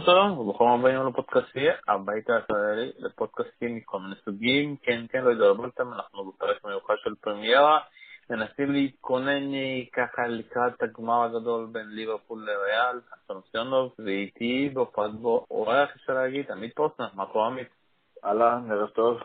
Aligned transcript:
שלום 0.00 0.04
שלום, 0.04 0.38
וברוכים 0.38 0.66
הבאים 0.66 1.06
לפודקאסטי, 1.06 1.66
הבית 1.88 2.30
הישראלי, 2.30 2.90
לפודקאסטים 2.98 3.76
מכל 3.76 3.98
מיני 3.98 4.14
סוגים, 4.24 4.76
כן 4.82 5.04
כן 5.08 5.24
לא 5.24 5.30
התדרבלתם, 5.30 5.92
אנחנו 5.92 6.24
בפרק 6.24 6.64
מיוחד 6.64 6.94
של 6.96 7.14
פרמיירה, 7.20 7.78
מנסים 8.30 8.72
להתכונן 8.72 9.54
אה, 9.54 9.80
ככה 9.92 10.26
לקראת 10.26 10.82
הגמר 10.82 11.22
הגדול 11.22 11.66
בין 11.72 11.86
ליברפול 11.88 12.46
לריאל, 12.46 13.00
אסון 13.14 13.40
ציונוב, 13.52 13.92
ואיתי 13.98 14.70
בהופעת 14.74 15.12
בו 15.14 15.46
אורח 15.50 15.88
אפשר 15.96 16.14
להגיד, 16.14 16.50
עמית 16.50 16.76
פוסטנר, 16.76 17.08
מה 17.14 17.26
קורה 17.26 17.46
עמית? 17.46 17.68
אהלן, 18.24 18.70
ערב 18.70 18.88
טוב. 18.88 19.18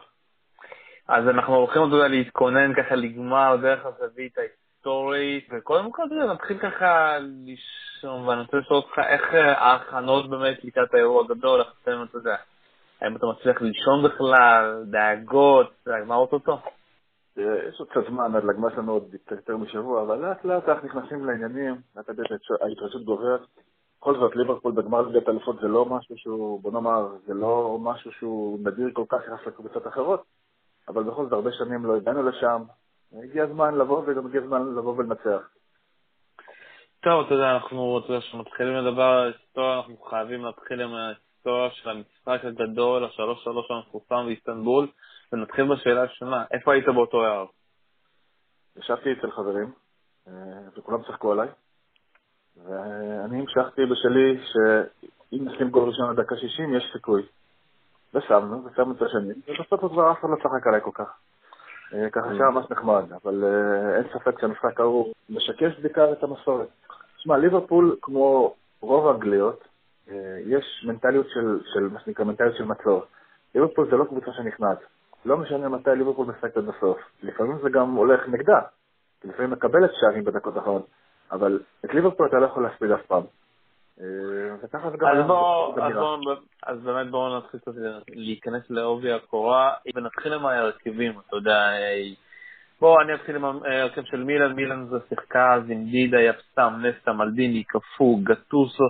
אז 1.08 1.28
אנחנו 1.28 1.56
הולכים 1.56 1.82
עוד 1.82 1.94
להתכונן 1.94 2.74
ככה 2.74 2.96
לגמר 2.96 3.56
דרך 3.62 3.86
הזווית 3.86 4.38
היסטורית, 4.82 5.48
וקודם 5.52 5.92
כל 5.92 6.04
נתחיל 6.34 6.58
ככה 6.58 7.18
לישון, 7.20 8.28
ואני 8.28 8.42
רוצה 8.42 8.58
לשאול 8.58 8.78
אותך 8.78 9.00
איך 9.00 9.34
אה, 9.34 9.54
ההכנות 9.58 10.30
באמת 10.30 10.64
לקראת 10.64 10.94
האירוע 10.94 11.24
הגדול, 11.24 11.60
איך 11.60 11.74
אתם, 11.84 12.04
אתה 12.10 12.18
יודע, 12.18 12.36
האם 13.02 13.16
אתה 13.16 13.26
מצליח 13.26 13.62
לישון 13.62 14.04
בכלל, 14.04 14.84
דאגות, 14.86 15.88
מה 16.06 16.16
אוטוטו? 16.16 16.58
יש 17.38 17.80
עוד 17.80 17.90
קצת 17.90 18.02
זמן 18.10 18.36
עד 18.36 18.44
לגמר 18.44 18.70
שלנו 18.70 18.92
עוד 18.92 19.16
יותר 19.32 19.58
משבוע, 19.58 20.02
אבל 20.02 20.18
לאט 20.18 20.46
לאט 20.46 20.70
אנחנו 20.70 20.88
נכנסים 20.88 21.26
לעניינים, 21.26 21.76
לאט 21.96 22.10
לאט 22.10 22.62
ההתרשות 22.62 23.04
גוברת. 23.04 23.42
בכל 24.00 24.16
זאת, 24.20 24.36
ליברפול 24.36 24.72
בגמר 24.72 25.02
ליגת 25.02 25.30
אלופות 25.30 25.56
זה 25.62 25.68
לא 25.68 25.86
משהו 25.86 26.18
שהוא, 26.18 26.62
בוא 26.62 26.72
נאמר, 26.72 27.08
זה 27.26 27.34
לא 27.34 27.78
משהו 27.82 28.12
שהוא 28.12 28.60
נדיר 28.64 28.90
כל 28.94 29.06
כך 29.10 29.20
יחס 29.28 29.48
לקבוצות 29.48 29.88
אחרות, 29.88 30.24
אבל 30.88 31.04
בכל 31.04 31.24
זאת 31.24 31.34
הרבה 31.34 31.52
שנים 31.52 31.86
לא 31.86 31.96
הגענו 31.96 32.24
לשם, 32.24 32.62
הגיע 33.14 33.44
הזמן 33.44 33.76
לבוא 33.76 34.04
וגם 34.08 34.26
הגיע 34.26 34.42
הזמן 34.42 34.62
לבוא 34.62 34.96
ולנצח. 34.98 35.50
טוב, 37.00 37.26
אתה 37.26 37.34
יודע, 37.34 37.52
אנחנו, 37.52 38.00
אתה 38.00 38.14
יודע, 38.14 38.22
כשמתחילים 38.22 38.76
לדבר 38.76 39.04
על 39.04 39.24
ההיסטוריה, 39.24 39.78
אנחנו 39.78 39.98
חייבים 39.98 40.46
להתחיל 40.46 40.82
עם 40.82 40.94
ההיסטוריה 40.94 41.70
של 41.72 41.90
המשחק 41.90 42.46
הגדול, 42.46 43.06
השלוש 43.06 43.44
שלוש 43.44 43.72
המפורסם 43.72 44.26
באיסטנבול, 44.26 44.88
ונתחיל 45.34 45.66
בשאלה 45.66 46.02
הראשונה, 46.02 46.46
איפה 46.52 46.74
היית 46.74 46.86
באותו 46.86 47.24
ערב? 47.24 47.48
ישבתי 48.78 49.14
אצל 49.14 49.32
חברים, 49.32 49.72
אה, 50.28 50.34
וכולם 50.78 51.04
צחקו 51.04 51.32
עליי, 51.32 51.48
ואני 52.66 53.40
המשכתי 53.40 53.82
בשלי 53.86 54.40
שאם 54.46 55.50
נשים 55.50 55.70
גול 55.70 55.90
ראשון 55.90 56.10
עד 56.10 56.20
דקה 56.20 56.36
60 56.38 56.76
יש 56.76 56.84
סיכוי. 56.94 57.24
ושמנו, 58.14 58.66
ושמנו 58.66 58.92
את 58.92 59.02
השני, 59.02 59.34
ובסוף 59.48 59.92
כבר 59.92 60.12
אף 60.12 60.20
אחד 60.20 60.30
לא 60.30 60.36
צחק 60.36 60.68
עליי 60.68 60.82
כל 60.82 60.92
כך. 60.94 61.18
אה, 61.94 62.10
ככה 62.10 62.28
שהיה 62.38 62.50
ממש 62.50 62.66
נחמד, 62.70 63.04
אבל 63.24 63.44
אה, 63.44 63.96
אין 63.98 64.04
ספק 64.14 64.40
שהמשחק 64.42 64.80
ההוא 64.80 65.14
משקף 65.30 65.72
בעיקר 65.82 66.12
את 66.12 66.24
המסורת. 66.24 66.68
תשמע, 67.18 67.38
ליברפול, 67.38 67.96
כמו 68.02 68.54
רוב 68.82 69.08
האנגליות, 69.08 69.64
אה, 70.12 70.38
יש 70.46 70.86
מנטליות 70.88 71.30
של, 71.30 71.60
של 71.74 71.80
מה 71.80 72.00
שנקרא 72.00 72.26
מנטליות 72.26 72.56
של 72.56 72.66
מצור. 72.66 73.04
ליברפול 73.56 73.90
זה 73.92 73.98
לא 73.98 74.06
קבוצה 74.06 74.32
שנכנעת. 74.34 74.80
לא 75.26 75.38
משנה 75.38 75.70
מתי 75.70 75.90
ליברפול 75.96 76.28
משחקת 76.28 76.58
עד 76.58 76.70
הסוף. 76.70 76.98
לפעמים 77.24 77.58
זה 77.64 77.70
גם 77.70 77.92
הולך 77.96 78.28
נגדה. 78.28 78.60
לפעמים 79.24 79.52
מקבלת 79.52 79.92
שערים 80.00 80.24
בדקות 80.24 80.58
האחרונות, 80.58 80.88
אבל 81.32 81.60
את 81.86 81.94
ליברפול 81.94 82.28
אתה 82.28 82.40
לא 82.40 82.46
יכול 82.46 82.64
להספיד 82.64 82.92
אף 82.92 83.06
פעם. 83.06 83.24
אז 86.64 86.80
באמת 86.84 87.08
בואו 87.12 87.38
נתחיל 87.38 87.60
קצת 87.60 87.72
להיכנס 88.10 88.70
לעובי 88.70 89.12
הקורה, 89.12 89.74
ונתחיל 89.96 90.34
עם 90.34 90.46
ההרכבים, 90.46 91.20
אתה 91.28 91.36
יודע, 91.36 91.70
בואו 92.80 93.02
אני 93.02 93.16
אתחיל 93.16 93.36
עם 93.36 93.46
ההרכב 93.46 94.04
של 94.06 94.24
מילן, 94.24 94.54
מילן 94.54 94.86
זה 94.86 94.98
שיחקה 95.10 95.54
אז 95.54 95.64
עם 95.70 95.86
דידה, 95.86 96.22
יפסם, 96.22 96.74
נסטה, 96.82 97.14
מלדיני, 97.14 97.64
קפוא, 97.64 98.18
גטוסו, 98.24 98.84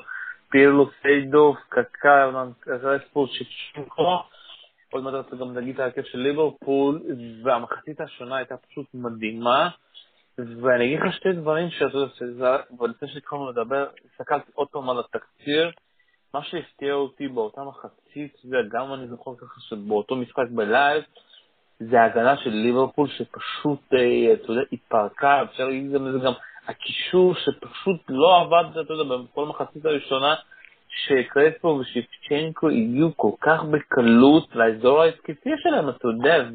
פירלו, 0.49 0.89
סיידוף, 1.01 1.57
קקה, 1.69 2.29
רספו, 2.67 3.28
ששוקו, 3.28 4.23
עוד 4.89 5.03
מעט 5.03 5.33
גם 5.39 5.53
נגיד 5.53 5.73
את 5.73 5.79
ההרכב 5.79 6.03
של 6.03 6.17
ליברפול, 6.17 7.01
והמחצית 7.43 8.01
השונה 8.01 8.38
הייתה 8.38 8.55
פשוט 8.57 8.85
מדהימה. 8.93 9.69
ואני 10.37 10.85
אגיד 10.85 10.99
לך 10.99 11.13
שתי 11.13 11.31
דברים 11.31 11.69
שאתה 11.69 11.97
יודע, 12.25 12.57
ולפני 12.79 13.09
שהתחלנו 13.09 13.49
לדבר, 13.49 13.87
הסתכלתי 14.05 14.51
עוד 14.55 14.67
פעם 14.67 14.89
על 14.89 14.99
התקציר, 14.99 15.71
מה 16.33 16.43
שהפתיע 16.43 16.93
אותי 16.93 17.27
באותה 17.27 17.61
מחצית, 17.63 18.37
זה 18.43 18.57
גם 18.71 18.93
אני 18.93 19.07
זוכר 19.07 19.31
ככה 19.35 19.61
שבאותו 19.61 20.15
משחק 20.15 20.45
בלייב, 20.49 21.03
זה 21.79 22.01
ההגנה 22.01 22.37
של 22.37 22.49
ליברפול 22.49 23.07
שפשוט, 23.07 23.93
אה, 23.93 24.33
אתה 24.33 24.51
יודע, 24.51 24.61
התפרקה, 24.71 25.43
אפשר 25.43 25.63
להגיד 25.67 25.91
גם 25.91 26.07
לזה 26.07 26.19
גם 26.25 26.33
הקישור 26.67 27.35
שפשוט 27.35 28.01
לא 28.09 28.41
עבד, 28.41 28.77
אתה 28.77 28.93
יודע, 28.93 29.15
בכל 29.15 29.45
מחצית 29.45 29.85
הראשונה, 29.85 30.35
שקרספו 30.89 31.67
ושיפצ'נקו 31.67 32.69
הגיעו 32.69 33.11
כל 33.15 33.31
כך 33.41 33.63
בקלות 33.63 34.55
לאזור 34.55 35.01
ההתקפי 35.01 35.49
שלהם, 35.57 35.89
אתה 35.89 36.07
יודע, 36.07 36.49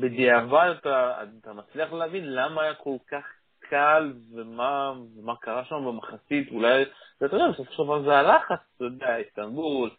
בדיעבד 0.00 0.74
אתה, 0.78 1.22
אתה 1.40 1.52
מצליח 1.52 1.92
להבין 1.92 2.34
למה 2.34 2.62
היה 2.62 2.74
כל 2.74 2.96
כך 3.10 3.24
קל 3.60 4.12
ומה, 4.34 4.92
ומה 5.16 5.36
קרה 5.36 5.64
שם 5.64 5.84
במחצית, 5.86 6.52
אולי, 6.52 6.84
אתה 7.16 7.36
יודע, 7.36 7.48
בסופו 7.48 7.72
של 7.72 7.82
דבר 7.82 8.02
זה 8.02 8.18
הלחץ, 8.18 8.58
אתה 8.76 8.84
יודע, 8.84 9.16
איסטנבול, 9.16 9.90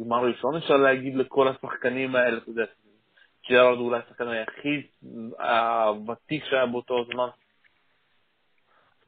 גמר 0.00 0.24
ראשון 0.24 0.56
אפשר 0.56 0.76
להגיד 0.76 1.16
לכל 1.16 1.48
השחקנים 1.48 2.16
האלה, 2.16 2.38
אתה 2.38 2.50
יודע, 2.50 2.64
ג'רארד 3.50 3.78
אולי 3.78 3.98
השחקן 3.98 4.28
היחיד 4.28 4.86
הוותיק 5.38 6.44
שהיה 6.44 6.66
באותו 6.66 7.04
זמן. 7.12 7.28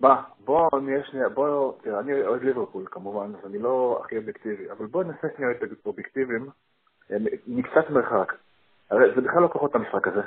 מה, 0.00 0.22
בוא 0.44 0.80
נהיה 0.82 1.04
שנייה, 1.04 1.28
בוא, 1.28 1.72
תראה, 1.82 2.00
אני 2.00 2.22
אוהד 2.22 2.42
ליברפול 2.42 2.84
כמובן, 2.90 3.32
אז 3.38 3.46
אני 3.46 3.58
לא 3.58 4.00
הכי 4.04 4.16
אובייקטיבי, 4.16 4.70
אבל 4.70 4.86
בוא 4.86 5.04
ננסה 5.04 5.28
שנייה 5.36 5.52
את 5.52 5.56
האובייקטיביים 5.84 6.48
מקצת 7.46 7.90
מרחק. 7.90 8.34
הרי 8.90 9.14
זה 9.14 9.20
בכלל 9.20 9.42
לא 9.42 9.48
כוחות 9.48 9.74
המשחק 9.74 10.08
הזה. 10.08 10.22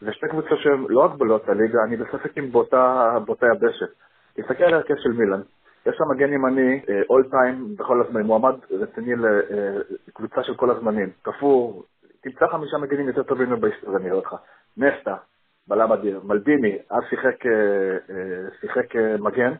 זה 0.00 0.12
שתי 0.12 0.28
קבוצות 0.28 0.58
שהן 0.58 0.84
לא 0.88 1.04
הגבלות 1.04 1.48
הליגה, 1.48 1.78
אני 1.84 1.96
בספק 1.96 2.38
אם 2.38 2.52
באותה, 2.52 3.18
באותה 3.26 3.46
יבשת. 3.46 3.92
תסתכל 4.34 4.64
על 4.64 4.74
ההרכב 4.74 4.94
של 4.96 5.12
מילן, 5.12 5.40
יש 5.86 5.96
שם 5.96 6.04
מגן 6.10 6.32
ימני, 6.32 6.80
all 7.10 7.22
אה, 7.22 7.30
time 7.30 7.76
בכל 7.76 8.00
הזמנים, 8.00 8.26
מועמד 8.26 8.54
רציני 8.70 9.12
לקבוצה 10.08 10.40
אה, 10.40 10.44
של 10.44 10.54
כל 10.54 10.70
הזמנים. 10.70 11.10
קאפו, 11.24 11.84
תמצא 12.22 12.46
חמישה 12.46 12.76
מגנים 12.78 13.08
יותר 13.08 13.22
טובים 13.22 13.52
מבהיסטוריה, 13.52 13.98
נראה 13.98 14.16
אותך. 14.16 14.36
נסטה, 14.76 15.16
בלם 15.68 15.92
אדיר. 15.92 16.20
מלדיני, 16.24 16.78
אז 16.90 17.02
שיחק, 17.10 17.46
אה, 17.46 18.60
שיחק 18.60 18.96
מגן. 19.18 19.52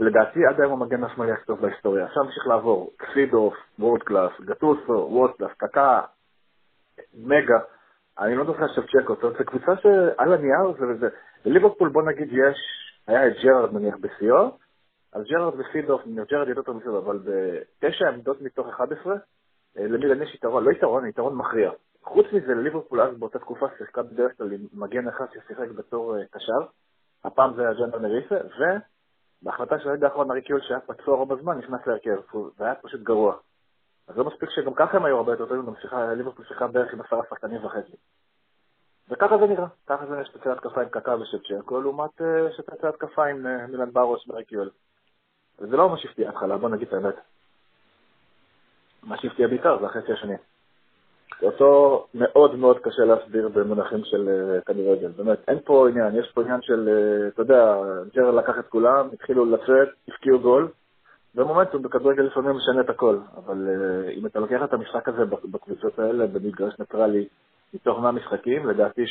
לדעתי 0.00 0.46
עד 0.46 0.60
היום 0.60 0.82
המגן 0.82 1.04
השמאלי 1.04 1.32
הכי 1.32 1.44
טוב 1.44 1.60
בהיסטוריה. 1.60 2.04
עכשיו 2.04 2.22
נמשיך 2.22 2.46
לעבור, 2.46 2.90
סידורף, 2.96 3.54
world 3.78 4.02
class, 4.02 4.32
גטוסו, 4.40 4.92
world 4.92 5.18
class, 5.18 5.50
קקה, 5.56 6.00
מגה, 7.14 7.58
אני 8.18 8.34
לא 8.34 8.44
זוכר 8.44 8.64
עכשיו 8.64 8.84
שבצ'נקו, 8.84 9.14
זאת 9.14 9.22
אומרת, 9.22 9.38
זו 9.38 9.44
קבוצה 9.44 9.76
שעל 9.82 10.32
הנייר 10.32 10.72
זה 10.78 10.86
וזה. 10.86 11.08
בליברפול 11.44 11.88
בוא 11.88 12.02
נגיד 12.02 12.28
יש, 12.32 12.56
היה 13.06 13.26
את 13.26 13.32
ג'רארד 13.42 13.74
נניח 13.74 13.94
בשיאו, 14.00 14.50
אז 15.12 15.24
ג'רארד 15.24 15.54
וסידורף, 15.60 16.02
ג'רארד 16.30 16.48
יותר 16.48 16.62
טוב 16.62 16.76
מסידורף, 16.76 17.04
אבל 17.04 17.18
בתשע 17.24 18.08
עמדות 18.08 18.42
מתוך 18.42 18.68
11, 18.68 19.14
אה, 19.78 19.86
למילן 19.86 20.22
יש 20.22 20.34
יתרון, 20.34 20.64
לא 20.64 20.70
יתרון, 20.70 21.06
יתרון 21.06 21.34
מכריע. 21.34 21.70
חוץ 22.02 22.26
מזה, 22.32 22.54
לליברפול 22.54 23.00
אז 23.00 23.18
באותה 23.18 23.38
תקופה 23.38 23.66
שיחקה 23.78 24.02
בדרך 24.02 24.36
כלל 24.36 24.52
עם 24.52 24.60
מגן 24.72 25.08
אחד 25.08 25.24
ששיחק 25.34 25.68
בתור 25.68 26.16
אה, 26.16 26.22
קשר, 26.30 26.66
הפעם 27.24 27.54
זה 27.54 27.62
היה 27.62 27.72
ג'ון 27.72 27.98
ארנה 27.98 28.15
ריסה, 28.15 28.36
ובהחלטה 29.42 29.78
של 29.78 29.88
הרגע 29.88 30.06
האחרון 30.06 30.30
הארי 30.30 30.42
קיואל 30.42 30.60
שהיה 30.60 30.80
פצוע 30.80 31.16
רוב 31.16 31.32
הזמן 31.32 31.58
נכנס 31.58 31.80
להרכב, 31.86 32.38
זה 32.58 32.64
היה 32.64 32.74
פשוט 32.74 33.00
גרוע. 33.00 33.36
אז 34.08 34.18
לא 34.18 34.24
מספיק 34.24 34.50
שגם 34.50 34.74
ככה 34.74 34.96
הם 34.96 35.04
היו 35.04 35.16
הרבה 35.16 35.32
יותר 35.32 35.46
טובים, 35.46 35.66
גם 35.66 35.72
שיחקה, 35.82 36.14
ליברפול 36.14 36.44
שיחקה 36.44 36.66
בערך 36.66 36.92
עם 36.92 37.00
עשרה 37.00 37.22
שחקנים 37.30 37.64
וחצי. 37.64 37.96
וככה 39.10 39.38
זה 39.38 39.46
נראה, 39.46 39.66
ככה 39.86 40.06
זה 40.06 40.20
יש 40.20 40.28
שתצא 40.28 40.52
התקפה 40.52 40.82
עם 40.82 40.88
קקה 40.88 41.16
ושפצ'נקו, 41.16 41.80
לעומת 41.80 42.10
uh, 42.20 42.56
שתצא 42.56 42.88
התקפה 42.88 43.26
עם 43.26 43.46
uh, 43.46 43.70
מילן 43.70 43.90
ברוש 43.92 44.28
ורקיול. 44.28 44.70
וזה 45.58 45.76
לא 45.76 45.88
מה 45.88 45.98
שהפתיע 45.98 46.28
התחלה, 46.28 46.56
בוא 46.56 46.68
נגיד 46.68 46.88
את 46.88 46.94
האמת. 46.94 47.14
מה 49.02 49.16
שהפתיע 49.18 49.48
בעיקר 49.48 49.78
זה 49.80 49.86
החצי 49.86 50.12
השני. 50.12 50.34
אותו 51.42 52.06
מאוד 52.14 52.54
מאוד 52.54 52.78
קשה 52.78 53.04
להסביר 53.04 53.48
במונחים 53.48 54.04
של 54.04 54.28
uh, 54.28 54.64
כדורגל, 54.64 55.08
באמת, 55.08 55.38
אין 55.48 55.58
פה 55.64 55.88
עניין, 55.88 56.16
יש 56.16 56.32
פה 56.34 56.42
עניין 56.42 56.62
של, 56.62 56.88
אתה 57.28 57.42
יודע, 57.42 57.76
ג'רל 58.14 58.38
לקח 58.38 58.58
את 58.58 58.68
כולם, 58.68 59.08
התחילו 59.12 59.44
לצאת, 59.44 59.88
הפקיעו 60.08 60.38
גול, 60.38 60.68
ומומנטום 61.34 61.82
בכדורגל 61.82 62.22
לפעמים 62.22 62.56
משנה 62.56 62.80
את 62.80 62.90
הכל, 62.90 63.18
אבל 63.36 63.68
uh, 63.68 64.18
אם 64.18 64.26
אתה 64.26 64.40
לוקח 64.40 64.60
את 64.64 64.72
המשחק 64.72 65.08
הזה 65.08 65.24
בקבוצות 65.24 65.98
האלה, 65.98 66.26
במגרש 66.26 66.74
ניטרלי, 66.78 67.24
מתוך 67.74 67.98
100 67.98 68.12
משחקים, 68.12 68.68
לדעתי 68.68 69.04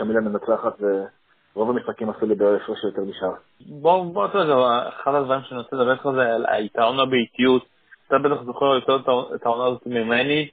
88-89 0.00 0.04
מיליון 0.04 0.24
מנצחת, 0.24 0.72
ורוב 0.80 1.70
המשחקים 1.70 2.10
עשו 2.10 2.26
לי 2.26 2.34
בהפרש 2.34 2.84
יותר 2.84 3.02
נשאר. 3.02 3.32
בוא, 3.60 4.12
בוא, 4.12 4.26
אתה 4.26 4.38
יודע, 4.38 4.54
אחד 4.88 5.14
הדברים 5.14 5.40
שאני 5.42 5.60
רוצה 5.60 5.76
לדבר 5.76 5.92
איתך 5.92 6.08
זה 6.14 6.34
על 6.34 6.46
היתרון 6.48 7.00
הביתיות. 7.00 7.64
אתה 8.06 8.18
בטח 8.18 8.42
זוכר 8.42 8.64
יותר 8.64 8.96
את 9.34 9.46
העונה 9.46 9.66
הזאת 9.66 9.86
ממני. 9.86 10.48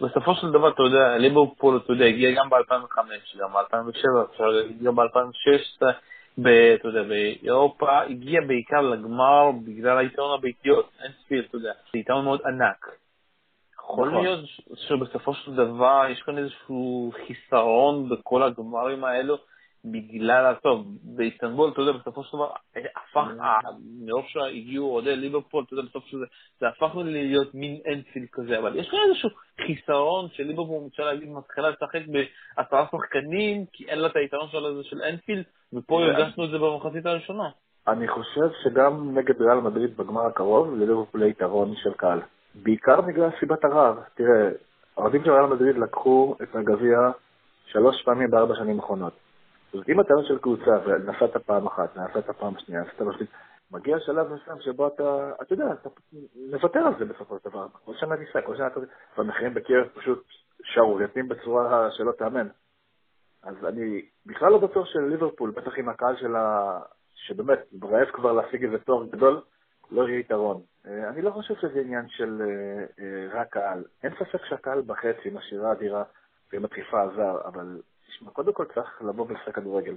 בסופו 0.00 0.34
של 0.34 0.50
דבר, 0.50 0.68
אתה 0.68 0.82
יודע, 0.82 1.18
ליברפול, 1.18 1.80
אתה 1.84 1.92
יודע, 1.92 2.04
הגיע 2.04 2.30
גם 2.30 2.50
ב-2005, 2.50 2.98
גם 3.40 3.52
ב-2007, 3.52 4.42
גם 4.84 4.96
ב-2016. 4.96 5.86
אתה 6.38 6.88
יודע, 6.88 7.02
באירופה, 7.02 8.02
הגיע 8.02 8.40
בעיקר 8.46 8.80
לגמר 8.80 9.50
בגלל 9.64 9.98
היתרון 9.98 10.38
הביתיות, 10.38 10.90
אין 11.02 11.12
ספיר, 11.24 11.44
אתה 11.48 11.56
יודע, 11.56 11.72
זה 11.92 11.98
יתרון 11.98 12.24
מאוד 12.24 12.40
ענק. 12.46 12.86
יכול 13.78 14.08
נכון. 14.08 14.24
להיות 14.24 14.40
שבסופו 14.74 15.34
של 15.34 15.54
דבר 15.54 16.02
יש 16.10 16.22
כאן 16.22 16.38
איזשהו 16.38 17.12
חיסרון 17.26 18.08
בכל 18.08 18.42
הגמרים 18.42 19.04
האלו, 19.04 19.38
בגלל, 19.84 20.54
טוב, 20.62 20.86
באיסטנבול, 21.02 21.70
אתה 21.70 21.80
יודע, 21.80 21.92
בסופו 21.92 22.24
של 22.24 22.36
דבר, 22.36 22.50
הפך, 22.96 23.28
מרוב 24.04 24.24
שהגיעו 24.28 24.90
אוהדי 24.90 25.16
ליברפול, 25.16 25.64
אתה 25.64 25.74
יודע, 25.74 25.88
בסופו 25.88 26.06
של 26.06 26.16
דבר, 26.16 26.26
זה 26.60 26.68
הפך 26.68 26.96
להיות 26.96 27.54
מין 27.54 27.80
אנפילד 27.92 28.28
כזה, 28.32 28.58
אבל 28.58 28.78
יש 28.78 28.90
כאן 28.90 28.98
איזשהו 29.08 29.30
חיסרון 29.66 30.28
של 30.32 30.42
ליברפול, 30.42 30.86
אפשר 30.88 31.04
להגיד, 31.04 31.28
מתחילה 31.28 31.70
לשחק 31.70 32.00
בעשרה 32.06 32.86
שחקנים, 32.92 33.64
כי 33.72 33.84
אין 33.88 33.98
לה 33.98 34.06
את 34.06 34.16
היתרון 34.16 34.48
של 34.48 34.82
של 34.82 35.02
אנפילד, 35.02 35.44
ופה 35.72 36.02
הרגשנו 36.02 36.44
את 36.44 36.50
זה 36.50 36.58
במחצית 36.58 37.06
הראשונה. 37.06 37.48
אני 37.88 38.08
חושב 38.08 38.48
שגם 38.64 39.18
נגד 39.18 39.42
ריאל 39.42 39.60
מדריד 39.60 39.96
בגמר 39.96 40.26
הקרוב, 40.26 40.74
לליברפול 40.74 41.22
יתרון 41.22 41.74
של 41.76 41.92
קהל. 41.92 42.20
בעיקר 42.54 43.00
בגלל 43.00 43.28
סיבת 43.40 43.64
הרעב. 43.64 43.96
תראה, 44.14 44.50
האוהדים 44.96 45.24
של 45.24 45.30
ריאל 45.30 45.46
מדריד 45.46 45.78
לקחו 45.78 46.36
את 46.42 46.56
הגביע 46.56 46.98
שלוש 47.66 48.02
פעמים 48.04 48.30
בארבע 48.30 48.54
שנים 48.54 48.80
האחרונות. 48.80 49.29
זאת 49.70 49.74
אומרת, 49.74 49.88
אם 49.88 50.00
אתה 50.00 50.14
של 50.28 50.38
קבוצה 50.38 50.70
ונסעת 50.84 51.36
פעם 51.36 51.66
אחת, 51.66 51.96
נסעת 51.96 52.30
פעם 52.30 52.54
שנייה, 52.58 52.82
נסעת 52.82 53.00
לא 53.00 53.12
מגיע 53.72 53.96
שלב 54.00 54.32
מסוים 54.32 54.60
שבו 54.60 54.86
אתה, 54.86 55.32
אתה 55.42 55.54
יודע, 55.54 55.72
אתה 55.72 55.88
מוותר 56.50 56.78
על 56.78 56.92
זה 56.98 57.04
בסופו 57.04 57.38
של 57.38 57.50
דבר. 57.50 57.66
כל 57.84 57.92
שנה 57.94 58.16
ניסה, 58.16 58.42
כל 58.46 58.56
שנה 58.56 58.66
אתה... 58.66 58.80
והמחירים 59.18 59.54
בקרב 59.54 59.86
פשוט 59.94 60.24
שערורייתיים 60.62 61.28
בצורה 61.28 61.88
שלא 61.90 62.12
תאמן. 62.12 62.48
אז 63.42 63.54
אני 63.64 64.02
בכלל 64.26 64.52
לא 64.52 64.58
בטוח 64.58 64.86
של 64.86 65.00
ליברפול, 65.00 65.50
בטח 65.50 65.78
עם 65.78 65.88
הקהל 65.88 66.16
שלה, 66.16 66.78
שבאמת 67.14 67.58
רעב 67.82 68.08
כבר 68.12 68.32
להשיג 68.32 68.64
איזה 68.64 68.78
תואר 68.78 69.06
גדול, 69.06 69.40
לא 69.90 70.08
יהיה 70.08 70.18
יתרון. 70.18 70.62
אה, 70.86 71.08
אני 71.08 71.22
לא 71.22 71.30
חושב 71.30 71.54
שזה 71.54 71.80
עניין 71.80 72.08
של 72.08 72.42
אה, 72.42 73.04
אה, 73.04 73.40
רק 73.40 73.48
קהל. 73.48 73.84
אין 74.02 74.12
ספק 74.14 74.44
שהקהל 74.44 74.82
בחצי 74.86 75.28
עם 75.28 75.36
השירה 75.36 75.72
אדירה 75.72 76.02
ועם 76.52 76.64
הדחיפה 76.64 77.02
הזר, 77.02 77.38
אבל 77.44 77.80
תשמע, 78.10 78.30
קודם 78.30 78.52
כל 78.52 78.64
צריך 78.74 79.02
לבוא 79.02 79.26
ולשחק 79.28 79.54
כדורגל. 79.54 79.96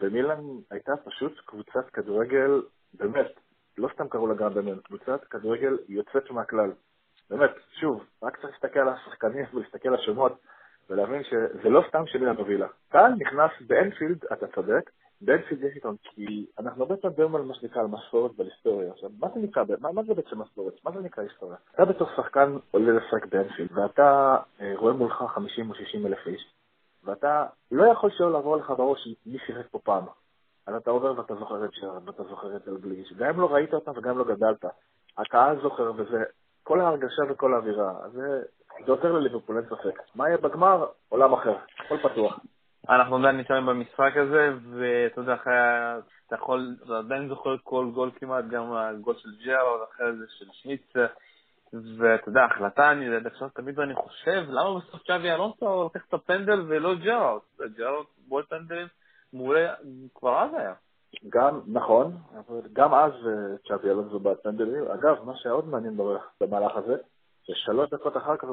ומילאן 0.00 0.40
הייתה 0.70 0.92
פשוט 0.96 1.32
קבוצת 1.46 1.90
כדורגל, 1.92 2.62
באמת, 2.94 3.32
לא 3.78 3.88
סתם 3.94 4.08
קראו 4.08 4.26
לה 4.26 4.34
גם 4.34 4.54
באמת, 4.54 4.82
קבוצת 4.82 5.24
כדורגל 5.24 5.78
יוצאת 5.88 6.30
מהכלל. 6.30 6.72
באמת, 7.30 7.50
שוב, 7.80 8.04
רק 8.22 8.36
צריך 8.36 8.52
להסתכל 8.52 8.80
על 8.80 8.88
השחקנים 8.88 9.44
ולהסתכל 9.54 9.88
על 9.88 9.94
השמות 9.94 10.32
ולהבין 10.90 11.22
שזה 11.24 11.68
לא 11.68 11.82
סתם 11.88 12.06
שמילאן 12.06 12.36
הובילה. 12.36 12.66
קהל 12.88 13.12
נכנס 13.12 13.50
באנפילד, 13.66 14.24
אתה 14.32 14.46
צודק, 14.46 14.90
באנפילד 15.20 15.62
יש 15.62 15.76
איתון, 15.76 15.96
כי 16.02 16.46
אנחנו 16.58 16.82
הרבה 16.82 16.96
פעמים 16.96 17.12
מדברים 17.12 17.36
על 17.36 17.42
מה 17.42 17.54
שנקרא, 17.54 17.82
על 17.82 17.86
מסורת 17.86 18.32
ועל 18.36 18.48
היסטוריה. 18.48 18.92
עכשיו, 18.92 19.10
מה 19.18 19.28
זה 19.34 19.40
נקרא, 19.40 19.64
מה, 19.80 19.92
מה 19.92 20.02
זה 20.02 20.14
בעצם 20.14 20.40
מסורת? 20.40 20.74
מה 20.84 20.90
זה 20.92 21.00
נקרא 21.00 21.24
היסטוריה? 21.24 21.56
אתה 21.74 21.84
בתור 21.84 22.08
שחקן 22.16 22.56
עולה 22.70 22.92
לשחק 22.92 23.26
באנפילד, 23.26 23.78
ואתה 23.78 24.36
אה, 24.60 24.72
רואה 24.76 24.92
מולך 24.92 25.24
50 25.34 25.70
או 25.70 25.74
60 25.74 26.06
אלף 26.06 26.26
איש, 26.26 26.52
ואתה 27.04 27.46
לא 27.70 27.92
יכול 27.92 28.10
שלא 28.10 28.32
לעבור 28.32 28.56
לך 28.56 28.70
בראש 28.70 29.08
מי 29.26 29.38
שיחק 29.46 29.66
פה 29.70 29.78
פעם. 29.78 30.04
אז 30.66 30.74
אתה 30.74 30.90
עובר 30.90 31.18
ואתה 31.18 31.34
זוכר 31.34 31.64
את 31.64 31.70
שרד, 31.72 32.08
ואתה 32.08 32.22
זוכר 32.24 32.56
את 32.56 32.68
אלגליש. 32.68 33.12
גם 33.12 33.28
אם 33.28 33.40
לא 33.40 33.54
ראית 33.54 33.74
אותם 33.74 33.92
וגם 33.96 34.18
לא 34.18 34.24
גדלת. 34.24 34.64
הקהל 35.18 35.60
זוכר, 35.62 35.92
וזה 35.96 36.24
כל 36.62 36.80
ההרגשה 36.80 37.22
וכל 37.28 37.54
האווירה. 37.54 37.94
זה, 38.12 38.42
זה 38.86 38.92
עוזר 38.92 39.12
לליברפול, 39.12 39.56
אין 39.56 39.66
ספק. 39.66 40.02
מה 40.14 40.28
יהיה 40.28 40.38
בגמר? 40.38 40.86
עולם 41.08 41.32
אחר, 41.32 41.56
הכל 41.78 41.98
פתוח. 42.02 42.38
אנחנו 42.88 43.16
עדיין 43.16 43.36
נשארים 43.36 43.66
במשחק 43.66 44.16
הזה, 44.16 44.52
ואתה 44.70 45.20
יודע, 45.20 45.34
אחרי, 45.34 45.54
אתה 46.26 46.34
יכול, 46.34 46.76
אתה 46.84 46.98
עדיין 46.98 47.28
זוכר 47.28 47.56
כל 47.62 47.90
גול 47.94 48.10
כמעט, 48.16 48.44
גם 48.44 48.72
הגול 48.72 49.14
של 49.18 49.28
ג'רארד, 49.44 49.80
אחרי 49.90 50.16
זה 50.16 50.24
של 50.28 50.46
סמיצר. 50.52 51.06
ואתה 51.72 52.28
יודע, 52.28 52.44
החלטה, 52.44 52.90
אני 52.90 53.04
יודע, 53.04 53.28
עכשיו 53.28 53.48
תמיד 53.48 53.80
אני 53.80 53.94
חושב, 53.94 54.44
למה 54.48 54.80
בסוף 54.80 55.02
צ'אבי 55.02 55.30
אלונסו 55.30 55.90
לקח 55.94 56.06
את 56.08 56.14
הפנדל 56.14 56.60
ולא 56.68 56.94
ג'רארד? 56.94 57.40
ג'רארד 57.76 58.04
בועט 58.28 58.42
פנדלים 58.42 58.86
מעולה, 59.32 59.74
כבר 60.14 60.42
אז 60.42 60.50
היה. 60.54 60.74
גם, 61.28 61.60
נכון, 61.66 62.16
גם 62.72 62.94
אז 62.94 63.12
אה, 63.12 63.56
צ'אבי 63.68 63.90
אלונסו 63.90 64.18
בעט 64.18 64.36
פנדלים. 64.36 64.84
אגב, 64.84 65.24
מה 65.24 65.36
שעוד 65.36 65.68
מעניין 65.68 65.96
במהלך 66.40 66.76
הזה, 66.76 66.96
ששלוש 67.42 67.90
דקות 67.90 68.16
אחר 68.16 68.36
כך 68.36 68.48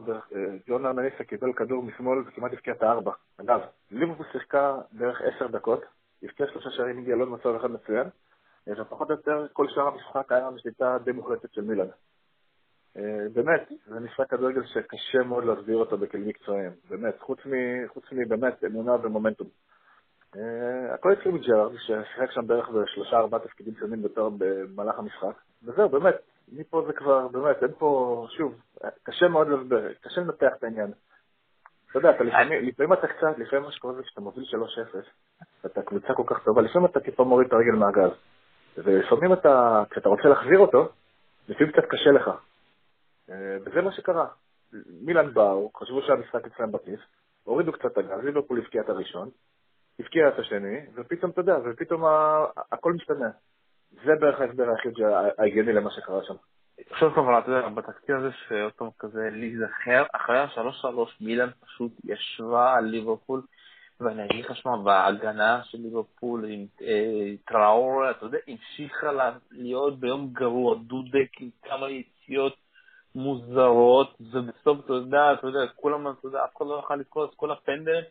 ג'ון 0.68 0.86
ארנניסה 0.86 1.24
קיבל 1.24 1.54
כדור 1.54 1.84
משמאל 1.84 2.20
וכמעט 2.28 2.54
הפקיע 2.54 2.74
את 2.74 2.84
הארבע. 2.84 3.12
אגב, 3.42 3.60
ליברפול 3.92 4.26
שיחקה 4.32 4.78
בערך 4.92 5.22
עשר 5.22 5.48
דקות, 5.48 5.82
הפקיע 6.24 6.48
שלושה 6.48 6.70
שערים, 6.70 7.00
הגיע 7.00 7.16
לעוד 7.16 7.30
מצב 7.30 7.56
אחד 7.56 7.72
מצוין, 7.72 8.08
ופחות 8.68 9.10
או 9.10 9.16
יותר 9.16 9.48
כל 9.54 9.68
שאר 9.70 9.88
המשחק 9.88 10.32
היה 10.32 10.52
בשליטה 10.52 10.98
די 11.04 11.12
מוחלטת 11.12 11.54
של 11.54 11.62
מילאן. 11.62 11.88
אה, 12.98 13.30
באמת, 13.34 13.72
זה 13.86 14.00
משחק 14.00 14.30
כדורגל 14.30 14.66
שקשה 14.66 15.24
מאוד 15.24 15.46
להסביר 15.46 15.78
אותו 15.78 15.98
בכלים 15.98 16.28
מקצועיים, 16.28 16.72
באמת, 16.90 17.20
חוץ 17.88 18.06
מבאמת 18.12 18.64
אמונה 18.64 18.96
ומומנטום. 19.04 19.48
אה, 20.36 20.94
הכל 20.94 21.12
התחיל 21.12 21.32
מג'רארד, 21.32 21.72
ששיחק 21.78 22.32
שם 22.32 22.48
בערך 22.48 22.70
בשלושה 22.70 23.18
ארבעה 23.18 23.40
תפקידים 23.40 23.74
שונים 23.80 24.02
בתור 24.02 24.32
במהלך 24.38 25.00
המשחק, 25.00 25.42
וזהו, 25.64 25.90
באמת, 25.90 26.16
מפה 26.52 26.84
זה 26.88 26.94
כבר, 26.94 27.28
באמת, 27.28 27.64
אין 27.64 27.72
פה, 27.78 28.28
שוב, 28.38 28.62
קשה 29.04 29.28
מאוד 29.28 29.48
להסביר, 29.48 29.94
קשה 30.02 30.22
לנתח 30.22 30.52
את 30.58 30.64
העניין. 30.64 30.92
אתה 31.90 32.00
יודע, 32.00 32.16
אתה 32.16 32.24
לפעמים, 32.24 32.66
לפעמים 32.66 32.94
אתה 32.94 33.08
קצת, 33.08 33.38
לפעמים 33.38 33.66
מה 33.66 33.72
שקורה 33.72 33.94
זה 33.94 34.04
כשאתה 34.04 34.22
מוביל 34.22 34.44
3-0, 34.44 34.98
ואתה 35.64 35.82
קבוצה 35.82 36.14
כל 36.14 36.24
כך 36.28 36.44
טובה, 36.44 36.62
לפעמים 36.62 36.86
אתה 36.86 37.00
טיפה 37.00 37.24
מוריד 37.24 37.48
את 37.48 37.54
הרגל 37.54 37.72
מהגז. 37.72 38.12
ולפעמים 38.78 39.34
אתה, 39.34 39.84
כשאתה 39.90 40.10
רוצה 40.10 40.28
להחזיר 40.30 40.60
אותו, 40.60 40.90
לפעמים 41.50 41.74
קצת 41.74 41.86
קשה 41.90 42.12
לך. 42.12 42.32
אה, 43.30 43.58
וזה 43.66 43.82
מה 43.82 43.92
שקרה. 43.92 44.28
מילאן 45.02 45.34
באו, 45.34 45.72
חשבו 45.78 46.02
שהמשחק 46.02 46.46
אצלם 46.46 46.72
בכיס, 46.72 47.00
הורידו 47.44 47.72
קצת 47.72 47.86
את 47.86 47.98
הגז, 47.98 48.24
ליברפול 48.24 48.60
הבקיע 48.60 48.82
את 48.82 48.90
הראשון, 48.90 49.30
הבקיע 50.00 50.28
את 50.28 50.40
השני, 50.40 50.80
ופתאום, 50.96 51.32
אתה 51.32 51.42
יודע, 51.42 51.58
ופתאום 51.66 52.04
הכל 52.72 52.94
משתנה. 52.94 53.30
זה 53.92 54.12
בערך 54.20 54.40
ההסבר 54.42 54.70
היחיד 54.70 54.94
ההגיוני 55.38 55.74
למה 55.74 55.92
שקרה 55.92 56.24
שם. 56.24 56.34
עכשיו 56.90 57.12
כמובן, 57.12 57.40
אתה 57.44 57.52
יודע, 57.52 57.70
בתקציב 57.70 58.16
הזה 58.16 58.30
שעוד 58.48 58.74
פעם 58.74 58.90
כזה 59.00 59.30
להיזכר, 59.32 60.04
אחרי 60.14 60.40
השלוש 60.40 60.82
שלוש 60.82 61.22
מילאן 61.22 61.50
פשוט 61.66 61.92
ישבה 62.04 62.74
על 62.74 62.86
ליברפול, 62.86 63.42
ואני 64.00 64.26
אגיד 64.26 64.46
לך, 64.46 64.56
שמע, 64.56 64.78
בהגנה 64.78 65.62
של 65.64 65.78
ליברפול 65.78 66.46
עם 66.46 66.66
אה, 66.82 67.34
טראור, 67.46 68.12
אתה 68.12 68.26
יודע, 68.26 68.38
המשיכה 68.48 69.32
להיות 69.52 70.00
ביום 70.00 70.30
גרוע, 70.34 70.76
דודק 70.78 71.30
עם 71.40 71.50
כמה 71.64 71.90
יציאות 71.90 72.56
מוזרות, 73.16 74.18
ובסוף, 74.34 74.86
אתה 74.86 74.94
יודע, 74.94 75.34
אתה 75.34 75.48
יודע, 75.48 75.60
כולם, 75.76 76.08
אתה 76.08 76.28
יודע, 76.28 76.44
אף 76.44 76.58
אחד 76.58 76.66
לא 76.66 76.76
יכול 76.84 77.00
לקרוא 77.00 77.26
את 77.26 77.36
כל 77.36 77.52
הפנדל, 77.52 78.02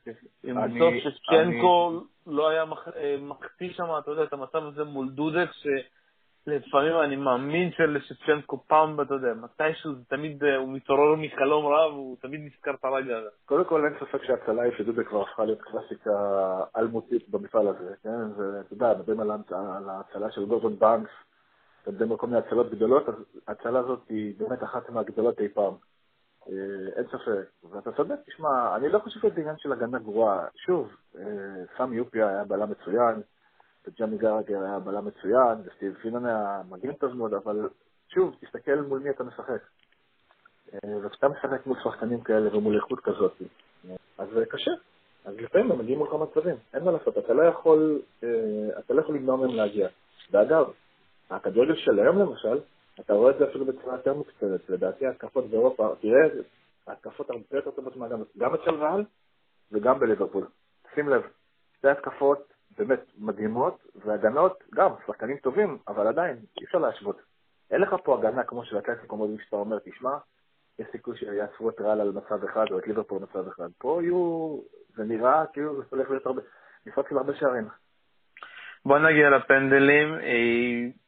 אם 0.44 0.54
בסוף 0.54 0.94
שצ'נקו 1.04 2.00
לא 2.26 2.48
היה 2.48 2.64
אה, 2.96 3.16
מחטיא 3.20 3.72
שם, 3.72 3.84
אתה 3.98 4.10
יודע, 4.10 4.22
את 4.22 4.32
המצב 4.32 4.64
הזה 4.64 4.84
מול 4.84 5.08
דודק, 5.08 5.48
שלפעמים 5.52 7.00
אני 7.04 7.16
מאמין 7.16 7.70
שלשצ'נקו 7.72 8.64
פעם, 8.66 9.00
אתה 9.00 9.14
יודע, 9.14 9.34
מתישהו 9.34 9.94
זה 9.94 10.04
תמיד, 10.08 10.44
אה, 10.44 10.56
הוא 10.56 10.68
מתעורר 10.68 11.14
מחלום 11.14 11.66
רע, 11.66 11.86
והוא 11.88 12.16
תמיד 12.20 12.40
נזכר 12.44 12.74
את 12.74 12.84
הרגע 12.84 13.18
הזה. 13.18 13.28
קודם 13.46 13.64
כל, 13.64 13.84
אין 13.84 13.94
ספק 14.00 14.24
שההצלה 14.24 14.62
היא 14.62 14.72
שדודק 14.78 15.08
כבר 15.08 15.22
הפכה 15.22 15.44
להיות 15.44 15.62
קלאסיקה 15.62 16.10
אלמותית 16.76 17.28
במפעל 17.28 17.68
הזה, 17.68 17.94
כן? 18.02 18.32
ואתה 18.36 18.74
יודע, 18.74 18.94
מדברים 18.98 19.20
על 19.20 19.88
ההצלה 19.88 20.30
של 20.30 20.44
גורדון 20.44 20.78
בנקס, 20.78 21.12
אתה 21.88 22.04
על 22.10 22.16
כל 22.16 22.26
מיני 22.26 22.38
הצלות 22.38 22.70
גדולות, 22.70 23.08
אז 23.08 23.14
ההצלה 23.46 23.78
הזאת 23.78 24.00
היא 24.08 24.34
באמת 24.38 24.62
אחת 24.62 24.90
מהגדולות 24.90 25.40
אי 25.40 25.48
פעם. 25.48 25.74
אה, 26.48 26.88
אין 26.96 27.04
ספק. 27.06 27.70
ואתה 27.70 27.92
צודק, 27.92 28.14
תשמע, 28.26 28.76
אני 28.76 28.88
לא 28.88 28.98
חושב 28.98 29.20
שזה 29.20 29.40
עניין 29.40 29.58
של 29.58 29.72
הגנה 29.72 29.98
גרועה. 29.98 30.46
שוב, 30.56 30.96
אה, 31.18 31.24
סמי 31.76 31.96
יופיה 31.96 32.28
היה 32.28 32.44
בלם 32.44 32.70
מצוין, 32.70 33.22
וג'אמי 33.86 34.16
גרגר 34.16 34.62
היה 34.62 34.78
בלם 34.78 35.04
מצוין, 35.06 35.58
וסטיב 35.64 35.94
פינן 35.94 36.26
היה 36.26 36.62
מגן 36.70 36.92
טוב 36.92 37.14
מאוד, 37.16 37.34
אבל 37.34 37.68
שוב, 38.08 38.36
תסתכל 38.40 38.76
מול 38.76 38.98
מי 38.98 39.10
אתה 39.10 39.24
משחק. 39.24 39.60
אה, 40.74 40.96
וכשאתה 41.02 41.28
משחק 41.28 41.66
מול 41.66 41.76
שחקנים 41.84 42.20
כאלה 42.20 42.56
ומול 42.56 42.76
איכות 42.76 43.00
כזאת, 43.00 43.42
אז 44.18 44.28
זה 44.34 44.46
קשה. 44.46 44.70
אז 45.24 45.34
לפעמים 45.36 45.72
הם 45.72 45.78
מגיעים 45.78 45.98
מולך 45.98 46.12
מצבים, 46.12 46.56
אין 46.74 46.84
מה 46.84 46.90
לעשות, 46.92 47.18
אתה 47.18 47.32
לא 47.32 47.42
יכול, 47.42 48.00
אתה 48.78 48.94
לא 48.94 49.00
יכול 49.00 49.14
למנוע 49.14 49.36
מהם 49.36 49.54
להגיע. 49.54 49.88
ואגב, 50.30 50.70
הכדורגל 51.30 51.76
של 51.76 51.98
היום 51.98 52.18
למשל, 52.18 52.58
אתה 53.00 53.12
רואה 53.12 53.30
את 53.30 53.38
זה 53.38 53.44
אפילו 53.50 53.64
בצורה 53.64 53.94
יותר 53.96 54.14
מוקצרת. 54.14 54.60
לדעתי 54.68 55.06
ההתקפות 55.06 55.50
באירופה, 55.50 55.94
תראה, 56.00 56.20
ההתקפות 56.86 57.30
הרבה 57.30 57.44
יותר 57.52 57.70
טובות 57.70 57.94
גם 58.38 58.54
אצל 58.54 58.70
רעל 58.70 59.04
וגם 59.72 59.98
בליברפול. 59.98 60.46
שים 60.94 61.08
לב, 61.08 61.22
שתי 61.78 61.88
התקפות 61.88 62.52
באמת 62.78 63.00
מדהימות, 63.18 63.86
והגנות 64.04 64.64
גם, 64.74 64.90
שחקנים 65.06 65.36
טובים, 65.36 65.78
אבל 65.88 66.06
עדיין, 66.06 66.36
אי 66.60 66.64
אפשר 66.64 66.78
להשוות. 66.78 67.16
אין 67.70 67.80
לך 67.80 67.94
פה 68.04 68.18
הגנה 68.18 68.44
כמו 68.44 68.64
של 68.64 68.78
אתלטיקו 68.78 69.16
מדריד 69.16 69.40
שאתה 69.44 69.56
אומר, 69.56 69.78
תשמע, 69.78 70.16
יש 70.78 70.86
סיכוי 70.92 71.16
שיעצרו 71.16 71.70
את 71.70 71.80
רעל 71.80 72.00
על 72.00 72.12
מצב 72.12 72.44
אחד 72.44 72.64
או 72.70 72.78
את 72.78 72.86
ליברפול 72.86 73.18
על 73.18 73.24
מצב 73.24 73.48
אחד. 73.48 73.68
פה 73.78 74.00
יהיו, 74.02 74.58
זה 74.96 75.04
נראה 75.04 75.46
כאילו 75.52 75.76
זה 75.76 75.82
הולך 75.90 76.10
להיות 76.10 76.26
הרבה, 76.26 76.42
משחק 76.86 77.08
של 77.08 77.18
הרבה 77.18 77.34
שערים. 77.34 77.68
בוא 78.84 78.98
נגיע 78.98 79.30
לפנדלים. 79.30 80.14
אה, 80.14 81.03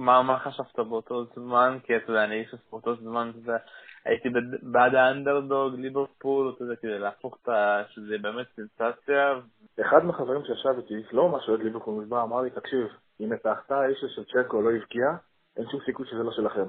מה, 0.00 0.22
מה 0.22 0.38
חשבת 0.38 0.78
באותו 0.78 1.24
זמן? 1.24 1.78
כי 1.82 1.96
אתה 1.96 2.10
יודע, 2.10 2.24
אני 2.24 2.40
איש 2.40 2.54
באותו 2.70 2.96
זמן, 2.96 3.30
אתה 3.30 3.38
יודע, 3.38 3.56
הייתי 4.04 4.28
בעד 4.62 4.94
האנדרדוג, 4.94 5.74
ליברפול, 5.74 6.52
אתה 6.54 6.64
יודע, 6.64 6.76
כדי 6.76 6.98
להפוך 6.98 7.38
את 7.42 7.48
ה... 7.48 7.82
שזה 7.88 8.18
באמת 8.22 8.46
סנסציה. 8.56 9.40
אחד 9.80 10.04
מהחברים 10.04 10.42
שישב 10.44 10.78
איתי, 10.78 11.02
לא 11.12 11.28
ממש 11.28 11.48
אוהד 11.48 11.60
ליברפול, 11.60 12.04
בא, 12.04 12.22
אמר 12.22 12.40
לי, 12.40 12.50
תקשיב, 12.50 12.86
אם 13.20 13.32
את 13.32 13.46
ההחטאה 13.46 13.82
האיש 13.82 14.04
של 14.14 14.24
צ'קו 14.24 14.62
לא 14.62 14.70
הבקיע, 14.72 15.06
אין 15.56 15.66
שום 15.70 15.80
סיכוי 15.86 16.06
שזה 16.06 16.22
לא 16.22 16.32
שלכם. 16.32 16.66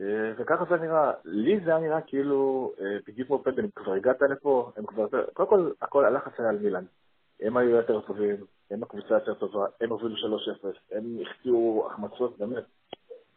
אה, 0.00 0.32
וככה 0.36 0.64
זה 0.64 0.76
נראה. 0.76 1.12
לי 1.24 1.60
זה 1.64 1.70
היה 1.70 1.80
נראה 1.80 2.00
כאילו, 2.00 2.72
אה, 2.80 2.96
בדיוק 3.06 3.28
כמו 3.28 3.42
פנדלים, 3.44 3.70
כבר 3.74 3.92
הגעת 3.92 4.22
לפה, 4.30 4.72
הם 4.76 4.86
כבר... 4.86 5.06
קודם 5.32 5.48
כל, 5.48 5.70
הכל 5.82 6.04
הלחץ 6.04 6.32
היה 6.38 6.48
על 6.48 6.58
מילאן. 6.58 6.84
הם 7.40 7.56
היו 7.56 7.70
יותר 7.70 8.00
טובים, 8.00 8.36
הם 8.70 8.82
הקבוצה 8.82 9.14
יותר 9.14 9.34
טובה, 9.34 9.66
הם 9.80 9.90
הובילו 9.90 10.14
3-0, 10.14 10.66
הם 10.92 11.04
החטיאו 11.22 11.88
החמצות 11.90 12.38
באמת 12.38 12.64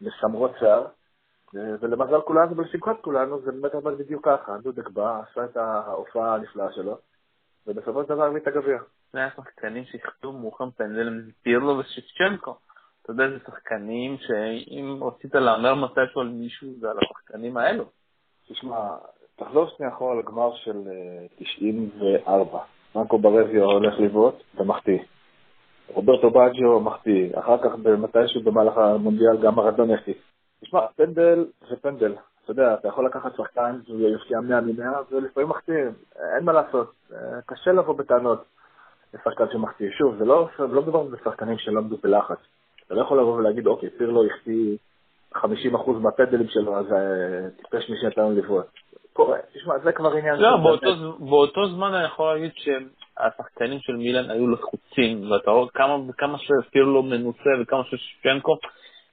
מסמרות 0.02 0.52
שיער, 0.60 0.86
ולמזל 1.54 2.22
כולנו 2.22 2.58
ולשמחת 2.58 3.02
כולנו 3.02 3.42
זה 3.42 3.52
באמת 3.52 3.76
עבד 3.76 3.98
בדיוק 3.98 4.26
ככה, 4.26 4.58
דודק 4.58 4.90
בא, 4.90 5.22
עשה 5.32 5.46
את 5.46 5.58
ההופעה 5.58 6.36
הנפלאה 6.36 6.72
שלו, 6.72 6.98
ובסופו 7.68 8.04
של 8.04 8.10
דבר 8.10 8.24
הביא 8.24 8.42
את 8.42 8.48
הגביע. 8.48 8.78
זה 9.14 9.20
היה 9.20 9.30
שחקנים 9.36 9.86
שהחטיאו 9.86 10.32
מוכם 10.32 10.72
פנדל, 10.72 11.32
פירלו 11.42 11.78
ושיפצ'נקו. 11.78 12.58
אתה 13.02 13.12
יודע, 13.12 13.30
זה 13.30 13.38
שחקנים 13.46 14.18
שאם 14.18 15.00
רצית 15.04 15.36
להמר 15.36 15.76
מתישהו 15.76 16.22
על 16.22 16.28
מישהו, 16.28 16.68
זה 16.80 16.92
על 16.92 16.98
השחקנים 16.98 17.58
האלו. 17.58 17.86
תשמע, 18.48 18.78
תחזור 19.36 19.70
שנייה 19.78 19.94
אחורה 19.94 20.16
לגמר 20.16 20.56
של 20.56 20.82
94. 21.36 22.58
אה, 22.58 22.64
מרקו 22.96 23.18
ברביו 23.18 23.64
הולך 23.64 24.00
לבעוט 24.00 24.36
ומחטיא. 24.56 25.00
רוברטו 25.94 26.30
באג'ו 26.30 26.80
מחטיא. 26.80 27.30
אחר 27.40 27.58
כך 27.58 27.72
מתישהו 27.98 28.42
במהלך 28.42 28.78
המונדיאל 28.78 29.38
גם 29.42 29.56
מרדון 29.56 29.90
יחטיא. 29.90 30.14
תשמע, 30.62 30.80
פנדל 30.96 31.46
זה 31.70 31.76
פנדל. 31.76 32.16
אתה 32.44 32.52
יודע, 32.52 32.74
אתה 32.74 32.88
יכול 32.88 33.06
לקחת 33.06 33.36
שחקן 33.38 33.80
והוא 33.88 34.10
יפקיע 34.10 34.40
100 34.40 34.62
מ-100 34.62 34.82
ולפעמים 35.12 35.50
מחטיאים. 35.50 35.92
אין 36.36 36.46
מה 36.46 36.52
לעשות. 36.52 36.94
אה, 37.14 37.18
קשה 37.46 37.72
לבוא 37.72 37.98
בטענות 37.98 38.44
לשחקן 39.14 39.46
שמחטיא. 39.52 39.90
שוב, 39.92 40.16
זה 40.16 40.26
לא, 40.26 40.50
לא 40.60 40.82
מדובר 40.82 41.04
בשחקנים 41.04 41.58
שלא 41.58 41.80
עמדו 41.80 41.98
בלחץ. 42.04 42.38
אתה 42.86 42.96
לא 42.96 43.02
יכול 43.02 43.20
לבוא 43.20 43.34
ולהגיד, 43.34 43.68
אוקיי, 43.68 43.90
פירלו 43.90 44.26
החטיא 44.26 44.78
50% 45.36 45.40
מהפנדלים 46.02 46.48
שלו, 46.48 46.78
אז 46.78 46.86
אה, 46.94 47.50
טיפש 47.58 47.90
מי 47.90 47.96
שנתן 48.02 48.22
לנו 48.22 48.36
לבעוט. 48.36 48.66
קורה, 49.14 49.38
תשמע, 49.54 49.80
זה 49.84 49.92
כבר 49.92 50.12
עניין... 50.12 50.36
לא, 50.36 50.58
באותו, 50.58 51.18
באותו 51.20 51.68
זמן 51.68 51.94
אני 51.94 52.06
יכול 52.06 52.34
להגיד 52.34 52.52
שהשחקנים 53.18 53.80
של 53.80 53.96
מילן 53.96 54.30
היו 54.30 54.48
לחוצים, 54.48 55.32
ואתה 55.32 55.52
רואה 55.52 55.70
כמה, 55.70 55.98
כמה 56.18 56.38
שפירלו 56.38 57.04
מנוסה 57.04 57.50
וכמה 57.62 57.84
ששפנקו, 57.84 58.58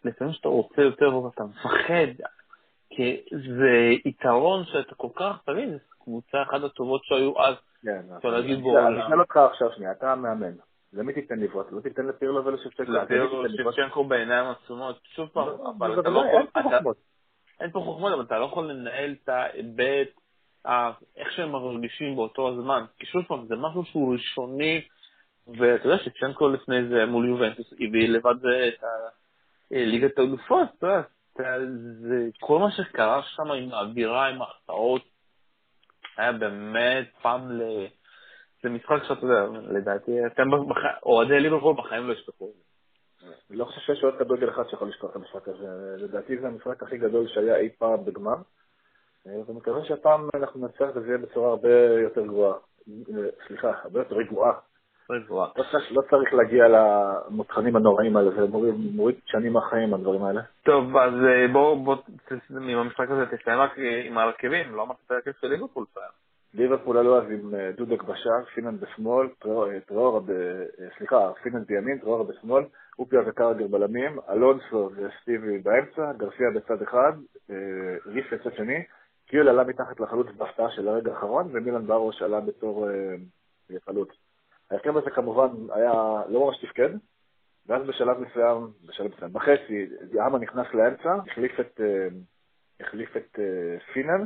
לפעמים 0.04 0.32
שאתה 0.32 0.48
רוצה 0.48 0.82
יותר 0.82 1.16
ואתה 1.16 1.44
מפחד, 1.44 2.24
כי 2.90 3.22
זה 3.30 3.90
יתרון 4.04 4.64
שאתה 4.64 4.94
כל 4.94 5.08
כך, 5.14 5.36
תבין, 5.46 5.72
זו 5.72 5.78
קבוצה 6.04 6.42
אחת 6.42 6.62
הטובות 6.64 7.04
שהיו 7.04 7.40
אז, 7.40 7.54
כן, 7.82 8.02
אפשר 8.16 8.28
להגיד 8.28 8.60
בו... 8.60 8.78
אני 8.78 9.06
אשאל 9.06 9.20
אותך 9.20 9.36
עכשיו 9.36 9.68
שנייה, 9.76 9.92
אתה 9.92 10.12
המאמן. 10.12 10.52
למי 10.92 11.12
תיתן 11.12 11.38
לבעוט? 11.38 11.66
לא 11.72 11.80
תיתן 11.80 12.06
לפירלו 12.06 12.44
ולשפצ'נקו. 12.44 12.92
לפירלו 12.92 13.38
ולשפצ'נקו 13.38 14.04
בעיניים 14.04 14.46
עצומות. 14.46 14.98
שוב 15.04 15.28
פעם, 15.28 15.48
אבל 15.78 16.00
אתה 16.00 16.08
לא 16.08 16.24
יכול... 16.28 16.94
אין 17.60 17.70
פה 17.70 17.80
חוכמות, 17.80 18.12
אבל 18.12 18.22
אתה 18.22 18.38
לא 18.38 18.44
יכול 18.44 18.70
לנהל 18.70 19.14
את 19.22 19.28
ההיבט, 19.28 20.08
איך 21.16 21.32
שהם 21.32 21.52
מרגישים 21.52 22.16
באותו 22.16 22.48
הזמן. 22.48 22.84
כי 22.98 23.06
שוב 23.06 23.24
פעם, 23.24 23.46
זה 23.46 23.54
משהו 23.56 23.84
שהוא 23.84 24.12
ראשוני, 24.12 24.80
ואתה 25.46 25.88
יודע 25.88 26.04
שצ'נקו 26.04 26.48
לפני 26.48 26.88
זה 26.88 27.06
מול 27.06 27.28
יובנטוס 27.28 27.72
הביא 27.72 28.08
לבד 28.08 28.34
את 28.46 28.84
ליגת 29.70 30.18
האלופות, 30.18 30.68
אתה 30.78 30.86
יודע, 30.86 31.58
זה 32.00 32.28
כל 32.40 32.58
מה 32.58 32.70
שקרה 32.70 33.22
שם 33.22 33.52
עם 33.52 33.72
האווירה, 33.72 34.28
עם 34.28 34.42
ההחטאות, 34.42 35.02
היה 36.16 36.32
באמת 36.32 37.06
פעם 37.22 37.52
ל... 37.52 37.62
זה 38.62 38.70
משחק 38.70 39.02
שאתה 39.08 39.26
יודע, 39.26 39.58
לדעתי, 39.70 40.26
אתם 40.26 40.44
אוהדי 41.02 41.40
ליברפול 41.40 41.74
בחיים 41.78 42.08
לא 42.08 42.12
ישכחו 42.12 42.48
את 42.48 42.54
זה. 42.54 42.64
אני 43.50 43.58
לא 43.58 43.64
חושב 43.64 43.80
שיש 43.80 44.04
עוד 44.04 44.14
כדורגל 44.18 44.50
אחד 44.50 44.62
שיכול 44.70 44.88
לשכוח 44.88 45.10
את 45.10 45.16
המשחק 45.16 45.48
הזה. 45.48 45.66
לדעתי 45.98 46.38
זה 46.38 46.46
המשחק 46.46 46.82
הכי 46.82 46.98
גדול 46.98 47.28
שהיה 47.28 47.56
אי 47.56 47.68
פעם 47.78 48.04
בגמר. 48.04 48.34
ואני 49.26 49.58
מקווה 49.58 49.84
שהפעם 49.84 50.28
אנחנו 50.34 50.66
נצליח 50.66 50.90
וזה 50.94 51.06
יהיה 51.06 51.18
בצורה 51.18 51.48
הרבה 51.48 51.68
יותר 52.02 52.26
גבוהה. 52.26 52.54
סליחה, 53.46 53.72
הרבה 53.82 54.00
יותר 54.00 54.14
רגועה. 54.16 54.52
רגועה. 55.10 55.48
לא, 55.56 55.64
לא 55.90 56.02
צריך 56.10 56.34
להגיע 56.34 56.64
למותחנים 56.68 57.76
הנוראים 57.76 58.16
האלה, 58.16 58.30
זה 58.30 58.46
מוריד 58.94 59.16
שנים 59.26 59.52
מהחיים 59.52 59.94
הדברים 59.94 60.22
האלה. 60.22 60.40
טוב, 60.62 60.96
אז 60.96 61.12
אה, 61.12 61.52
בואו, 61.52 61.96
עם 62.50 62.78
המשחק 62.78 63.10
הזה 63.10 63.36
תסיים 63.36 63.58
רק 63.58 63.78
עם 64.04 64.18
ההרכבים, 64.18 64.74
לא 64.74 64.82
אמרת 64.82 64.96
את 65.06 65.10
ההרכב 65.10 65.30
של 65.40 65.46
ליברפול 65.46 65.84
פעם. 65.94 66.10
ליברפול 66.54 66.98
עלו 66.98 67.18
אז 67.18 67.24
עם 67.30 67.54
אה, 67.54 67.70
דודק 67.76 68.02
בשער, 68.02 68.44
פינן 68.54 68.76
בשמאל, 68.80 69.28
טרורה 69.86 70.20
ב... 70.20 70.30
אה, 70.30 70.88
סליחה, 70.98 71.32
פינן 71.42 71.64
בימין, 71.64 71.98
טרורה 71.98 72.24
בשמאל, 72.24 72.64
אופיה 72.98 73.20
וקרגר 73.26 73.66
בלמים, 73.66 74.18
אלונסו 74.30 74.90
וסטיבי 74.96 75.58
באמצע, 75.58 76.12
גרסיה 76.12 76.50
בצד 76.54 76.82
אחד, 76.82 77.12
אה, 77.50 77.56
ריף 78.06 78.32
בצד 78.32 78.54
שני, 78.56 78.82
קיול 79.26 79.48
עלה 79.48 79.64
מתחת 79.64 80.00
לחלוץ 80.00 80.26
בהפתעה 80.36 80.70
של 80.70 80.88
הרגע 80.88 81.12
האחרון, 81.12 81.50
ומילן 81.52 81.86
ברוש 81.86 82.22
עלה 82.22 82.40
בתור 82.40 82.88
חלוץ. 83.84 84.08
ההרכב 84.70 84.96
הזה 84.96 85.10
כמובן 85.10 85.48
היה 85.70 85.92
לא 86.28 86.46
ממש 86.46 86.64
תפקד, 86.64 86.90
ואז 87.66 87.86
בשלב 87.86 88.18
מסוים, 88.20 88.70
בשלב 88.88 89.10
מסוים, 89.16 89.32
בחצי, 89.32 89.86
יאמה 90.12 90.38
נכנס 90.38 90.66
לאמצע, 90.74 91.14
החליף 91.30 91.60
את, 91.60 91.80
החליף 92.80 93.16
את 93.16 93.38
פינן, 93.92 94.24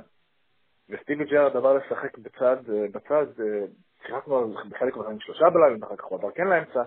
וסטיבי 0.88 1.24
ג'רארד 1.24 1.56
עבר 1.56 1.74
לשחק 1.74 2.18
בצד, 2.18 2.56
אה, 2.72 2.86
בצד, 2.92 3.26
אה, 3.40 3.64
שיחקנו 4.06 4.54
בחלק 4.70 4.96
מהזמן 4.96 5.20
שלושה 5.20 5.50
בלמים, 5.50 5.82
אחר 5.82 5.96
כך 5.96 6.04
הוא 6.04 6.18
עבר 6.18 6.30
כן 6.30 6.46
לאמצע. 6.46 6.82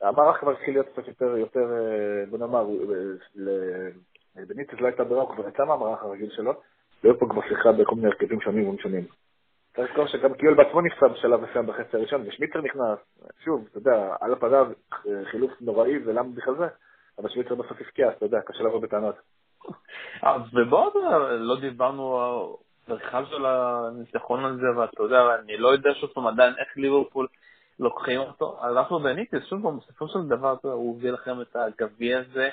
המערך 0.00 0.40
כבר 0.40 0.50
התחיל 0.50 0.74
להיות 0.74 0.88
קצת 0.92 1.08
יותר, 1.08 1.36
יותר, 1.36 1.72
אה, 1.72 2.26
בוא 2.30 2.38
נאמר, 2.38 2.66
בניטיס 4.48 4.80
לא 4.80 4.86
הייתה 4.86 5.04
ברירה, 5.04 5.22
הוא 5.22 5.34
כבר 5.34 5.48
יצא 5.48 5.64
מהמערך 5.64 6.02
הרגיל 6.02 6.30
שלו, 6.30 6.52
והיו 7.04 7.18
פה 7.18 7.26
כבר 7.30 7.42
שיחה 7.48 7.72
בכל 7.72 7.94
מיני 7.94 8.08
הרכבים 8.08 8.40
שונים 8.40 8.68
ומשונים. 8.68 9.04
צריך 9.76 9.90
לזכור 9.90 10.06
שגם 10.06 10.34
קיול 10.34 10.54
בעצמו 10.54 10.80
נפצע 10.80 11.08
בשלב 11.08 11.40
מסוים 11.40 11.66
בחצי 11.66 11.96
הראשון, 11.96 12.28
ושמיצר 12.28 12.60
נכנס, 12.60 12.98
שוב, 13.44 13.68
אתה 13.70 13.78
יודע, 13.78 14.14
על 14.20 14.32
הפניו 14.32 14.66
חילוף 15.24 15.50
נוראי, 15.60 15.98
ולמה 16.04 16.28
בכלל 16.34 16.54
זה? 16.54 16.66
אבל 17.18 17.28
שמיצר 17.28 17.54
בסוף 17.54 17.80
הפקיע, 17.80 18.08
אתה 18.08 18.24
יודע, 18.24 18.40
קשה 18.40 18.62
לבוא 18.62 18.80
בטענות. 18.80 19.14
אז 20.22 20.42
ובואו, 20.52 20.90
לא 21.38 21.60
דיברנו 21.60 22.20
המרחב 22.88 23.24
של 23.30 23.46
הניצחון 23.46 24.44
הזה, 24.44 24.66
ואתה 24.76 25.02
יודע, 25.02 25.18
אני 25.44 25.56
לא 25.56 25.68
יודע 25.68 25.90
שוב 25.94 26.10
פעם 26.10 26.26
עדיין 26.26 26.54
איך 26.58 26.76
ליברפול 26.76 27.26
לוקחים 27.78 28.20
אותו. 28.20 28.58
אז 28.60 28.76
אנחנו 28.76 29.00
בניטיס, 29.00 29.44
שוב 29.44 29.62
פעם, 29.62 29.78
בסופו 29.78 30.08
של 30.08 30.28
דבר 30.28 30.56
הוא 30.62 30.96
הביא 30.96 31.10
לכם 31.10 31.40
את 31.40 31.56
הגביע 31.56 32.18
הזה, 32.18 32.48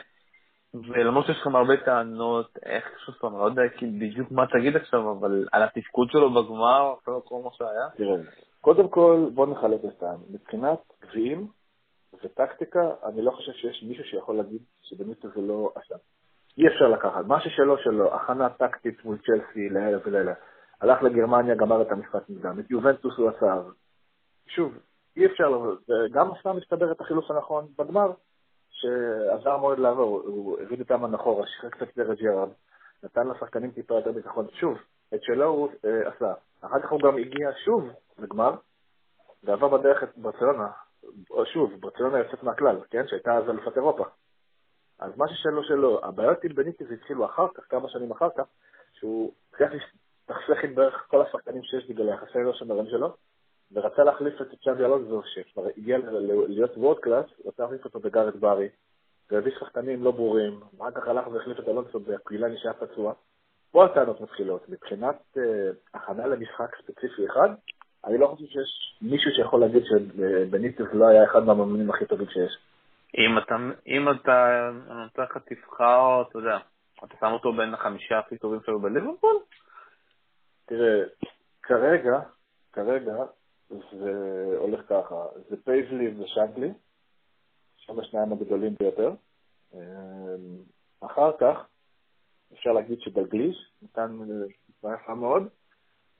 ולמרות 0.88 1.26
שיש 1.26 1.38
לכם 1.42 1.56
הרבה 1.56 1.78
טענות, 1.86 2.58
איך, 2.66 2.86
שוב 3.06 3.16
פעם, 3.16 3.38
לא 3.38 3.44
יודע 3.44 3.62
בדיוק 3.82 4.32
מה 4.32 4.46
תגיד 4.48 4.76
עכשיו, 4.76 5.12
אבל 5.12 5.48
על 5.52 5.64
התפקוד 5.64 6.08
שלו 6.12 6.34
בגמר, 6.34 6.94
אחרי 7.04 7.14
כל 7.26 7.42
מה 7.44 7.50
שהיה. 7.54 7.90
תראה, 7.98 8.16
קודם 8.62 8.88
כל, 8.88 9.30
בוא 9.34 9.48
נחלק 9.48 9.80
את 9.86 10.04
העם. 10.04 10.20
מבחינת 10.30 10.80
גביעים 11.02 11.48
וטקטיקה, 12.24 12.92
אני 13.06 13.22
לא 13.22 13.32
חושב 13.32 13.52
שיש 13.52 13.84
מישהו 13.84 14.04
שיכול 14.04 14.36
להגיד 14.36 14.62
שבניטיס 14.82 15.32
זה 15.36 15.42
לא 15.42 15.72
אשם. 15.78 15.96
אי 16.58 16.68
אפשר 16.68 16.88
לקחת. 16.88 17.26
מה 17.26 17.42
ששלו 17.42 17.78
שלו, 17.78 18.16
הכנה 18.16 18.50
טקטית 18.50 19.06
מול 19.06 19.18
צ'לסי 19.18 19.70
לאלה 19.70 19.98
ולאלה. 20.06 20.34
הלך 20.82 21.04
לגרמניה, 21.04 21.56
גמר 21.56 21.82
את 21.82 21.92
המשחק 21.92 22.30
מוקדם. 22.30 22.60
את 22.60 22.72
יובנטוס 22.72 23.18
הוא 23.18 23.30
עשה. 23.30 23.62
שוב, 24.48 24.78
אי 25.18 25.26
אפשר, 25.26 25.74
גם 26.12 26.32
עשה 26.32 26.54
מסתבר 26.54 26.92
את 26.92 27.02
החילוץ 27.02 27.26
הנכון 27.32 27.68
בגמר, 27.78 28.12
שעזר 28.78 29.58
מאוד 29.58 29.80
לעבור, 29.80 30.22
הוא 30.26 30.60
הביא 30.60 30.78
את 30.82 30.92
אמן 30.92 31.14
אחורה, 31.14 31.48
שחרר 31.48 31.70
קצת 31.70 31.90
את 31.90 32.20
ג'רארד, 32.20 32.50
נתן 33.04 33.28
לשחקנים 33.28 33.72
טיפה 33.72 33.96
יותר 33.96 34.12
ביטחון. 34.12 34.48
שוב, 34.54 34.78
את 35.14 35.24
שלו 35.24 35.46
הוא 35.46 35.70
אה, 35.86 36.10
עשה. 36.10 36.34
אחר 36.62 36.80
כך 36.82 36.92
הוא 36.92 37.00
גם 37.02 37.18
הגיע 37.18 37.50
שוב 37.66 37.90
לגמר, 38.20 38.56
ועבר 39.44 39.78
בדרך 39.78 40.04
את 40.04 40.18
ברצלונה. 40.18 40.68
שוב, 41.54 41.74
ברצלונה 41.80 42.20
יוצאת 42.20 42.44
מהכלל, 42.44 42.78
כן? 42.90 43.08
שהייתה 43.08 43.38
אז 43.38 43.50
אלופת 43.50 43.78
אירופה. 43.78 44.06
אז 45.00 45.18
מה 45.18 45.26
ששלו 45.28 45.64
שלו, 45.64 46.06
הבעיות 46.06 46.44
עם 46.44 46.56
בניטס 46.56 46.88
התחילו 46.92 47.26
אחר 47.26 47.48
כך, 47.56 47.64
כמה 47.70 47.90
שנים 47.90 48.12
אחר 48.12 48.30
כך, 48.38 48.44
שהוא 48.94 49.32
הצליח 49.54 49.72
להסתכסך 49.72 50.64
עם 50.64 50.76
בערך 50.76 51.08
כל 51.08 51.22
השחקנים 51.22 51.64
שיש 51.64 51.90
בגלל 51.90 52.10
היחסי 52.10 52.40
אנוש 52.44 52.90
שלו, 52.90 53.16
ורצה 53.74 54.04
להחליף 54.04 54.42
את 54.42 54.48
צ'אבי 54.64 54.86
אלונזו, 54.86 55.22
שכבר 55.26 55.68
הגיע 55.78 55.98
להיות 56.48 56.78
world 56.78 57.00
class, 57.00 57.26
רצה 57.46 57.64
להחליף 57.64 57.86
אותו 57.86 58.00
בגארת' 58.00 58.36
בארי, 58.36 58.70
והביא 59.32 59.52
שחקנים 59.60 60.04
לא 60.04 60.12
ברורים, 60.12 60.60
אחר 60.82 60.92
כך 60.92 61.08
הלך 61.08 61.28
והחליף 61.28 61.60
את 61.60 61.68
אלונזו 61.68 62.00
באקווילאני 62.00 62.58
שהיה 62.58 62.74
פצוע. 62.74 63.14
פה 63.72 63.86
הטענות 63.86 64.22
מתחילות. 64.22 64.70
מבחינת 64.70 65.16
אה, 65.38 65.40
הכנה 65.94 66.28
למשחק 66.28 66.76
ספציפי 66.76 67.26
אחד, 67.26 67.50
אני 68.06 68.18
לא 68.18 68.28
חושב 68.28 68.46
שיש 68.46 68.98
מישהו 69.02 69.32
שיכול 69.32 69.60
להגיד 69.60 69.84
שבניטס 69.86 70.86
לא 70.94 71.08
היה 71.08 71.24
אחד 71.24 71.44
מהמאמנים 71.44 71.90
הכי 71.90 72.06
טובים 72.06 72.28
שיש. 72.28 72.58
אם 73.18 73.38
אתה, 73.38 73.56
אם 73.88 74.10
אתה 74.10 74.70
נותן 74.90 75.22
לך 75.22 75.38
תבחר, 75.46 76.22
אתה 76.22 76.40
יודע, 76.40 76.58
אתה 77.04 77.16
שם 77.20 77.32
אותו 77.34 77.54
בין 77.54 77.74
החמישה 77.74 78.20
הכי 78.20 78.38
טובים 78.38 78.60
שלו 78.66 78.80
בליברפול? 78.80 79.36
תראה, 80.66 81.04
כרגע, 81.64 82.20
כרגע, 82.74 83.14
זה 83.70 84.56
הולך 84.58 84.82
ככה, 84.90 85.26
זה 85.50 85.56
פייזלי 85.64 86.14
ושנקלי, 86.24 86.72
שהם 87.78 88.00
השניים 88.00 88.34
הגדולים 88.34 88.76
ביותר. 88.80 89.12
אמ, 89.74 89.80
אחר 91.00 91.32
כך, 91.40 91.68
אפשר 92.54 92.72
להגיד 92.74 93.00
שדגליש 93.00 93.72
נתן 93.82 94.18
תקופה 94.64 94.94
יפה 94.94 95.16
מאוד. 95.16 95.48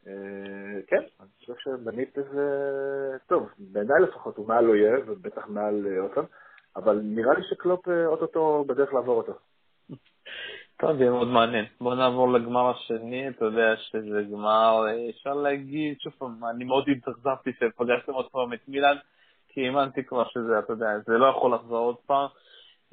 אה, 0.08 0.82
כן, 0.88 1.02
אני 1.20 1.30
חושב 1.40 1.54
שבנית 1.58 2.18
איזה, 2.18 2.44
טוב, 3.28 3.50
בעיניי 3.58 4.02
לפחות 4.02 4.38
הוא 4.38 4.48
מעל 4.48 4.70
אויב, 4.70 5.10
ובטח 5.10 5.48
מעל 5.48 5.88
אה, 5.88 6.00
אוטון, 6.00 6.26
אבל 6.76 7.00
נראה 7.04 7.34
לי 7.34 7.42
שקלופ 7.50 7.88
אה, 7.88 8.06
אוטוטו 8.06 8.66
בדרך 8.68 8.94
לעבור 8.94 9.18
אותו. 9.18 9.34
טוב, 10.80 10.98
זה 10.98 11.10
מאוד 11.10 11.28
מעניין. 11.28 11.66
בואו 11.82 11.96
נעבור 11.96 12.34
לגמר 12.34 12.70
השני, 12.70 13.30
אתה 13.30 13.46
יודע 13.46 13.76
שזה 13.78 14.24
גמר, 14.32 14.86
אפשר 15.10 15.34
להגיד, 15.34 16.00
שוב 16.00 16.14
פעם, 16.18 16.46
אני 16.56 16.64
מאוד 16.64 16.86
התאכזבתי 16.90 17.52
שפגשתם 17.60 18.12
עוד 18.12 18.26
פעם 18.32 18.54
את 18.54 18.60
מילאן, 18.68 18.96
כי 19.48 19.66
האמנתי 19.66 20.04
כבר 20.04 20.24
שזה, 20.28 20.60
אתה 20.60 20.74
יודע, 20.74 20.88
זה 21.06 21.18
לא 21.18 21.26
יכול 21.26 21.54
לחזור 21.54 21.78
עוד 21.78 21.96
פעם. 22.06 22.28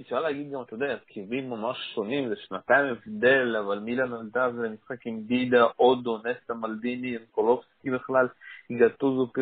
אפשר 0.01 0.21
להגיד 0.21 0.53
גם, 0.53 0.63
אתה 0.63 0.75
יודע, 0.75 0.87
הרכבים 0.87 1.51
ממש 1.51 1.77
שונים, 1.95 2.29
זה 2.29 2.35
שנתיים 2.37 2.87
הבדל, 2.87 3.57
אבל 3.57 3.79
מילאן 3.79 4.13
עלתה 4.13 4.49
משחק 4.73 5.07
עם 5.07 5.21
דידה, 5.21 5.67
אודו, 5.79 6.19
נסטה 6.19 6.55
מלדיני, 6.55 7.17
קולובסקי 7.31 7.91
בכלל, 7.91 8.29
גטוזו, 8.73 9.33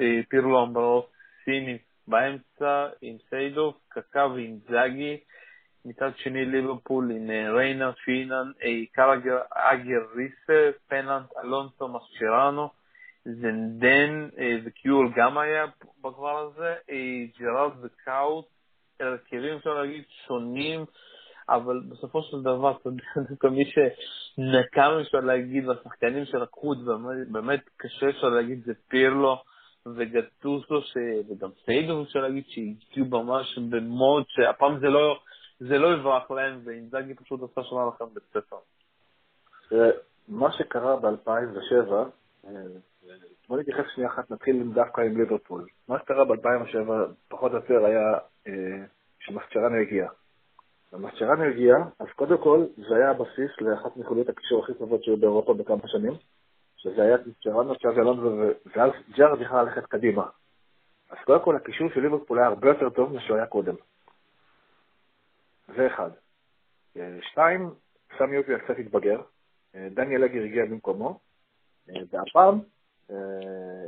אה, 0.00 0.20
פירלו 0.28 0.62
אמברו, 0.64 1.06
סיני, 1.44 1.78
באמצע 2.08 2.86
עם 3.02 3.16
סיידוף, 3.30 3.76
קקה 3.88 4.26
זאגי. 4.70 5.16
מצד 5.84 6.10
שני 6.16 6.44
ליברפול 6.44 7.10
עם 7.10 7.30
אה, 7.30 7.52
ריינה, 7.52 7.92
פינן, 7.92 8.52
אה, 8.62 8.68
קרגר, 8.92 9.38
אגר 9.50 10.02
ריסה, 10.16 10.70
פננט, 10.88 11.26
אלונסו, 11.44 11.88
מסצ'רנו, 11.88 12.68
זנדן 13.24 14.28
וקיול 14.64 15.12
גם 15.16 15.38
היה 15.38 15.66
בגבר 16.04 16.38
הזה, 16.38 16.74
ג'רארד 17.38 17.72
וקאוט, 17.82 18.44
הרכבים 19.00 19.56
אפשר 19.56 19.74
להגיד 19.74 20.04
שונים, 20.26 20.84
אבל 21.48 21.80
בסופו 21.88 22.22
של 22.22 22.40
דבר, 22.40 22.76
אתה 22.80 22.88
יודע, 22.88 23.02
דווקא 23.30 23.46
מי 23.46 23.64
שנקם 23.64 24.90
אפשר 25.00 25.20
להגיד, 25.20 25.68
והשחקנים 25.68 26.24
שלקחו 26.24 26.72
את 26.72 26.78
זה, 26.78 26.92
באמת 27.32 27.60
קשה 27.76 28.08
אפשר 28.10 28.28
להגיד, 28.28 28.62
זה 28.64 28.72
פירלו 28.88 29.36
וגטוסו, 29.86 30.82
ש... 30.82 30.96
וגם 31.30 31.48
סיידו 31.64 32.02
אפשר 32.02 32.20
להגיד, 32.20 32.44
שהגיעו 32.48 33.06
ממש 33.06 33.58
במוד 33.58 34.24
שהפעם 34.28 34.78
זה 34.80 34.86
לא, 34.86 35.20
זה 35.60 35.78
לא 35.78 35.94
יברח 35.94 36.30
להם, 36.30 36.60
ואינזאגי 36.64 37.14
פשוט 37.14 37.40
עשה 37.42 37.62
שנה 37.64 37.86
לכם 37.94 38.04
בית 38.14 38.24
ספר. 38.30 38.56
מה 40.28 40.52
שקרה 40.52 40.96
ב-2007, 40.96 41.92
אה, 42.46 42.50
בוא 43.48 43.58
נתייחס 43.58 43.84
שנייה 43.94 44.10
אחת, 44.10 44.30
נתחיל 44.30 44.62
דווקא 44.74 45.00
עם 45.00 45.18
ליברפול. 45.18 45.66
מה 45.88 45.98
שקרה 45.98 46.24
ב-2007, 46.24 46.90
פחות 47.28 47.52
או 47.52 47.56
יותר, 47.56 47.84
היה 47.84 48.18
אה, 48.46 48.52
שמסצ'רנו 49.18 49.76
הגיע. 49.76 50.08
ומסצ'רנו 50.92 51.42
הגיע, 51.42 51.76
אז 51.98 52.06
קודם 52.16 52.38
כל, 52.38 52.64
זה 52.76 52.96
היה 52.96 53.10
הבסיס 53.10 53.50
לאחת 53.60 53.96
מיכולות 53.96 54.28
הקישור 54.28 54.64
הכי 54.64 54.74
טובות 54.74 55.04
שהיו 55.04 55.16
באירופה 55.16 55.54
בכמה 55.54 55.88
שנים, 55.88 56.12
שזה 56.76 57.02
היה 57.02 57.16
מסצ'רנו, 57.26 57.76
צ'אבי 57.76 58.00
אלונזו, 58.00 58.52
ואז 58.76 58.90
ג'ארד 59.16 59.40
יכלה 59.40 59.62
ללכת 59.62 59.86
קדימה. 59.86 60.26
אז 61.10 61.18
קודם 61.24 61.44
כל, 61.44 61.56
הקישור 61.56 61.88
של 61.94 62.00
ליברפול 62.00 62.38
היה 62.38 62.46
הרבה 62.48 62.68
יותר 62.68 62.90
טוב 62.90 63.12
ממה 63.12 63.20
שהוא 63.20 63.36
היה 63.36 63.46
קודם. 63.46 63.74
זה 65.76 65.86
אחד. 65.86 66.10
אה, 66.96 67.18
שתיים, 67.22 67.70
סמי 68.18 68.36
יופי 68.36 68.52
קצת 68.64 68.78
התבגר, 68.78 69.20
אה, 69.74 69.88
דניאל 69.90 70.24
אגר 70.24 70.42
הגיע 70.42 70.64
במקומו, 70.64 71.18
והפעם 72.10 72.60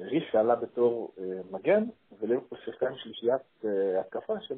ריס 0.02 0.22
שעלה 0.32 0.54
בתור 0.54 1.14
מגן, 1.50 1.84
וליברפול 2.20 2.58
שיחקה 2.64 2.88
עם 2.88 2.94
שלישיית 2.96 3.64
התקפה 4.00 4.34
של... 4.40 4.54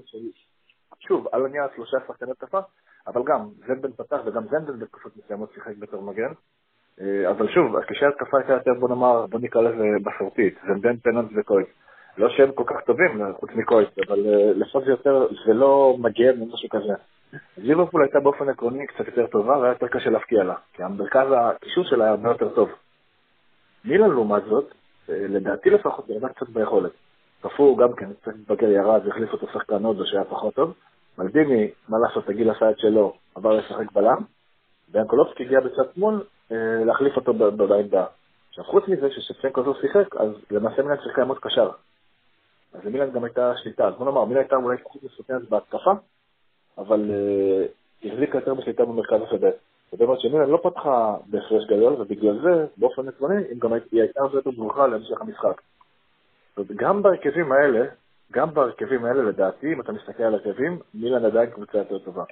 שוב, 1.01 1.27
על 1.33 1.47
הנייר 1.47 1.65
שלושה 1.77 1.97
שחקני 2.07 2.31
התקפה, 2.31 2.59
אבל 3.07 3.23
גם 3.27 3.49
זנדן 3.67 3.93
פתח 3.93 4.17
וגם 4.25 4.47
זנדן 4.49 4.79
בתקופות 4.79 5.17
מסוימות 5.17 5.53
שיחק 5.55 5.77
בתור 5.79 6.03
מגן. 6.03 6.33
אבל 7.31 7.49
שוב, 7.55 7.77
הקשרי 7.77 8.09
התקפה 8.09 8.39
הייתה 8.39 8.53
יותר, 8.53 8.75
בוא 8.81 8.89
נאמר, 8.89 9.27
בוא 9.27 9.41
נקרא 9.41 9.63
לזה 9.63 9.85
מסורתית, 10.05 10.59
זנדן, 10.67 10.97
פננט 10.97 11.31
וקויט. 11.37 11.69
לא 12.19 12.29
שהם 12.29 12.53
כל 12.53 12.65
כך 12.67 12.81
טובים, 12.87 13.35
חוץ 13.41 13.51
מקויט, 13.51 13.89
אבל 14.07 14.19
לפחות 14.55 14.85
זה 14.85 14.91
יותר, 14.91 15.27
זה 15.47 15.53
לא 15.53 15.97
מגן 15.99 16.41
או 16.41 16.47
משהו 16.47 16.69
כזה. 16.69 16.95
ליברפול 17.57 18.03
הייתה 18.03 18.21
באופן 18.21 18.49
עקרוני 18.49 18.87
קצת 18.87 19.07
יותר 19.07 19.27
טובה 19.27 19.59
והיה 19.59 19.73
יותר 19.73 19.89
קשה 19.89 20.11
להפקיע 20.11 20.45
לה, 20.45 20.55
כי 20.73 20.83
המרכז 20.83 21.27
הקישור 21.37 21.85
שלה 21.85 22.05
היה 22.05 22.11
הרבה 22.11 22.29
יותר 22.29 22.49
טוב. 22.49 22.69
מילן 23.85 24.11
לעומת 24.11 24.43
זאת, 24.45 24.75
אה, 25.09 25.27
לדעתי 25.29 25.71
לפחות, 25.71 26.09
ירדה 26.09 26.29
קצת 26.29 26.49
ביכולת. 26.49 26.93
קפוא 27.41 27.79
גם 27.79 27.93
כן, 27.93 28.13
קצת 28.13 28.33
מתבגר 28.37 28.69
ירד 28.69 29.01
והחליף 29.07 29.33
אותו 29.33 29.47
שחקן 29.53 29.85
הודו 29.85 30.07
שהיה 30.07 30.25
פחות 30.25 30.55
טוב. 30.55 30.75
מלדיני, 31.19 31.71
מה 31.89 31.99
לעשות, 31.99 32.29
הגיל 32.29 32.51
עשה 32.51 32.71
את 32.71 32.79
שלו, 32.79 33.15
עבר 33.35 33.53
לשחק 33.53 33.93
בלם, 33.93 34.19
ואנקולובסקי 34.93 35.45
הגיע 35.45 35.61
בצד 35.61 35.95
שמאל 35.95 36.21
אה, 36.53 36.85
להחליף 36.85 37.17
אותו 37.17 37.35
בעמדה. 37.35 38.05
עכשיו, 38.49 38.65
חוץ 38.65 38.89
מזה 38.89 39.11
ששפנקו 39.11 39.63
לא 39.63 39.75
שיחק, 39.81 40.17
אז 40.17 40.31
למעשה 40.51 40.83
מילן 40.83 40.97
שיחקה 41.03 41.23
עמוד 41.23 41.39
קשר. 41.39 41.71
אז 42.75 42.85
למילן 42.85 43.11
גם 43.11 43.25
הייתה 43.25 43.53
שליטה. 43.57 43.89
אז 43.89 43.95
בוא 43.95 44.07
נאמר, 44.07 44.25
מילן 44.25 44.41
הייתה 44.41 44.57
אולי 44.57 44.79
פחות 44.79 45.03
מסוכנת 45.03 45.49
בהתקפה, 45.49 45.93
אבל 46.79 47.11
אה, 47.11 47.67
החזיקה 48.05 48.39
יותר 48.39 48.55
בשליטה 48.55 48.85
במרכז 48.85 49.21
השדה. 49.23 49.51
זאת 49.93 50.01
אומרת 50.01 50.21
שמילן 50.21 50.51
לא 50.51 50.61
פתחה 50.63 51.17
בהפרש 51.27 51.67
גדול, 51.67 51.93
ובגלל 51.93 52.39
זה, 52.43 52.67
באופן 52.77 53.09
עקרוני, 53.09 53.43
היא 53.93 54.03
הייתה 54.03 54.21
הרבה 54.21 54.39
יותר 54.39 54.51
ברוכה 54.51 54.87
להמשך 54.87 55.21
המשחק. 55.21 55.61
גם 56.77 57.03
בהרכבים 57.03 57.53
האלה, 57.53 57.87
גם 58.33 58.55
בהרכבים 58.55 59.05
האלה, 59.05 59.23
לדעתי, 59.23 59.73
אם 59.73 59.81
אתה 59.81 59.93
מסתכל 59.93 60.23
על 60.23 60.35
הרכבים, 60.35 60.79
מילן 60.95 61.25
עדיין 61.25 61.51
קבוצה 61.51 61.79
יותר 61.79 61.99
טובה. 61.99 62.25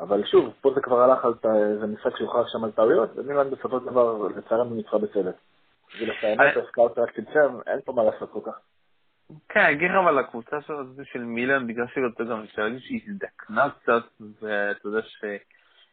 אבל 0.00 0.24
שוב, 0.24 0.52
פה 0.60 0.70
זה 0.74 0.80
כבר 0.80 1.00
הלך 1.00 1.24
על 1.24 1.34
איזה 1.54 1.86
משחק 1.86 2.16
שהוכרח 2.16 2.48
שם 2.52 2.64
על 2.64 2.70
טעויות, 2.70 3.10
ומילן 3.14 3.50
בסופו 3.50 3.80
של 3.80 3.86
דבר, 3.86 4.28
לצערנו, 4.36 4.74
ניצחה 4.74 4.98
בצדק. 4.98 5.34
בשביל 5.88 6.10
הסיימת, 6.10 6.56
הסקאוט 6.56 6.98
רק 6.98 7.16
צמצם, 7.16 7.60
אין 7.66 7.80
פה 7.84 7.92
מה 7.92 8.04
לעשות 8.04 8.30
כל 8.30 8.40
כך. 8.44 8.58
כן, 9.48 9.60
לך, 9.60 9.96
אבל 9.96 10.18
הקבוצה 10.18 10.56
של 11.12 11.24
מילן, 11.24 11.66
בגלל 11.66 11.86
שהיא 11.92 12.04
יותר 12.04 12.24
גם 12.24 12.42
אפשר 12.42 12.62
להגיד 12.62 12.80
שהיא 12.80 13.00
הזדקנה 13.06 13.70
קצת, 13.70 14.02
ואתה 14.40 14.88
יודע 14.88 15.02
ש... 15.02 15.24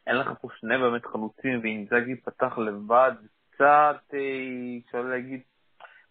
אין 0.06 0.16
לך 0.16 0.30
פה 0.40 0.48
שני 0.60 0.78
באמת 0.78 1.06
חלוצים, 1.06 1.60
ואינזאגי 1.62 2.16
פתח 2.16 2.58
לבד, 2.58 3.12
קצת, 3.50 3.96
אה, 4.14 4.18
אפשר 4.86 5.02
להגיד, 5.02 5.40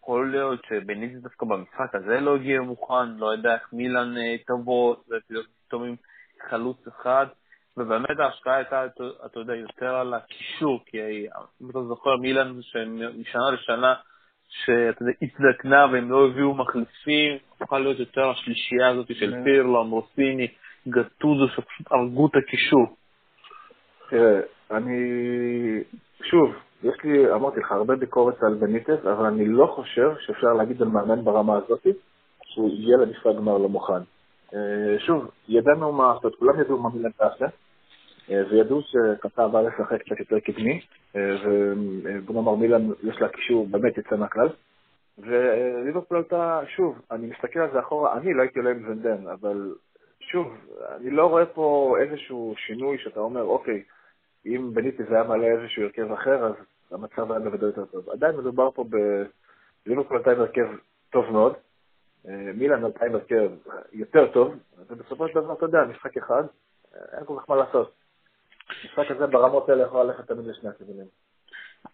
יכול 0.02 0.30
להיות 0.30 0.60
שבניטי 0.68 1.14
דווקא 1.14 1.46
במשחק 1.46 1.94
הזה 1.94 2.20
לא 2.20 2.36
הגיע 2.36 2.60
מוכן, 2.60 3.08
לא 3.16 3.32
יודע 3.32 3.54
איך 3.54 3.72
מילן 3.72 4.16
אה, 4.16 4.36
תבוא, 4.46 4.96
פתאום 5.66 5.84
עם 5.84 5.96
חלוץ 6.48 6.86
אחד, 6.88 7.26
ובאמת 7.76 8.18
ההשקעה 8.18 8.56
הייתה, 8.56 8.86
אתה 9.26 9.40
יודע, 9.40 9.54
יותר 9.54 9.94
על 9.94 10.14
הקישור, 10.14 10.80
כי 10.86 11.26
אם 11.62 11.70
אתה 11.70 11.82
זוכר, 11.82 12.16
מילן 12.16 12.52
משנה 13.18 13.50
לשנה, 13.50 13.94
שאתה 14.50 15.02
יודע, 15.02 15.12
הזדקנה 15.22 15.86
והם 15.92 16.10
לא 16.10 16.26
הביאו 16.26 16.54
מחליפים, 16.54 17.36
הפכה 17.60 17.78
להיות 17.78 17.98
יותר 17.98 18.30
השלישייה 18.30 18.88
הזאת 18.88 19.06
של 19.14 19.32
כן. 19.32 19.44
פירלו, 19.44 19.82
אמרוסיני, 19.82 20.48
גטודו, 20.88 21.48
שפשוט 21.48 21.86
הרגו 21.92 22.26
את 22.26 22.36
הקישור. 22.36 22.86
תראה, 24.10 24.40
אני... 24.70 25.00
שוב, 26.22 26.54
יש 26.82 26.94
לי, 27.04 27.32
אמרתי 27.32 27.60
לך, 27.60 27.72
הרבה 27.72 27.96
ביקורת 27.96 28.42
על 28.42 28.54
בניטס, 28.54 29.04
אבל 29.04 29.26
אני 29.26 29.48
לא 29.48 29.66
חושב 29.66 30.10
שאפשר 30.20 30.52
להגיד 30.52 30.82
על 30.82 30.88
מאמן 30.88 31.24
ברמה 31.24 31.56
הזאת 31.56 31.86
שהוא 32.44 32.72
הגיע 32.72 32.96
למשחק 32.96 33.30
גמר 33.36 33.58
לא 33.58 33.68
מוכן. 33.68 34.02
אה, 34.54 34.98
שוב, 34.98 35.30
ידענו 35.48 35.92
מה, 35.92 36.04
אומרת, 36.04 36.34
כולם 36.38 36.60
ידעו 36.60 36.78
מה 36.78 36.88
מילן 36.94 37.10
תעשה, 37.10 37.46
וידעו 38.50 38.80
שקטר 38.82 39.48
בא 39.48 39.60
לשחק 39.60 40.02
קצת 40.02 40.18
יותר 40.18 40.40
קדמי, 40.40 40.80
אה, 41.16 41.36
ובוא 41.44 42.34
נאמר 42.34 42.54
מילן 42.54 42.88
יש 43.02 43.20
לה 43.20 43.28
קישור 43.28 43.66
באמת 43.66 43.96
יוצא 43.96 44.16
מהכלל. 44.16 44.48
וליברפול 45.18 46.16
עלתה, 46.16 46.60
שוב, 46.76 47.00
אני 47.10 47.26
מסתכל 47.26 47.58
על 47.58 47.70
זה 47.72 47.80
אחורה, 47.80 48.16
אני 48.18 48.34
לא 48.34 48.42
הייתי 48.42 48.58
עולה 48.58 48.70
עם 48.70 48.88
ונדן, 48.88 49.26
אבל 49.26 49.74
שוב, 50.20 50.54
אני 50.96 51.10
לא 51.10 51.26
רואה 51.26 51.46
פה 51.46 51.96
איזשהו 52.00 52.54
שינוי 52.56 52.98
שאתה 52.98 53.20
אומר, 53.20 53.42
אוקיי, 53.42 53.82
אם 54.46 54.70
בניטיס 54.74 55.06
היה 55.10 55.24
מעלה 55.24 55.46
איזשהו 55.46 55.82
הרכב 55.82 56.12
אחר, 56.12 56.46
אז 56.46 56.54
המצב 56.90 57.32
היה 57.32 57.40
בוודאי 57.40 57.68
יותר 57.68 57.84
טוב. 57.84 58.10
עדיין 58.10 58.36
מדובר 58.36 58.70
פה 58.70 58.84
ב... 58.84 58.96
ליברפול 59.86 60.16
עלתה 60.16 60.30
עם 60.30 60.40
הרכב 60.40 60.66
טוב 61.10 61.30
מאוד, 61.30 61.54
אה, 62.28 62.52
מילאן 62.54 62.84
עלתה 62.84 63.04
עם 63.04 63.14
הרכב 63.14 63.50
יותר 63.92 64.32
טוב, 64.32 64.54
ובסופו 64.88 65.28
של 65.28 65.34
דבר, 65.34 65.52
אתה 65.52 65.64
יודע, 65.64 65.84
משחק 65.84 66.16
אחד, 66.16 66.44
אין 67.12 67.24
כל 67.24 67.34
כך 67.38 67.50
מה 67.50 67.56
לעשות. 67.56 67.99
המשחק 68.70 69.10
הזה 69.10 69.26
ברמות 69.26 69.68
האלה 69.68 69.82
יכול 69.82 70.06
ללכת 70.06 70.26
תמיד 70.26 70.46
לשני 70.46 70.68
הכיוונים. 70.68 71.06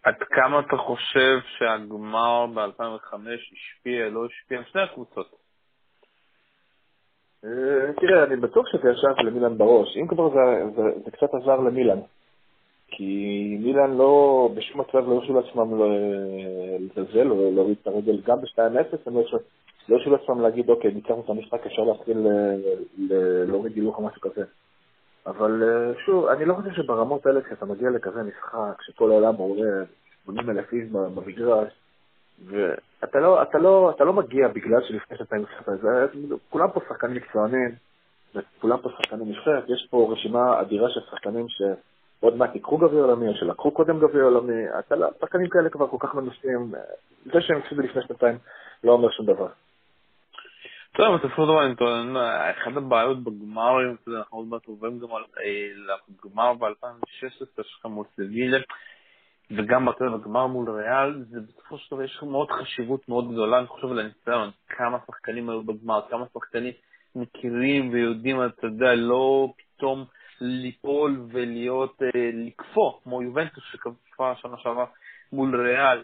עד 0.03 0.15
כמה 0.29 0.59
אתה 0.59 0.77
חושב 0.77 1.39
שהגמר 1.57 2.45
ב-2005 2.53 3.15
השפיע, 3.53 4.09
לא 4.09 4.25
השפיע, 4.25 4.57
על 4.57 4.63
שני 4.71 4.81
הקבוצות? 4.81 5.27
אה, 7.45 7.93
תראה, 8.01 8.23
אני 8.23 8.35
בטוח 8.35 8.65
שזה 8.71 8.89
ישב 8.89 9.25
למילן 9.25 9.57
בראש. 9.57 9.97
אם 9.97 10.07
כבר 10.07 10.29
זה, 10.29 10.65
זה, 10.75 10.81
זה 11.05 11.11
קצת 11.11 11.33
עזר 11.33 11.59
למילן. 11.59 11.99
כי 12.87 13.57
מילן 13.59 13.97
לא, 13.97 14.49
בשום 14.55 14.81
מצב 14.81 14.97
לא 14.97 15.13
הרשו 15.15 15.33
לעצמם 15.33 15.81
לזלזל 16.79 17.31
או 17.31 17.51
להוריד 17.55 17.77
את 17.81 17.87
הרגל 17.87 18.21
גם 18.25 18.41
ב-2-0, 18.41 18.97
הם 19.05 19.15
לא 19.15 19.23
הרשו 19.89 20.11
לעצמם 20.11 20.41
להגיד, 20.41 20.69
אוקיי, 20.69 20.91
ניצחנו 20.91 21.21
את 21.25 21.29
המשחק, 21.29 21.65
אפשר 21.65 21.81
להתחיל 21.81 22.17
להוריד 23.47 23.75
הילוך 23.75 23.97
או 23.97 24.03
משהו 24.03 24.21
כזה. 24.21 24.43
אבל 25.27 25.63
אה, 25.63 26.01
שוב, 26.05 26.25
אני 26.25 26.45
לא 26.45 26.53
חושב 26.53 26.71
שברמות 26.73 27.25
האלה, 27.25 27.41
כשאתה 27.41 27.65
מגיע 27.65 27.89
לכזה 27.89 28.23
משחק, 28.23 28.81
שכל 28.81 29.11
העולם 29.11 29.35
רואה 29.35 29.83
80 30.25 30.49
אלף 30.49 30.73
איש 30.73 30.89
במגרש, 30.91 31.73
ואתה 32.45 33.19
לא, 33.19 33.41
אתה 33.41 33.57
לא, 33.57 33.91
אתה 33.95 34.03
לא 34.03 34.13
מגיע 34.13 34.47
בגלל 34.47 34.81
שלפני 34.87 35.17
שנתיים 35.17 35.43
משחק, 35.43 35.73
כולם 36.49 36.71
פה 36.71 36.79
שחקנים 36.89 37.15
מקצוענים, 37.15 37.75
וכולם 38.35 38.77
פה 38.77 38.89
שחקנים 38.89 39.29
נבחרת, 39.29 39.63
יש 39.67 39.87
פה 39.89 40.09
רשימה 40.11 40.61
אדירה 40.61 40.89
של 40.89 40.99
שחקנים 41.11 41.45
שעוד 41.49 42.35
מעט 42.35 42.55
יקחו 42.55 42.77
גביע 42.77 43.03
עולמי, 43.03 43.27
או 43.27 43.33
שלקחו 43.35 43.71
קודם 43.71 43.99
גביע 43.99 44.23
עולמי, 44.23 44.63
אתה 44.79 44.95
לא, 44.95 45.07
שחקנים 45.21 45.49
כאלה 45.49 45.69
כבר 45.69 45.87
כל 45.87 45.97
כך 45.99 46.15
מנוסים, 46.15 46.71
זה 47.25 47.41
שהם 47.41 47.57
הפסידו 47.57 47.81
לפני 47.81 48.01
שנתיים 48.01 48.37
לא 48.83 48.91
אומר 48.91 49.11
שום 49.11 49.25
דבר. 49.25 49.47
טוב, 50.97 51.17
בסופו 51.17 51.35
של 51.35 51.47
דבר 51.47 51.65
אני 51.65 51.75
טוען, 51.75 52.17
אחת 52.17 52.77
הבעיות 52.77 53.23
בגמרים, 53.23 53.95
אתה 54.01 54.09
יודע, 54.09 54.19
אנחנו 54.19 54.37
עוד 54.37 54.47
מעט 54.47 54.65
עוברים 54.65 54.99
גם 54.99 55.07
על 55.15 55.23
הגמר 56.19 56.53
ב-2016 56.53 57.63
שלך 57.63 57.85
מול 57.85 58.05
סביליה, 58.15 58.59
וגם 59.51 59.85
בגמר 59.85 60.47
מול 60.47 60.69
ריאל, 60.69 61.23
זה 61.29 61.39
בסופו 61.41 61.77
של 61.77 61.95
דבר 61.95 62.03
יש 62.03 62.19
מאוד 62.23 62.51
חשיבות 62.51 63.09
מאוד 63.09 63.31
גדולה, 63.31 63.59
אני 63.59 63.67
חושב 63.67 63.87
על 63.87 63.99
הניסיון, 63.99 64.49
כמה 64.69 64.97
שחקנים 65.07 65.49
היו 65.49 65.63
בגמר, 65.63 66.01
כמה 66.09 66.25
שחקנים 66.33 66.73
מכירים 67.15 67.89
ויודעים, 67.93 68.45
אתה 68.45 68.67
יודע, 68.67 68.95
לא 68.95 69.53
פתאום 69.57 70.05
ליפול 70.41 71.21
ולהיות, 71.31 72.01
לקפוא, 72.33 72.91
כמו 73.03 73.21
יובנטוס 73.21 73.63
שקפה 73.71 74.35
שנה 74.35 74.57
שעברה 74.57 74.85
מול 75.31 75.61
ריאל. 75.61 76.03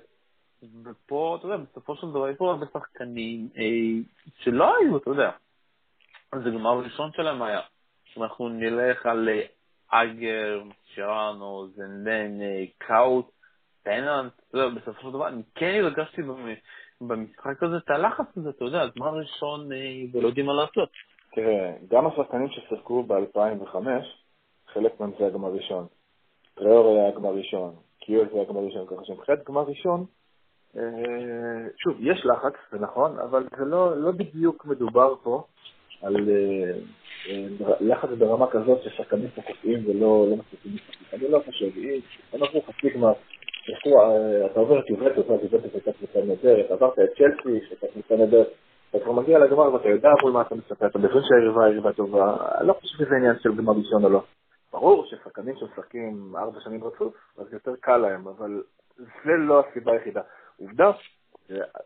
ופה, 0.84 1.38
אתה 1.40 1.48
יודע, 1.48 1.58
בסופו 1.58 1.96
של 1.96 2.10
דבר, 2.10 2.30
יש 2.30 2.38
פה 2.38 2.52
הרבה 2.52 2.66
שחקנים 2.74 3.50
אה, 3.58 4.02
שלא 4.40 4.78
היו, 4.78 4.98
אתה 4.98 5.10
יודע. 5.10 5.32
זה 6.44 6.50
גמר 6.50 6.80
ראשון 6.80 7.12
שלהם 7.16 7.42
היה. 7.42 7.62
אנחנו 8.18 8.50
נלך 8.50 9.06
על 9.06 9.30
אה, 9.30 9.42
אגר, 9.90 10.62
שרנו, 10.86 11.68
זנדן, 11.76 12.42
אה, 12.42 12.64
קאוט, 12.78 13.26
פננט, 13.84 14.34
אתה 14.50 14.58
יודע, 14.58 14.76
בסופו 14.76 15.02
של 15.02 15.10
דבר, 15.10 15.28
אני 15.28 15.42
כן 15.56 15.80
הרגשתי 15.84 16.22
במשחק 17.02 17.64
הזה 17.64 17.78
את 17.78 17.90
הלחץ 17.90 18.38
הזה, 18.38 18.50
אתה 18.50 18.66
יודע, 18.66 18.88
גמר 18.98 19.14
ראשון 19.14 19.72
אה, 19.72 19.78
ולא 20.12 20.28
יודעים 20.28 20.46
מה 20.46 20.54
לעשות. 20.54 20.90
תראה, 21.36 21.74
גם 21.90 22.08
השחקנים 22.08 22.48
ששיחקו 22.50 23.04
ב-2005, 23.04 23.76
חלק 24.74 25.00
מהם 25.00 25.12
זה 25.20 25.26
הגמר 25.26 25.50
ראשון. 25.50 25.88
טריאור 26.56 26.96
היה 26.96 27.08
הגמר 27.08 27.34
ראשון, 27.34 27.76
קיול 28.00 28.30
זה 28.34 28.42
הגמר 28.42 28.62
ראשון, 28.62 28.88
ככה 28.88 29.06
שמבחינת 29.06 29.44
גמר 29.44 29.62
ראשון, 29.62 30.06
שוב, 31.78 31.98
יש 32.00 32.26
לחץ, 32.26 32.54
זה 32.72 32.80
נכון, 32.80 33.20
אבל 33.20 33.48
זה 33.58 33.66
לא, 33.66 33.98
לא 33.98 34.12
בדיוק 34.12 34.66
מדובר 34.66 35.16
פה 35.24 35.44
על 36.04 36.16
אה, 36.16 36.72
אה, 37.30 37.76
לחץ 37.80 38.10
ברמה 38.18 38.48
כזאת 38.52 38.82
ששחקנים 38.84 39.28
פה 39.36 39.42
קופאים 39.42 39.80
ולא 39.88 40.26
לא 40.30 40.36
מצליחים 40.36 40.72
לשחק. 40.74 41.14
אני 41.14 41.32
לא 41.32 41.42
חושב, 41.46 41.70
אנחנו 42.34 42.62
חצי 42.62 42.90
גמר, 42.90 43.14
אתה 44.46 44.60
עובר 44.60 44.80
את 44.80 44.90
יובטוס, 44.90 45.26
אז 45.26 45.40
יובטוס 45.44 45.74
הייתה 45.74 45.92
קבוצה 45.92 46.20
נהדרת, 46.28 46.72
עברת 46.72 47.00
את 47.00 47.10
צ'לסי, 47.18 47.66
שהייתה 47.68 47.88
קבוצה 47.94 48.16
נהדרת, 48.16 48.48
אתה 48.90 49.00
כבר 49.00 49.12
מגיע 49.12 49.40
לגמר 49.40 49.74
ואתה 49.74 49.90
יודע 49.90 50.10
מול 50.22 50.32
מה 50.32 50.42
אתה 50.42 50.56
מצפה, 50.56 50.86
אתה 50.86 51.00
מבין 51.00 51.22
שהיריבה 51.28 51.90
היא 51.90 51.96
טובה, 51.96 52.36
אני 52.60 52.68
לא 52.68 52.74
חושב 52.74 52.98
שזה 52.98 53.16
עניין 53.16 53.36
של 53.40 53.56
גמר 53.56 53.74
ראשון 53.74 54.04
או 54.04 54.10
לא. 54.10 54.24
ברור 54.72 55.06
ששחקנים 55.06 55.56
שמשחקים 55.56 56.34
ארבע 56.38 56.60
שנים 56.60 56.84
רצוף, 56.84 57.14
אז 57.38 57.54
יותר 57.54 57.72
קל 57.80 57.98
להם, 57.98 58.28
אבל 58.28 58.64
זה 58.98 59.32
לא 59.38 59.60
הסיבה 59.60 59.92
היחידה. 59.92 60.22
עובדה, 60.60 60.92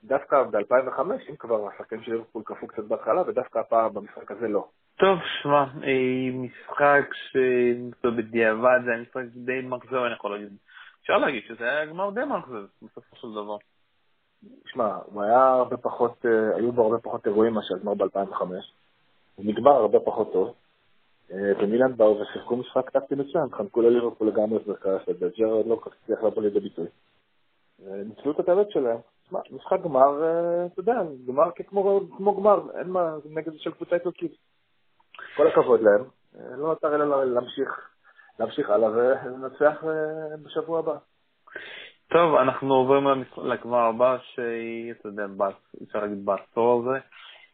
דווקא 0.03 0.43
ב-2005, 0.43 0.99
אם 1.29 1.35
כבר 1.35 1.67
השחקנים 1.67 2.03
של 2.03 2.11
ליברפול 2.11 2.43
קפאו 2.45 2.67
קצת 2.67 2.83
בהתחלה, 2.83 3.21
ודווקא 3.27 3.59
הפעם 3.59 3.93
במשחק 3.93 4.31
הזה 4.31 4.47
לא. 4.47 4.67
טוב, 4.95 5.19
שמע, 5.41 5.63
אה, 5.63 6.29
משחק 6.33 7.13
שבדיעבד 7.31 8.79
זה 8.85 8.91
היה 8.91 9.01
משחק 9.01 9.23
די 9.35 9.61
מאכזב, 9.61 9.95
אני 9.95 10.13
יכול 10.13 10.31
להגיד. 10.31 10.57
אפשר 11.01 11.17
להגיד 11.17 11.43
שזה 11.47 11.63
היה 11.63 11.85
גמר 11.85 12.09
די 12.09 12.23
מאכזב, 12.23 12.65
בסופו 12.81 13.15
של 13.15 13.27
דבר. 13.31 13.57
שמע, 14.65 14.97
הוא 15.05 15.23
היה 15.23 15.45
הרבה 15.45 15.77
פחות, 15.77 16.25
אה, 16.25 16.55
היו 16.55 16.71
בו 16.71 16.83
הרבה 16.83 16.97
פחות 16.97 17.27
אירועים 17.27 17.53
מאשר 17.53 17.77
גמר 17.77 17.93
ב-2005. 17.93 18.41
הוא 19.35 19.45
נגמר 19.45 19.71
הרבה 19.71 19.99
פחות 19.99 20.33
טוב. 20.33 20.53
אה, 21.31 21.51
ומילן 21.59 21.97
באו 21.97 22.19
ושיחקו 22.19 22.55
משחק 22.55 22.89
טקטי 22.89 23.15
מצוין, 23.15 23.49
חנקו 23.51 23.81
לליברפול 23.81 24.27
לגמרי 24.27 24.57
את 24.57 24.67
מרכז 24.67 24.91
השדה, 25.01 25.27
ג'רד 25.37 25.65
לא 25.67 25.75
כל 25.75 25.89
כך 25.89 25.95
הצליח 26.03 26.23
לבוא 26.23 26.41
לידי 26.43 26.59
ביטוי. 26.59 26.87
ניצלו 27.79 28.31
את 28.31 28.39
הטבת 28.39 28.71
שלהם. 28.71 28.97
משחק 29.31 29.81
גמר, 29.83 30.23
אה, 30.23 30.65
אתה 30.65 30.79
יודע, 30.79 31.01
גמר 31.27 31.49
כמו, 31.67 32.35
גמר, 32.37 32.79
אין 32.79 32.89
מה 32.89 33.15
נגד 33.29 33.51
של 33.57 33.71
קבוצה 33.71 33.95
איטלקית. 33.95 34.31
כל 35.35 35.47
הכבוד 35.47 35.81
להם, 35.81 36.03
אה, 36.35 36.57
לא 36.57 36.67
נותר 36.67 36.95
אלא 36.95 37.25
להמשיך, 37.25 37.89
להמשיך 38.39 38.69
הלאה 38.69 38.89
ולנצח 38.89 39.83
אה, 39.83 40.37
בשבוע 40.43 40.79
הבא. 40.79 40.97
טוב, 42.07 42.35
אנחנו 42.35 42.73
עוברים 42.73 43.23
לגמר 43.37 43.79
הבא, 43.79 44.17
שהיא, 44.21 44.91
אתה 44.91 45.07
יודע, 45.07 45.25
אפשר 45.83 45.99
להגיד 45.99 46.25
בעשור 46.25 46.81
הזה, 46.81 46.99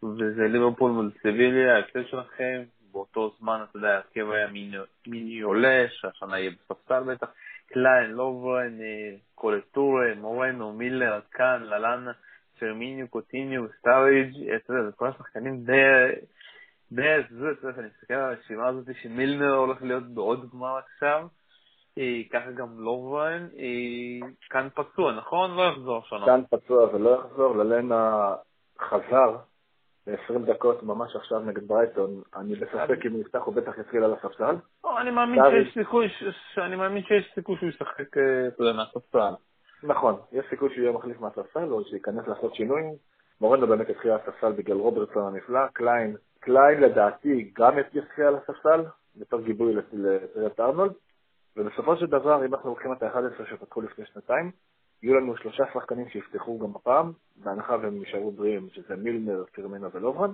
וזה 0.04 0.44
ליברפול 0.48 0.92
מול 0.92 1.12
סביליה, 1.22 1.76
ההרכב 1.76 2.04
שלכם, 2.04 2.64
באותו 2.92 3.32
זמן, 3.40 3.60
אתה 3.70 3.78
יודע, 3.78 3.88
ההרכב 3.88 4.32
היה 4.32 4.48
מיניולה, 5.08 5.86
שהשנה 5.90 6.40
יהיה 6.40 6.52
בספסל 6.52 7.04
בטח, 7.04 7.28
קליין, 7.68 8.12
לוברן, 8.12 8.78
קולו 9.36 9.67
טורה, 9.67 10.06
מורנו, 10.18 10.74
מילנר, 10.74 11.20
צ'אן, 11.30 11.64
ללאנה, 11.64 12.12
פרמיניו, 12.60 13.08
קוטיניו, 13.08 13.64
סטאריג', 13.80 14.50
אתה 14.56 14.74
יודע, 14.74 14.86
זה 14.86 14.92
כל 14.96 15.08
השחקנים 15.08 15.64
די... 15.64 15.74
די 16.92 17.10
עזבו, 17.10 17.52
אתה 17.52 17.68
יודע, 17.68 17.80
אני 17.80 17.88
מסתכל 17.88 18.14
על 18.14 18.22
הרשימה 18.22 18.68
הזאת 18.68 18.86
שמילנר 19.02 19.54
הולך 19.54 19.82
להיות 19.82 20.04
בעוד 20.04 20.50
גמר 20.52 20.78
עכשיו, 20.78 21.28
ככה 22.32 22.52
גם 22.52 22.80
לוברן, 22.80 23.48
כאן 24.50 24.68
פצוע, 24.76 25.12
נכון? 25.12 25.56
לא 25.56 25.62
יחזור 25.62 26.02
שנה. 26.06 26.26
כאן 26.26 26.42
פצוע 26.50 26.96
ולא 26.96 27.20
יחזור, 27.20 27.56
ללנה 27.56 28.36
חזר 28.80 29.38
ב-20 30.08 30.40
דקות 30.46 30.84
ממש 30.84 31.16
עכשיו 31.16 31.40
נגד 31.40 31.68
ברייטון, 31.68 32.22
אני 32.36 32.56
בספק 32.56 33.06
אם 33.06 33.12
הוא 33.12 33.22
יפתח, 33.22 33.40
הוא 33.46 33.54
בטח 33.54 33.78
יתחיל 33.78 34.04
על 34.04 34.14
הספסל. 34.14 34.56
אני 35.02 35.12
מאמין 35.12 35.42
שיש 35.52 35.74
סיכוי, 35.74 36.08
אני 36.58 36.76
מאמין 36.76 37.04
שיש 37.04 37.32
סיכוי 37.36 37.58
שהוא 37.58 37.70
ישחק, 37.70 38.18
אה, 38.18 38.48
אתה 38.48 38.64
יודע, 38.64 38.74
מהספסל. 38.74 39.34
נכון, 39.84 40.16
יש 40.32 40.46
סיכוי 40.50 40.70
שהוא 40.70 40.84
יהיה 40.84 40.92
מחליף 40.92 41.20
מהספסל, 41.20 41.72
או 41.72 41.84
שייכנס 41.84 42.28
לעשות 42.28 42.56
שינויים. 42.56 42.94
מורנו 43.42 43.68
באמת 43.68 43.90
יתחיל 43.90 44.12
על 44.12 44.20
הספסל 44.20 44.52
בגלל 44.52 44.78
רוברטסון 44.78 45.34
הנפלא, 45.34 45.68
קליין, 45.74 46.16
קליין 46.40 46.82
לדעתי 46.82 47.52
גם 47.56 47.80
יתחיל 47.80 48.24
על 48.24 48.36
הספסל, 48.36 48.84
בתור 49.16 49.42
גיבוי 49.42 49.74
לטרנט 49.94 50.60
ארנולד, 50.60 50.94
ובסופו 51.58 51.98
של 51.98 52.06
דבר, 52.06 52.46
אם 52.46 52.54
אנחנו 52.54 52.70
לוקחים 52.70 52.94
את 52.94 53.04
ה-11 53.04 53.50
שפתחו 53.50 53.82
לפני 53.82 54.06
שנתיים, 54.06 54.52
יהיו 55.04 55.16
לנו 55.16 55.38
שלושה 55.38 55.64
שחקנים 55.74 56.10
שיפתחו 56.10 56.60
גם 56.60 56.76
הפעם, 56.76 57.12
בהנחה 57.36 57.78
והם 57.82 57.98
יישארו 57.98 58.32
בריאים, 58.32 58.70
שזה 58.70 58.96
מילנר, 58.96 59.44
פירמינו 59.52 59.88
ולוברן. 59.92 60.32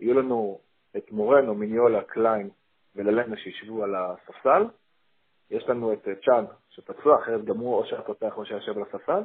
יהיו 0.00 0.14
לנו 0.14 0.58
את 0.96 1.12
מורנו, 1.12 1.54
מיניולה, 1.54 2.02
קליין 2.02 2.50
וללנה 2.96 3.36
שישבו 3.36 3.84
על 3.84 3.94
הספסל. 3.94 4.66
יש 5.50 5.68
לנו 5.68 5.92
את 5.92 6.08
צ'אן 6.24 6.44
שפצוע, 6.70 7.22
אחרת 7.22 7.44
גם 7.44 7.58
הוא 7.58 7.74
או 7.74 7.86
שהיה 7.86 8.02
פותח 8.02 8.36
או 8.36 8.44
שישב 8.44 8.76
על 8.76 8.82
הספסל. 8.82 9.22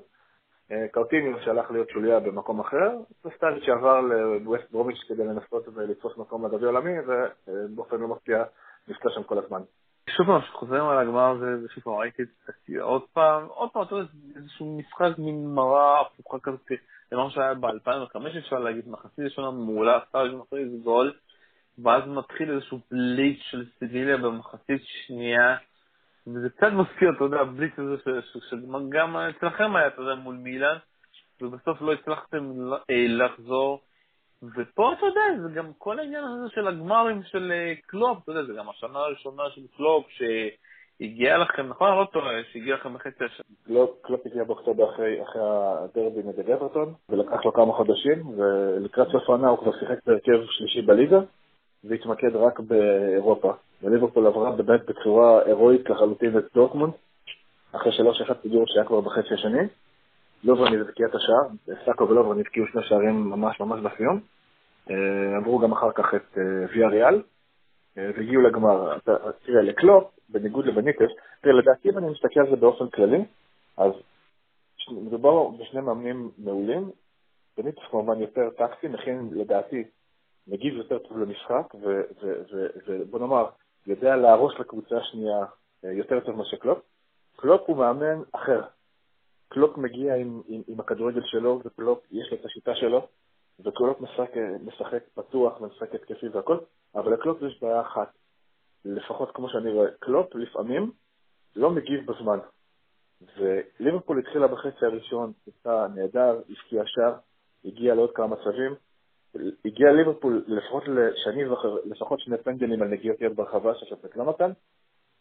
אה, 0.72 0.88
קאוטיניו 0.88 1.40
שהלך 1.42 1.72
להיות 1.72 1.90
שוליה 1.90 2.20
במקום 2.20 2.60
אחר, 2.60 2.98
וסטארידג' 3.26 3.62
שעבר 3.62 4.02
לווסט 4.02 4.72
ברומיץ' 4.72 5.06
כדי 5.08 5.24
לנסות 5.24 5.68
ולתפוס 5.74 6.18
מקום 6.18 6.46
לגביע 6.46 6.68
עולמי, 6.68 6.94
ובאופן 7.08 7.98
לא 7.98 8.08
מפתיע 8.08 8.44
נפצע 8.88 9.10
שם 9.10 9.24
כל 9.24 9.38
הזמן. 9.38 9.62
שוב 10.18 10.28
פעם, 10.28 10.42
כשחוזרים 10.42 10.84
על 10.84 10.98
הגמר 10.98 11.30
הזה, 11.30 11.68
שוב 11.74 11.84
פעם, 11.84 11.94
ראיתי 11.94 12.24
את 12.24 12.28
זה 12.68 12.82
עוד 12.82 13.02
פעם, 13.14 13.46
עוד 13.46 13.70
פעם, 13.74 13.84
אתה 13.84 13.96
יודע, 13.96 14.10
איזשהו 14.36 14.78
משחק 14.80 15.18
מין 15.18 15.48
מראה 15.56 16.02
הפוכה 16.02 16.38
כזאת, 16.40 16.72
זה 17.10 17.18
מה 17.18 17.30
שהיה 17.30 17.54
ב-2005, 17.54 18.38
אפשר 18.38 18.60
להגיד, 18.60 18.90
מחצית 18.90 19.20
ראשונה 19.20 19.52
מעולה, 19.52 20.00
סטארידג' 20.10 20.36
מבקיע 20.36 20.84
גול, 20.84 21.14
ואז 21.84 22.04
מתחיל 22.08 22.52
איזשהו 22.52 22.80
בליץ 22.92 23.40
של 23.42 23.66
סביליה 23.80 24.18
במחצית 24.18 24.82
שנייה, 24.84 25.56
וזה 26.28 26.50
קצת 26.50 26.72
מזכיר, 26.74 27.12
אתה 27.16 27.24
יודע, 27.24 27.40
הבליץ 27.40 27.74
הזה, 27.80 27.96
שגם 28.50 29.18
אצלכם 29.18 29.76
היה, 29.76 29.88
אתה 29.88 30.02
יודע, 30.02 30.16
מול 30.16 30.36
מילאן, 30.36 30.78
ובסוף 31.42 31.82
לא 31.82 31.94
הצלחתם 31.94 32.52
אה, 32.90 33.06
לחזור. 33.08 33.82
ופה 34.44 34.94
אתה 34.94 35.06
יודע, 35.06 35.42
זה 35.42 35.50
גם 35.56 35.72
כל 35.78 36.00
העניין 36.00 36.24
הזה 36.24 36.50
של 36.50 36.68
הגמרים 36.68 37.24
של 37.24 37.52
אה, 37.52 37.74
קלופ, 37.88 38.18
אתה 38.24 38.32
יודע, 38.32 38.44
זה 38.44 38.54
גם 38.54 38.70
השנה 38.70 39.00
הראשונה 39.00 39.44
של 39.56 39.62
קלופ, 39.78 40.06
הגיע 41.02 41.38
לכם, 41.38 41.68
נכון? 41.68 41.98
לא 41.98 42.08
טועה, 42.14 42.44
שהגיע 42.52 42.76
לכם 42.76 42.94
בחצי 42.94 43.24
השני. 43.24 43.76
קלופ 44.02 44.26
הגיע 44.26 44.44
באוקטובר 44.44 44.94
אחרי, 44.94 45.24
אחרי 45.24 45.42
הדרבי 45.44 46.22
נגד 46.24 46.50
אברטון, 46.50 46.94
ולקח 47.10 47.46
לו 47.46 47.54
כמה 47.54 47.74
חודשים, 47.74 48.28
ולקראת 48.38 49.08
סוף 49.08 49.24
העונה 49.30 49.50
הוא 49.50 49.58
כבר 49.58 49.72
שיחק 49.80 49.98
בהרכב 50.06 50.46
שלישי 50.50 50.82
בליגה, 50.82 51.20
והתמקד 51.84 52.36
רק 52.36 52.60
באירופה. 52.60 53.54
וליברפול 53.84 54.28
עברה 54.28 54.52
באמת 54.52 54.86
בצורה 54.86 55.42
הירואית 55.46 55.90
לחלוטין 55.90 56.38
את 56.38 56.44
דורטמונד, 56.54 56.94
אחרי 57.72 57.92
שלוש 57.92 58.22
אחד 58.22 58.34
פיגור 58.34 58.64
שהיה 58.68 58.86
כבר 58.86 59.02
בחצי 59.02 59.34
השני. 59.34 59.68
לוברן 60.44 60.82
הבקיע 60.82 61.08
את 61.08 61.16
השער, 61.16 61.76
סאקו 61.86 62.10
ולוברן 62.10 62.40
הבקיעו 62.40 62.68
שני 62.68 62.82
שערים 62.84 63.30
ממש 63.30 63.60
ממש 63.60 63.82
בסיום. 63.82 64.20
אה, 64.90 65.38
עברו 65.38 65.60
גם 65.60 65.72
אחר 65.72 65.92
כך 65.92 66.14
את 66.16 66.38
אה, 66.38 66.44
ויה 66.74 66.88
ריאל, 66.88 67.22
אה, 67.98 68.12
והגיעו 68.16 68.42
לגמר. 68.42 68.98
תראה, 69.46 69.62
לקלופ, 69.62 70.04
בניגוד 70.30 70.66
לבניטס, 70.66 71.12
תראה, 71.42 71.56
לדעתי 71.56 71.90
אם 71.90 71.98
אני 71.98 72.10
מסתכל 72.10 72.40
על 72.40 72.50
זה 72.50 72.56
באופן 72.56 72.90
כללי, 72.90 73.26
אז 73.78 73.92
מדובר 74.92 75.48
בשני 75.48 75.82
מאמנים 75.82 76.32
מעולים, 76.38 76.90
בניטס 77.58 77.82
כמובן 77.92 78.22
יותר 78.22 78.50
טקטי, 78.50 78.88
מכין 78.88 79.30
לדעתי, 79.32 79.84
מגיב 80.48 80.74
יותר 80.74 81.00
טוב 81.00 81.20
למשחק, 81.20 81.76
ובוא 82.88 83.20
נאמר, 83.20 83.46
יודע 83.88 84.16
להרוס 84.16 84.54
לקבוצה 84.60 84.98
השנייה 84.98 85.46
יותר 85.84 86.20
טוב 86.20 86.36
מאשר 86.36 86.58
קלופ. 86.58 86.80
קלופ 87.36 87.62
הוא 87.66 87.78
מאמן 87.78 88.22
אחר. 88.32 88.62
קלופ 89.50 89.78
מגיע 89.78 90.16
עם, 90.16 90.42
עם, 90.48 90.62
עם 90.68 90.80
הכדורגל 90.80 91.22
שלו, 91.26 91.62
וקלופ 91.66 92.00
יש 92.12 92.32
לו 92.32 92.38
את 92.38 92.46
השיטה 92.46 92.76
שלו, 92.76 93.08
וקלופ 93.60 94.02
משחק, 94.02 94.32
משחק 94.66 95.04
פתוח 95.14 95.62
ומשחק 95.62 95.96
התקפי 95.96 96.28
והכל, 96.28 96.58
אבל 96.96 97.14
לקלופ 97.14 97.42
יש 97.42 97.60
בעיה 97.62 97.82
אחת, 97.82 98.14
לפחות 98.86 99.32
כמו 99.34 99.50
שאני 99.50 99.72
רואה, 99.72 99.92
קלופ 100.00 100.36
לפעמים 100.36 100.92
לא 101.56 101.72
מגיב 101.72 102.12
בזמן. 102.12 102.40
וליברפול 103.38 104.20
התחילה 104.20 104.48
בחצי 104.48 104.86
הראשון, 104.86 105.32
הייתה 105.46 105.88
נהדר, 105.96 106.42
הפקיע 106.50 106.84
שער, 106.86 107.14
הגיע 107.66 107.96
לעוד 107.96 108.12
כמה 108.16 108.28
מצבים. 108.28 108.76
הגיע 109.66 109.92
ליברפול, 109.92 110.44
לפחות 110.48 110.84
שאני 111.16 111.50
זוכר, 111.50 111.78
לפחות 111.86 112.20
שני 112.20 112.38
פנדלים 112.38 112.82
על 112.82 112.88
נגיעות 112.88 113.22
יד 113.22 113.36
ברחבה 113.36 113.76
שהשופט 113.76 114.16
לא 114.16 114.26
נתן, 114.26 114.52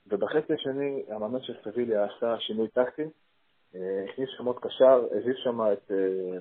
ובחצי 0.07 0.53
השני 0.53 1.03
המאמן 1.09 1.41
של 1.43 1.55
סביליה 1.65 2.05
עשה 2.05 2.37
שינוי 2.41 2.69
טקטי, 2.69 3.03
הכניס 3.75 4.29
שם 4.37 4.45
עוד 4.45 4.59
קשר, 4.59 5.07
הזיז 5.11 5.37
שם 5.37 5.61
את, 5.73 5.91
אה, 5.91 6.39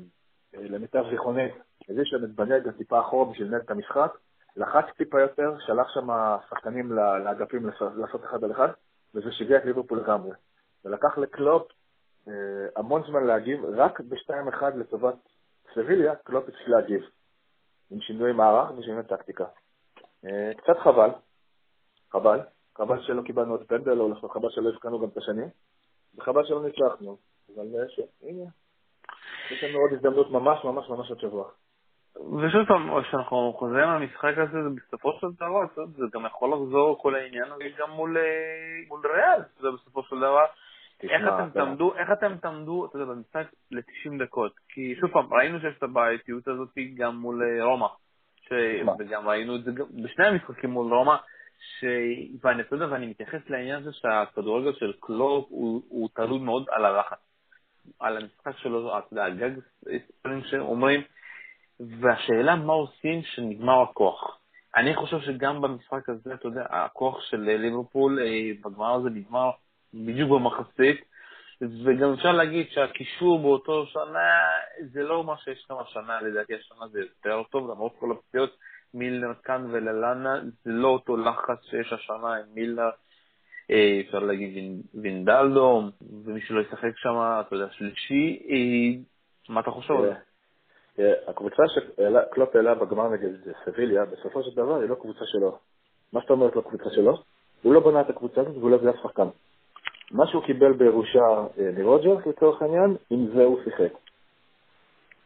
למיטב 0.53 1.03
זיכרוני, 1.09 1.49
הזיז 1.89 2.03
שם 2.05 2.23
את 2.23 2.35
בנגה 2.35 2.71
טיפה 2.71 2.99
אחורה 2.99 3.31
בשביל 3.31 3.47
לנהל 3.47 3.61
את 3.61 3.71
המשחק, 3.71 4.17
לחץ 4.57 4.85
טיפה 4.97 5.21
יותר, 5.21 5.53
שלח 5.59 5.87
שם 5.93 6.07
שחקנים 6.49 6.91
לאגפים 6.91 7.69
לעשות 7.95 8.23
אחד 8.23 8.43
על 8.43 8.51
אחד, 8.51 8.67
וזה 9.15 9.31
שיגע 9.31 9.57
את 9.57 9.65
ליברפול 9.65 9.99
לגמרי. 9.99 10.31
ולקח 10.85 11.17
לקלופ 11.17 11.71
אה, 12.27 12.33
המון 12.75 13.03
זמן 13.07 13.23
להגיב, 13.23 13.65
רק 13.65 14.01
ב-2-1 14.01 14.63
לטובת 14.75 15.15
סביליה, 15.73 16.15
קלופ 16.15 16.47
התחיל 16.47 16.75
להגיב, 16.75 17.01
עם 17.91 18.01
שינוי 18.01 18.31
מערך 18.31 18.77
ושינוי 18.77 19.03
טקטיקה. 19.03 19.45
קצת 20.57 20.77
חבל, 20.83 21.09
חבל, 22.11 22.39
חבל 22.77 23.01
שלא 23.01 23.21
קיבלנו 23.21 23.51
עוד 23.51 23.63
פנדל, 23.67 23.99
או 23.99 24.29
חבל 24.29 24.49
שלא 24.49 24.69
הבקענו 24.69 24.99
גם 24.99 25.07
את 25.07 25.17
השני, 25.17 25.45
וחבל 26.17 26.45
שלא 26.45 26.63
נצלחנו. 26.67 27.17
אבל 27.55 27.65
הנה, 28.23 28.43
יש 29.51 29.63
לנו 29.63 29.79
עוד 29.79 29.93
הזדמנות 29.93 30.31
ממש 30.31 30.63
ממש 30.63 30.89
ממש 30.89 31.09
עוד 31.09 31.19
שבוע. 31.19 31.49
ושוב 32.15 32.65
פעם, 32.67 33.01
כשאנחנו 33.03 33.53
חוזרים 33.59 33.89
למשחק 33.89 34.33
הזה, 34.37 34.63
זה 34.63 34.69
בסופו 34.69 35.13
של 35.21 35.27
דבר, 35.35 35.83
זה 35.97 36.05
גם 36.13 36.25
יכול 36.25 36.53
לחזור 36.53 37.01
כל 37.01 37.15
העניין 37.15 37.51
הזה 37.51 37.63
גם 37.77 37.91
מול, 37.91 38.17
אה, 38.17 38.23
מול 38.87 39.01
ריאל, 39.07 39.41
זה 39.59 39.67
בסופו 39.71 40.03
של 40.03 40.15
דבר. 40.15 40.45
איך 41.03 41.21
אתם 41.27 41.49
תעמדו, 41.49 41.95
איך 41.95 42.11
אתם 42.11 42.37
תעמדו, 42.37 42.85
אתה 42.85 42.97
יודע, 42.97 43.13
במשחק 43.13 43.45
ל-90 43.71 44.23
דקות? 44.23 44.51
כי 44.69 44.95
שוב 44.99 45.11
פעם, 45.11 45.33
ראינו 45.33 45.59
שיש 45.59 45.77
את 45.77 45.83
הבעייתיות 45.83 46.47
הזאת 46.47 46.69
גם 46.95 47.15
מול 47.15 47.43
אה, 47.43 47.65
רומא. 47.65 47.87
וגם 48.99 49.27
ראינו 49.27 49.55
את 49.55 49.63
זה 49.63 49.71
בשני 50.03 50.27
המשחקים 50.27 50.69
מול 50.69 50.93
רומא, 50.93 51.15
ש... 51.59 51.85
ואני, 52.43 52.61
אתה 52.61 52.75
יודע, 52.75 52.87
ואני 52.91 53.05
מתייחס 53.07 53.49
לעניין 53.49 53.75
הזה 53.75 53.93
שהכדורגל 53.93 54.73
של 54.73 54.93
קלופ 54.99 55.47
הוא, 55.49 55.81
הוא 55.89 56.09
תלוי 56.13 56.39
מאוד 56.39 56.65
על 56.71 56.85
הלחץ. 56.85 57.17
על 57.99 58.17
המשחק 58.17 58.57
שלו, 58.57 58.97
אתה 58.97 59.07
יודע, 59.11 59.25
הגג 59.25 59.51
ספרים 60.07 60.43
שאומרים, 60.43 61.01
והשאלה 61.79 62.55
מה 62.55 62.73
עושים 62.73 63.21
שנגמר 63.23 63.81
הכוח. 63.81 64.39
אני 64.75 64.95
חושב 64.95 65.19
שגם 65.19 65.61
במשחק 65.61 66.09
הזה, 66.09 66.33
אתה 66.33 66.47
יודע, 66.47 66.65
הכוח 66.69 67.21
של 67.21 67.37
ליברפול 67.37 68.19
אה, 68.19 68.51
בגמר 68.63 68.93
הזה 68.93 69.09
נגמר 69.09 69.49
בדיוק 69.93 70.31
במחצית, 70.31 71.05
וגם 71.61 72.13
אפשר 72.13 72.31
להגיד 72.31 72.67
שהקישור 72.69 73.39
באותו 73.39 73.85
שנה 73.85 74.29
זה 74.79 75.03
לא 75.03 75.23
מה 75.23 75.37
שיש 75.37 75.65
שם 75.67 75.75
השנה, 75.77 76.21
לדעתי 76.21 76.55
השנה 76.55 76.87
זה 76.87 76.99
יותר 76.99 77.43
טוב, 77.43 77.71
למרות 77.71 77.91
כל 77.99 78.11
הפציעות, 78.11 78.57
מילנר 78.93 79.33
כאן 79.43 79.67
וללנה, 79.71 80.41
זה 80.63 80.71
לא 80.71 80.87
אותו 80.87 81.17
לחץ 81.17 81.63
שיש 81.69 81.93
השנה 81.93 82.35
עם 82.35 82.45
מילנר, 82.53 82.89
אה, 83.71 84.01
אפשר 84.05 84.19
להגיד 84.19 84.81
וינדלדו, 84.93 85.81
ומי 86.25 86.41
שלא 86.41 86.61
ישחק 86.61 86.97
שם, 86.97 87.15
אתה 87.47 87.55
יודע, 87.55 87.67
שלישי, 87.71 88.39
אה, 88.49 89.01
מה 89.49 89.59
אתה 89.59 89.71
חושב 89.71 89.93
על 89.93 90.01
זה? 90.01 90.13
אה, 90.99 91.13
הקבוצה 91.27 91.63
שקלופ 91.67 92.55
העלה 92.55 92.75
בגמר 92.75 93.09
נגד 93.09 93.29
סביליה, 93.65 94.05
בסופו 94.05 94.43
של 94.43 94.55
דבר 94.55 94.79
היא 94.79 94.89
לא 94.89 94.95
קבוצה 94.95 95.25
שלו. 95.25 95.57
מה 96.13 96.19
זאת 96.19 96.29
אומרת 96.29 96.55
לא 96.55 96.61
קבוצה 96.61 96.89
שלו? 96.89 97.17
הוא 97.61 97.73
לא 97.73 97.79
בנה 97.79 98.01
את 98.01 98.09
הקבוצה 98.09 98.41
הזאת 98.41 98.57
והוא 98.57 98.71
לא 98.71 98.77
אף 98.89 98.95
שחקן. 99.03 99.27
מה 100.11 100.27
שהוא 100.27 100.43
קיבל 100.43 100.73
בירושה 100.73 101.45
מרוג'רס 101.77 102.25
לצורך 102.25 102.61
העניין, 102.61 102.95
עם 103.09 103.27
זה 103.35 103.43
הוא 103.43 103.59
שיחק. 103.63 103.93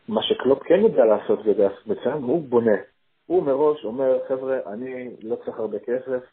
מה 0.07 0.21
שקלופ 0.23 0.63
כן 0.63 0.79
יודע 0.79 1.05
לעשות 1.05 1.39
הוא 2.23 2.41
בונה. 2.49 2.77
הוא 3.31 3.43
מראש 3.43 3.85
אומר, 3.85 4.19
חבר'ה, 4.27 4.57
אני 4.65 5.15
לא 5.23 5.35
צריך 5.35 5.59
הרבה 5.59 5.79
כסף, 5.79 6.23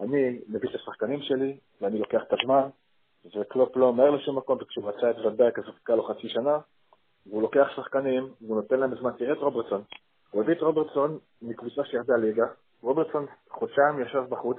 אני 0.00 0.40
מביא 0.48 0.68
את 0.70 0.74
השחקנים 0.74 1.22
שלי, 1.22 1.58
ואני 1.80 1.98
לוקח 1.98 2.22
את 2.28 2.32
הזמן, 2.32 2.68
וקלופ 3.24 3.76
לא 3.76 3.86
אומר 3.86 4.10
לשום 4.10 4.38
מקום, 4.38 4.58
וכשהוא 4.60 4.88
רצה 4.88 5.10
את 5.10 5.16
ודאי, 5.18 5.46
אז 5.46 5.64
הוא 5.66 5.74
חיכה 5.74 5.94
לו 5.94 6.02
חצי 6.02 6.28
שנה, 6.28 6.58
והוא 7.26 7.42
לוקח 7.42 7.68
שחקנים, 7.76 8.28
והוא 8.40 8.56
נותן 8.56 8.80
להם 8.80 8.94
זמן, 8.94 9.10
תראה 9.18 9.32
את 9.32 9.38
רוברטסון. 9.38 9.82
הוא 10.30 10.42
הביא 10.42 10.54
את 10.54 10.60
רוברטסון 10.60 11.18
מקבוצה 11.42 11.84
שירדה 11.84 12.16
ליגה, 12.16 12.46
רוברטסון 12.82 13.26
חודשיים 13.50 14.00
ישב 14.00 14.24
בחוץ, 14.28 14.58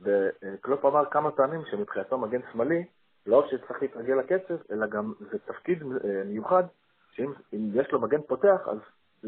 וקלופ 0.00 0.84
אמר 0.84 1.04
כמה 1.10 1.30
פעמים 1.30 1.60
שמבחינתו 1.70 2.18
מגן 2.18 2.40
שמאלי, 2.52 2.84
לא 3.26 3.38
רק 3.38 3.44
שצריך 3.50 3.82
להתרגל 3.82 4.14
לקצב, 4.14 4.72
אלא 4.72 4.86
גם 4.86 5.12
זה 5.32 5.38
תפקיד 5.38 5.82
אה, 5.82 6.22
מיוחד, 6.24 6.64
שאם 7.12 7.32
יש 7.74 7.92
לו 7.92 8.00
מגן 8.00 8.22
פותח, 8.22 8.68
אז 8.68 8.78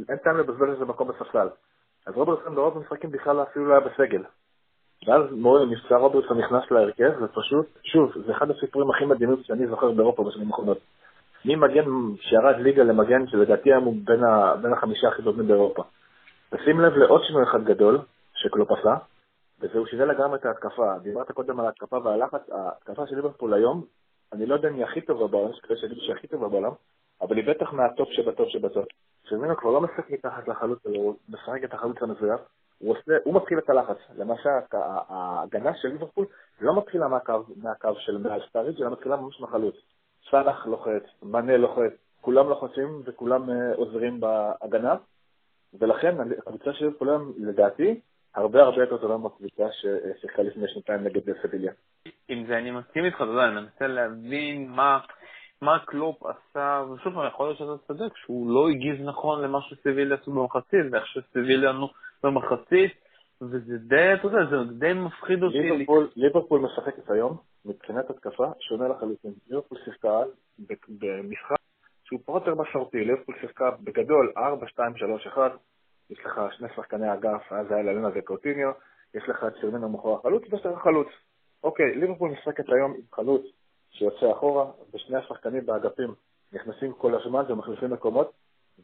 אין 0.09 0.17
טעם 0.17 0.39
לבזבז 0.39 0.69
איזה 0.73 0.85
מקום 0.85 1.09
בספסל. 1.09 1.49
אז 2.09 2.15
רוברטסון 2.15 2.55
ברוב 2.55 2.77
המשחקים 2.77 3.11
בכלל 3.11 3.43
אפילו 3.43 3.69
לא 3.69 3.73
היה 3.73 3.81
בסגל. 3.81 4.23
ואז 5.07 5.23
מורה 5.33 5.67
מבצע 5.67 5.97
רוברטסון 5.97 6.39
נכנס 6.39 6.71
להרכב, 6.71 7.13
ופשוט, 7.23 7.67
שוב, 7.83 8.13
זה 8.27 8.33
אחד 8.33 8.51
הסיפורים 8.51 8.91
הכי 8.91 9.05
מדהימים 9.05 9.43
שאני 9.43 9.67
זוכר 9.67 9.91
באירופה 9.91 10.25
בשנים 10.25 10.49
האחרונות. 10.49 10.79
ממגן 11.45 11.85
שירד 12.21 12.57
ליגה 12.59 12.83
למגן 12.83 13.27
שלדעתי 13.27 13.73
היום 13.73 13.85
הוא 13.85 13.95
בין, 14.05 14.25
ה, 14.25 14.57
בין 14.63 14.73
החמישה 14.73 15.09
הכי 15.09 15.23
טובים 15.23 15.49
באירופה. 15.49 15.83
ושים 16.53 16.81
לב 16.81 16.93
לעוד 16.93 17.23
שינוי 17.25 17.43
אחד 17.43 17.65
גדול 17.65 17.99
שקלופ 18.35 18.73
עשה, 18.73 18.97
וזה 19.61 19.74
הוא 19.74 19.87
שינה 19.87 20.05
לגמרי 20.05 20.39
את 20.39 20.47
ההתקפה. 20.47 20.99
דיברת 21.03 21.31
קודם 21.31 21.61
על 21.61 21.67
ההתקפה 21.67 21.99
והלחץ, 22.05 22.51
ההתקפה 22.51 23.07
של 23.07 23.17
ליברפול 23.17 23.55
היום, 23.55 23.85
אני 24.33 24.47
לא 24.47 24.55
יודע 24.55 24.69
אם 24.69 24.75
היא 24.75 24.85
הכי 24.85 25.01
טובה 25.01 25.27
בעולם, 25.27 25.51
יש 25.51 25.61
כאלה 25.61 25.81
שיגידו 25.81 26.01
שהיא 26.01 26.15
הכי 26.15 26.27
טובה 26.27 26.49
בעולם, 26.49 26.73
אבל 27.21 27.37
היא 27.37 27.49
בטח 27.49 27.73
מהטופ 27.73 28.09
שבטופ 28.13 28.49
שבטופ. 28.49 28.87
פירמינו 29.29 29.57
כבר 29.57 29.71
לא 29.71 29.81
משחק 29.81 30.11
מתחת 30.11 30.49
לחלוץ, 30.49 30.79
הוא 30.85 31.15
משחק 31.29 31.65
את 31.65 31.75
החלוץ 31.75 31.97
המזויף, 32.03 32.41
הוא, 32.79 32.97
הוא 33.25 33.35
מתחיל 33.35 33.59
את 33.59 33.71
הלחץ. 33.71 33.97
למשל, 34.17 34.49
ההגנה 34.73 35.75
של 35.75 35.89
ליברפול 35.89 36.27
לא 36.61 36.79
מתחילה 36.79 37.09
מהקו, 37.09 37.41
מהקו 37.63 37.95
של 37.99 38.19
מעל 38.19 38.41
סטארידג' 38.49 38.83
אלא 38.83 38.91
מתחילה 38.91 39.17
ממש 39.17 39.41
מהחלוץ. 39.41 39.75
סאלח 40.31 40.67
לוחץ, 40.67 41.03
מנה 41.23 41.57
לוחץ, 41.57 41.93
כולם 42.21 42.49
לוחצים 42.49 43.03
וכולם 43.05 43.51
אה, 43.51 43.77
עוזרים 43.77 44.21
בהגנה, 44.21 44.97
ולכן 45.79 46.17
הקבוצה 46.39 46.73
של 46.73 46.85
ליברפול 46.85 47.09
היום, 47.09 47.33
לדעתי, 47.37 48.01
הרבה 48.35 48.63
הרבה 48.63 48.81
יותר 48.81 48.97
טובה 48.97 49.17
מהקבוצה 49.17 49.65
ששיחקה 49.73 50.43
לפני 50.43 50.69
שנתיים 50.69 51.05
נגד 51.05 51.23
סביליה. 51.43 51.73
עם 52.29 52.47
זה 52.47 52.59
אני 52.59 52.71
מסכים 52.71 53.05
איתך, 53.05 53.17
אתה 53.17 53.25
יודע, 53.25 53.45
אני 53.45 53.55
מנסה 53.55 53.87
להבין 53.87 54.69
מה... 54.69 54.99
מה 55.63 55.79
קלופ 55.87 56.23
עשה, 56.27 56.83
ושוב 56.95 57.15
פעם, 57.15 57.27
יכול 57.27 57.47
להיות 57.47 57.59
שאתה 57.59 57.87
צודק, 57.87 58.17
שהוא 58.17 58.51
לא 58.51 58.69
הגיב 58.69 59.03
נכון 59.03 59.43
למה 59.43 59.59
שסביליה 59.61 60.17
עשו 60.17 60.33
במחצית, 60.33 60.87
ואיך 60.93 61.07
שסביליה 61.07 61.71
ענו 61.71 61.89
במחצית, 62.23 62.93
וזה 63.43 63.79
די, 63.79 64.15
אתה 64.15 64.27
יודע, 64.27 64.39
זה 64.51 64.73
די 64.79 64.93
מפחיד 64.93 65.43
אותי. 65.43 65.59
ליברפול, 65.59 66.09
ליברפול 66.17 66.61
משחקת 66.61 67.11
היום, 67.11 67.37
מבחינת 67.65 68.11
התקפה, 68.11 68.47
שונה 68.61 68.89
לחלוטין. 68.89 69.33
ליברפול 69.49 69.79
שיחקה 69.85 70.23
במשחק 70.89 71.57
שהוא 72.05 72.21
פחות 72.25 72.47
יותר 72.47 72.63
מסורתי, 72.63 73.05
ליברפול 73.05 73.35
שיחקה 73.41 73.71
בגדול 73.71 74.33
4, 74.37 74.69
2, 74.69 74.97
3, 74.97 75.27
1, 75.27 75.53
יש 76.11 76.19
לך 76.25 76.41
שני 76.53 76.69
שחקני 76.77 77.13
אגף, 77.13 77.53
אז 77.53 77.73
היה 77.73 77.83
ללנה 77.83 78.09
וקוטיניו, 78.15 78.71
יש 79.15 79.23
לך 79.29 79.45
את 79.45 79.53
שרמינו 79.61 79.89
מאחורי 79.89 80.15
החלוץ, 80.21 80.43
ויש 80.51 80.67
לך 80.67 80.83
חלוץ. 80.83 81.09
אוקיי, 81.65 81.95
ליברפול 81.95 82.31
משחקת 82.31 82.65
היום 82.69 82.93
עם 82.95 83.01
חלוץ 83.13 83.43
שיוצא 83.91 84.33
אחורה, 84.33 84.71
ושני 84.95 85.17
השחקנים 85.17 85.67
באגפים 85.67 86.15
נכנסים 86.53 86.93
כל 86.93 87.15
הזמן 87.15 87.45
ומחליפים 87.49 87.91
מקומות, 87.91 88.33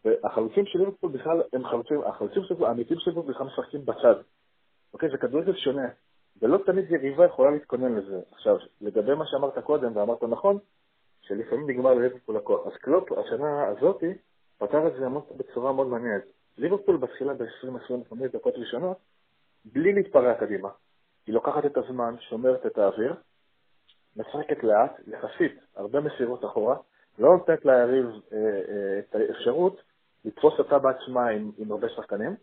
והחלוצים 0.04 0.66
של 0.66 0.78
ליברפול 0.78 1.10
בכלל 1.10 1.42
הם 1.52 1.64
חלוצים, 1.64 2.00
החלוצים 2.04 2.42
של 2.44 2.64
האמיתיים 2.64 3.00
של 3.00 3.10
ליברפול 3.10 3.32
בכלל 3.32 3.46
משחקים 3.46 3.84
בצד. 3.84 4.14
אוקיי, 4.92 5.10
זה 5.10 5.18
כדורגל 5.18 5.56
שונה, 5.56 5.88
ולא 6.42 6.58
תמיד 6.66 6.90
יריבה 6.90 7.24
יכולה 7.24 7.50
להתכונן 7.50 7.94
לזה. 7.94 8.20
עכשיו, 8.32 8.56
לגבי 8.80 9.14
מה 9.14 9.24
שאמרת 9.26 9.58
קודם, 9.58 9.96
ואמרת 9.96 10.22
נכון, 10.22 10.58
שלפעמים 11.20 11.70
נגמר 11.70 11.94
לליברפול 11.94 12.36
הכוח. 12.36 12.66
אז 12.66 12.72
קלופ, 12.72 13.12
השנה 13.12 13.66
הזאתי, 13.66 14.12
פתר 14.58 14.86
את 14.86 14.92
זה 14.92 15.06
בצורה 15.36 15.72
מאוד 15.72 15.86
מעניינת. 15.86 16.22
ליברפול 16.58 16.96
בתחילה 16.96 17.34
ב-20-25 17.34 18.14
דקות 18.32 18.54
ראשונות, 18.56 18.96
בלי 19.64 19.92
להתפרע 19.92 20.34
קדימה. 20.34 20.68
היא 21.26 21.34
לוקחת 21.34 21.66
את 21.66 21.76
הזמן, 21.76 22.14
שומרת 22.20 22.66
את 22.66 22.78
האוויר, 22.78 23.14
משחקת 24.16 24.64
לאט, 24.64 25.00
יחסית, 25.06 25.52
הרבה 25.76 26.00
מסירות 26.00 26.44
אחורה, 26.44 26.76
לא 27.18 27.36
נותנת 27.36 27.64
ליריב 27.64 28.06
אה, 28.06 28.38
אה, 28.38 28.98
את 28.98 29.14
האפשרות 29.14 29.80
לתפוס 30.24 30.58
אותה 30.58 30.78
בעצמה 30.78 31.28
עם, 31.28 31.50
עם 31.58 31.72
הרבה 31.72 31.88
שחקנים, 31.88 32.36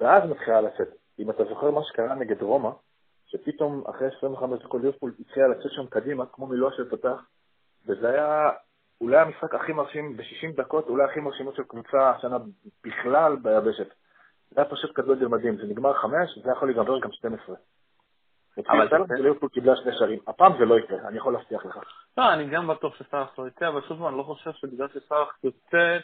ואז 0.00 0.30
מתחילה 0.30 0.60
לצאת. 0.60 0.88
אם 1.18 1.30
אתה 1.30 1.44
זוכר 1.44 1.70
מה 1.70 1.84
שקרה 1.84 2.14
נגד 2.14 2.42
רומא, 2.42 2.70
שפתאום 3.26 3.84
אחרי 3.86 4.08
25 4.18 4.62
דקות 4.62 4.82
ליברפול 4.82 5.14
התחילה 5.20 5.48
לצאת 5.48 5.70
שם 5.72 5.86
קדימה, 5.86 6.26
כמו 6.26 6.46
מילואה 6.46 6.72
של 6.76 6.90
פתח, 6.90 7.26
וזה 7.86 8.10
היה 8.10 8.50
אולי 9.00 9.16
המשחק 9.16 9.54
הכי 9.54 9.72
מרשים 9.72 10.16
ב-60 10.16 10.56
דקות, 10.56 10.88
אולי 10.88 11.04
הכי 11.04 11.20
מרשימות 11.20 11.54
של 11.54 11.62
קבוצה 11.62 12.10
השנה 12.10 12.38
בכלל 12.84 13.36
ביבשת. 13.36 13.88
זה 14.50 14.60
היה 14.60 14.70
פשוט 14.70 14.90
כדורגל 14.94 15.26
מדהים, 15.26 15.56
זה 15.56 15.62
נגמר 15.62 15.94
חמש, 15.94 16.38
זה 16.44 16.50
יכול 16.50 16.68
להיגמר 16.68 17.00
גם 17.00 17.12
12. 17.12 17.56
אבל 18.68 18.88
ליברפול 19.18 19.48
קיבלה 19.48 19.76
שני 19.76 19.92
שערים. 19.98 20.18
הפעם 20.26 20.52
זה 20.58 20.64
לא 20.64 20.78
יקרה, 20.78 21.08
אני 21.08 21.16
יכול 21.16 21.32
להבטיח 21.32 21.66
לך. 21.66 21.78
לא, 22.18 22.32
אני 22.32 22.46
גם 22.46 22.66
בטוח 22.66 22.96
שסאלח 22.96 23.38
לא 23.38 23.48
יצא, 23.48 23.68
אבל 23.68 23.80
שוב 23.88 24.04
אני 24.04 24.16
לא 24.18 24.22
חושב 24.22 24.50
שבגלל 24.52 24.88
שסאלח 24.88 25.38
יוצא, 25.44 25.98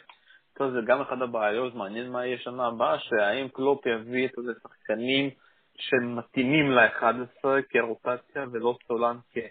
זה 0.59 0.79
גם 0.85 1.01
אחד 1.01 1.21
הבעיות, 1.21 1.75
מעניין 1.75 2.11
מה 2.11 2.25
יהיה 2.25 2.37
שנה 2.37 2.67
הבאה, 2.67 2.99
שהאם 2.99 3.47
קלופ 3.47 3.85
יביא 3.85 4.27
את 4.27 4.33
השחקנים 4.37 5.29
שמתאימים 5.75 6.71
ל-11 6.71 7.45
כרוטציה 7.69 8.45
ולא 8.51 8.77
סולנקה 8.87 9.47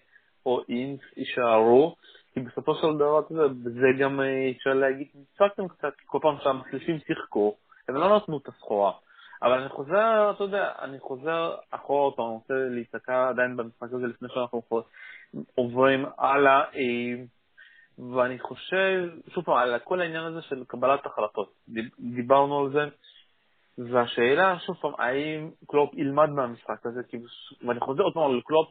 או 0.46 0.60
אינס 0.68 1.00
יישארו, 1.16 1.96
כי 2.34 2.40
בסופו 2.40 2.74
של 2.74 2.96
דבר, 2.96 3.20
זה 3.62 3.86
גם 3.98 4.20
אה, 4.20 4.50
אפשר 4.56 4.74
להגיד, 4.74 5.06
ניצחתם 5.14 5.68
קצת, 5.68 5.92
כל 6.06 6.18
פעם 6.22 6.36
שהמחליפים 6.42 6.98
שיחקו, 6.98 7.54
הם 7.88 7.94
לא 7.94 8.16
נתנו 8.16 8.38
את 8.38 8.48
הסחורה. 8.48 8.92
אבל 9.42 9.60
אני 9.60 9.68
חוזר, 9.68 10.30
אתה 10.34 10.44
יודע, 10.44 10.72
אני 10.82 11.00
חוזר 11.00 11.54
אחורה 11.70 12.12
אני 12.18 12.34
רוצה 12.34 12.54
להיתקע 12.54 13.28
עדיין 13.28 13.56
במשחק 13.56 13.92
הזה 13.92 14.06
לפני 14.06 14.28
שאנחנו 14.34 14.62
עוברים 15.54 16.06
הלאה, 16.18 16.64
אה, 16.74 17.24
ואני 18.14 18.38
חושב, 18.38 19.08
שוב 19.34 19.44
פעם, 19.44 19.56
על 19.56 19.78
כל 19.78 20.00
העניין 20.00 20.24
הזה 20.24 20.42
של 20.42 20.64
קבלת 20.64 21.06
החלטות. 21.06 21.52
דיברנו 21.98 22.58
על 22.60 22.72
זה, 22.72 22.84
והשאלה, 23.78 24.58
שוב 24.58 24.76
פעם, 24.76 24.92
האם 24.98 25.50
קלופ 25.66 25.94
ילמד 25.94 26.30
מהמשחק 26.30 26.86
הזה, 26.86 27.00
ואני 27.66 27.80
חוזר 27.80 28.02
עוד 28.02 28.14
פעם 28.14 28.30
על 28.30 28.40
קלופ, 28.44 28.68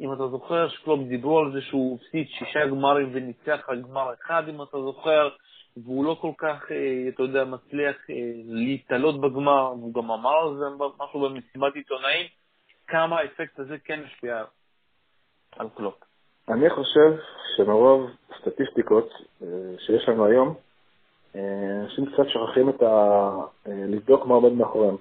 אם 0.00 0.12
אתה 0.12 0.28
זוכר 0.28 0.68
שקלופ 0.68 1.00
דיברו 1.08 1.38
על 1.38 1.52
זה 1.52 1.60
שהוא 1.60 1.98
הפסיד 2.00 2.26
שישה 2.28 2.66
גמרים 2.66 3.10
וניצח 3.12 3.60
רק 3.68 3.78
גמר 3.78 4.14
אחד, 4.14 4.42
אם 4.48 4.62
אתה 4.62 4.78
זוכר, 4.80 5.28
והוא 5.76 6.04
לא 6.04 6.16
כל 6.20 6.30
כך, 6.38 6.72
אה, 6.72 7.08
אתה 7.08 7.22
יודע, 7.22 7.44
מצליח 7.44 7.96
אה, 8.10 8.14
להתעלות 8.46 9.20
בגמר, 9.20 9.72
והוא 9.78 9.94
גם 9.94 10.10
אמר 10.10 10.36
על 10.36 10.56
זה 10.58 10.64
משהו 10.98 11.20
במסיבת 11.20 11.74
עיתונאים, 11.74 12.26
כמה 12.86 13.18
האפקט 13.18 13.58
הזה 13.58 13.76
כן 13.84 14.00
משפיע 14.04 14.42
על 15.58 15.68
קלופ. 15.76 15.94
אני 16.48 16.70
חושב 16.70 17.16
שמרוב 17.56 18.10
סטטיסטיקות 18.40 19.10
אה, 19.42 19.48
שיש 19.78 20.08
לנו 20.08 20.26
היום, 20.26 20.54
אנשים 21.82 22.06
קצת 22.06 22.28
שוכחים 22.28 22.68
את 22.68 22.82
ה... 22.82 23.30
לבדוק 23.66 24.26
מה 24.26 24.34
עומד 24.34 24.52
מאחוריהם. 24.52 24.96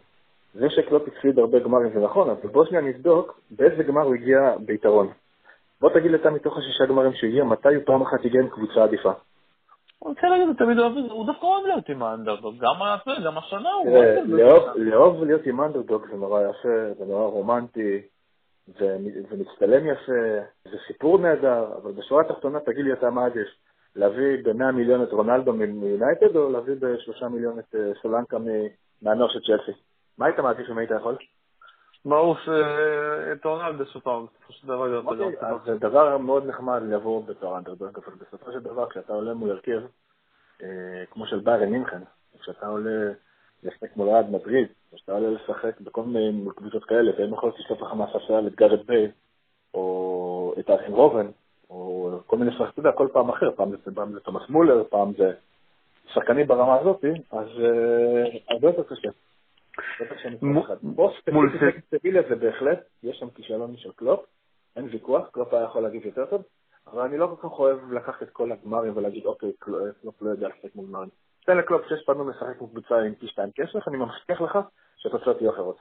זה 0.53 0.69
שקלופ 0.69 1.03
הפסיד 1.07 1.39
הרבה 1.39 1.59
גמרים 1.59 1.93
זה 1.93 1.99
נכון, 1.99 2.29
אבל 2.29 2.49
בוא 2.49 2.65
שנייה 2.65 2.83
נבדוק 2.83 3.39
באיזה 3.51 3.83
גמר 3.83 4.01
הוא 4.01 4.15
הגיע 4.15 4.55
ביתרון. 4.65 5.11
בוא 5.81 5.89
תגיד 5.89 6.13
אתה 6.13 6.29
מתוך 6.29 6.57
השישה 6.57 6.85
גמרים 6.85 7.13
שהוא 7.13 7.29
הגיע, 7.29 7.43
מתי 7.43 7.75
הוא 7.75 7.83
פעם 7.85 8.01
אחת 8.01 8.25
הגיע 8.25 8.41
עם 8.41 8.49
קבוצה 8.49 8.83
עדיפה. 8.83 9.11
אני 10.03 10.09
רוצה 10.09 10.27
להגיד, 10.27 10.47
הוא 10.47 10.55
תמיד 10.55 10.79
אוהב, 10.79 10.97
הוא 11.11 11.25
דווקא 11.25 11.45
אוהב 11.45 11.65
להיות 11.65 11.89
עם 11.89 12.03
האנדרדוג, 12.03 12.55
גם 13.23 13.37
השנה 13.37 13.69
הוא 13.69 13.97
לאהוב 14.75 15.23
להיות 15.23 15.45
עם 15.45 15.59
האנדרדוג 15.59 16.05
זה 16.11 16.17
נורא 16.17 16.41
יפה, 16.41 16.93
זה 16.97 17.05
נורא 17.05 17.27
רומנטי, 17.27 18.01
זה 18.67 18.97
מצטלם 19.37 19.87
יפה, 19.87 20.21
זה 20.65 20.77
סיפור 20.87 21.17
נהדר, 21.17 21.65
אבל 21.81 21.91
בשורה 21.91 22.21
התחתונה 22.21 22.59
תגיד 22.59 22.85
לי 22.85 22.93
אתה 22.93 23.09
מה 23.09 23.25
עדיף, 23.25 23.47
להביא 23.95 24.43
ב-100 24.43 24.71
מיליון 24.71 25.03
את 25.03 25.11
רונלדו 25.11 25.53
מיונייטד, 25.53 26.35
או 26.35 26.49
להביא 26.49 26.75
ב-3 26.79 27.27
מיליון 27.27 27.59
את 27.59 27.75
אה, 27.75 27.91
סולנקה 28.01 28.37
מהנוער 29.01 29.29
של 29.29 29.39
צ'לסי? 29.39 29.79
מה 30.17 30.25
היית 30.25 30.39
מעדיף 30.39 30.69
אם 30.69 30.77
היית 30.77 30.91
יכול? 30.91 31.17
ברור 32.05 32.35
שאת 32.37 33.45
בסופו 33.79 34.27
של 34.49 34.67
דבר 34.67 34.97
אוקיי, 34.97 35.73
זה 35.73 35.77
דבר 35.77 36.17
מאוד 36.17 36.45
נחמד 36.45 36.81
לבוא 36.81 37.23
בתור 37.25 37.57
אנדרדוג, 37.57 37.99
אבל 38.05 38.15
בסופו 38.15 38.51
של 38.51 38.59
דבר 38.59 38.89
כשאתה 38.89 39.13
עולה 39.13 39.33
מול 39.33 39.51
הרכב, 39.51 39.81
כמו 41.11 41.27
של 41.27 41.39
באיירן 41.39 41.69
מינכן, 41.69 42.01
כשאתה 42.39 42.67
עולה 42.67 43.11
לשחק 43.63 43.97
מול 43.97 44.09
ריאד 44.09 44.29
מדריד, 44.29 44.67
כשאתה 44.95 45.11
עולה 45.11 45.29
לשחק 45.29 45.81
בכל 45.81 46.03
מיני 46.03 46.49
קבוצות 46.55 46.85
כאלה, 46.85 47.11
והם 47.17 47.33
יכולים 47.33 47.55
לשלוף 47.59 47.81
לך 47.81 47.93
מהספסל 47.93 48.47
את 48.47 48.55
גארת' 48.55 48.87
בייל, 48.87 49.11
או 49.73 50.55
את 50.59 50.69
אריין 50.69 50.93
רובן, 50.93 51.27
או 51.69 52.11
כל 52.27 52.37
מיני 52.37 52.51
שחקנים, 52.51 52.69
אתה 52.69 52.79
יודע, 52.79 52.91
כל 52.91 53.07
פעם 53.13 53.29
אחר, 53.29 53.51
פעם 53.55 53.71
זה 54.11 54.19
תומאס 54.19 54.49
מולר, 54.49 54.83
פעם 54.89 55.13
זה 55.17 55.31
שחקנים 56.13 56.47
ברמה 56.47 56.75
הזאת, 56.79 57.05
אז 57.31 57.47
הרבה 58.49 58.67
יותר 58.67 58.83
קשה. 58.83 59.09
מול 61.31 61.49
סבילה 61.89 62.21
זה 62.29 62.35
בהחלט, 62.35 62.79
יש 63.03 63.17
שם 63.17 63.29
כישלון 63.29 63.77
של 63.77 63.91
קלופ, 63.91 64.25
אין 64.75 64.87
ויכוח, 64.91 65.29
קלופ 65.31 65.53
היה 65.53 65.63
יכול 65.63 65.81
להגיב 65.81 66.05
יותר 66.05 66.25
טוב, 66.25 66.43
אבל 66.87 67.01
אני 67.01 67.17
לא 67.17 67.27
כל 67.27 67.49
כך 67.49 67.59
אוהב 67.59 67.91
לקחת 67.91 68.23
את 68.23 68.29
כל 68.29 68.51
הגמרים 68.51 68.97
ולהגיד, 68.97 69.25
אוקיי, 69.25 69.51
קלופ 69.59 70.21
לא 70.21 70.29
יודע 70.29 70.47
לשחק 70.47 70.75
מול 70.75 70.85
גמרים. 70.87 71.09
תן 71.45 71.57
לקלופ 71.57 71.81
שש 71.89 72.05
פעמים 72.05 72.29
לשחק 72.29 72.61
עם 72.61 72.67
קבוצה 72.67 72.95
עם 72.95 73.15
פי 73.15 73.27
שתיים 73.27 73.49
כסף, 73.55 73.87
אני 73.87 73.97
מבטיח 73.97 74.41
לך 74.41 74.59
שהתוצאות 74.97 75.41
יהיו 75.41 75.51
אחרות. 75.51 75.77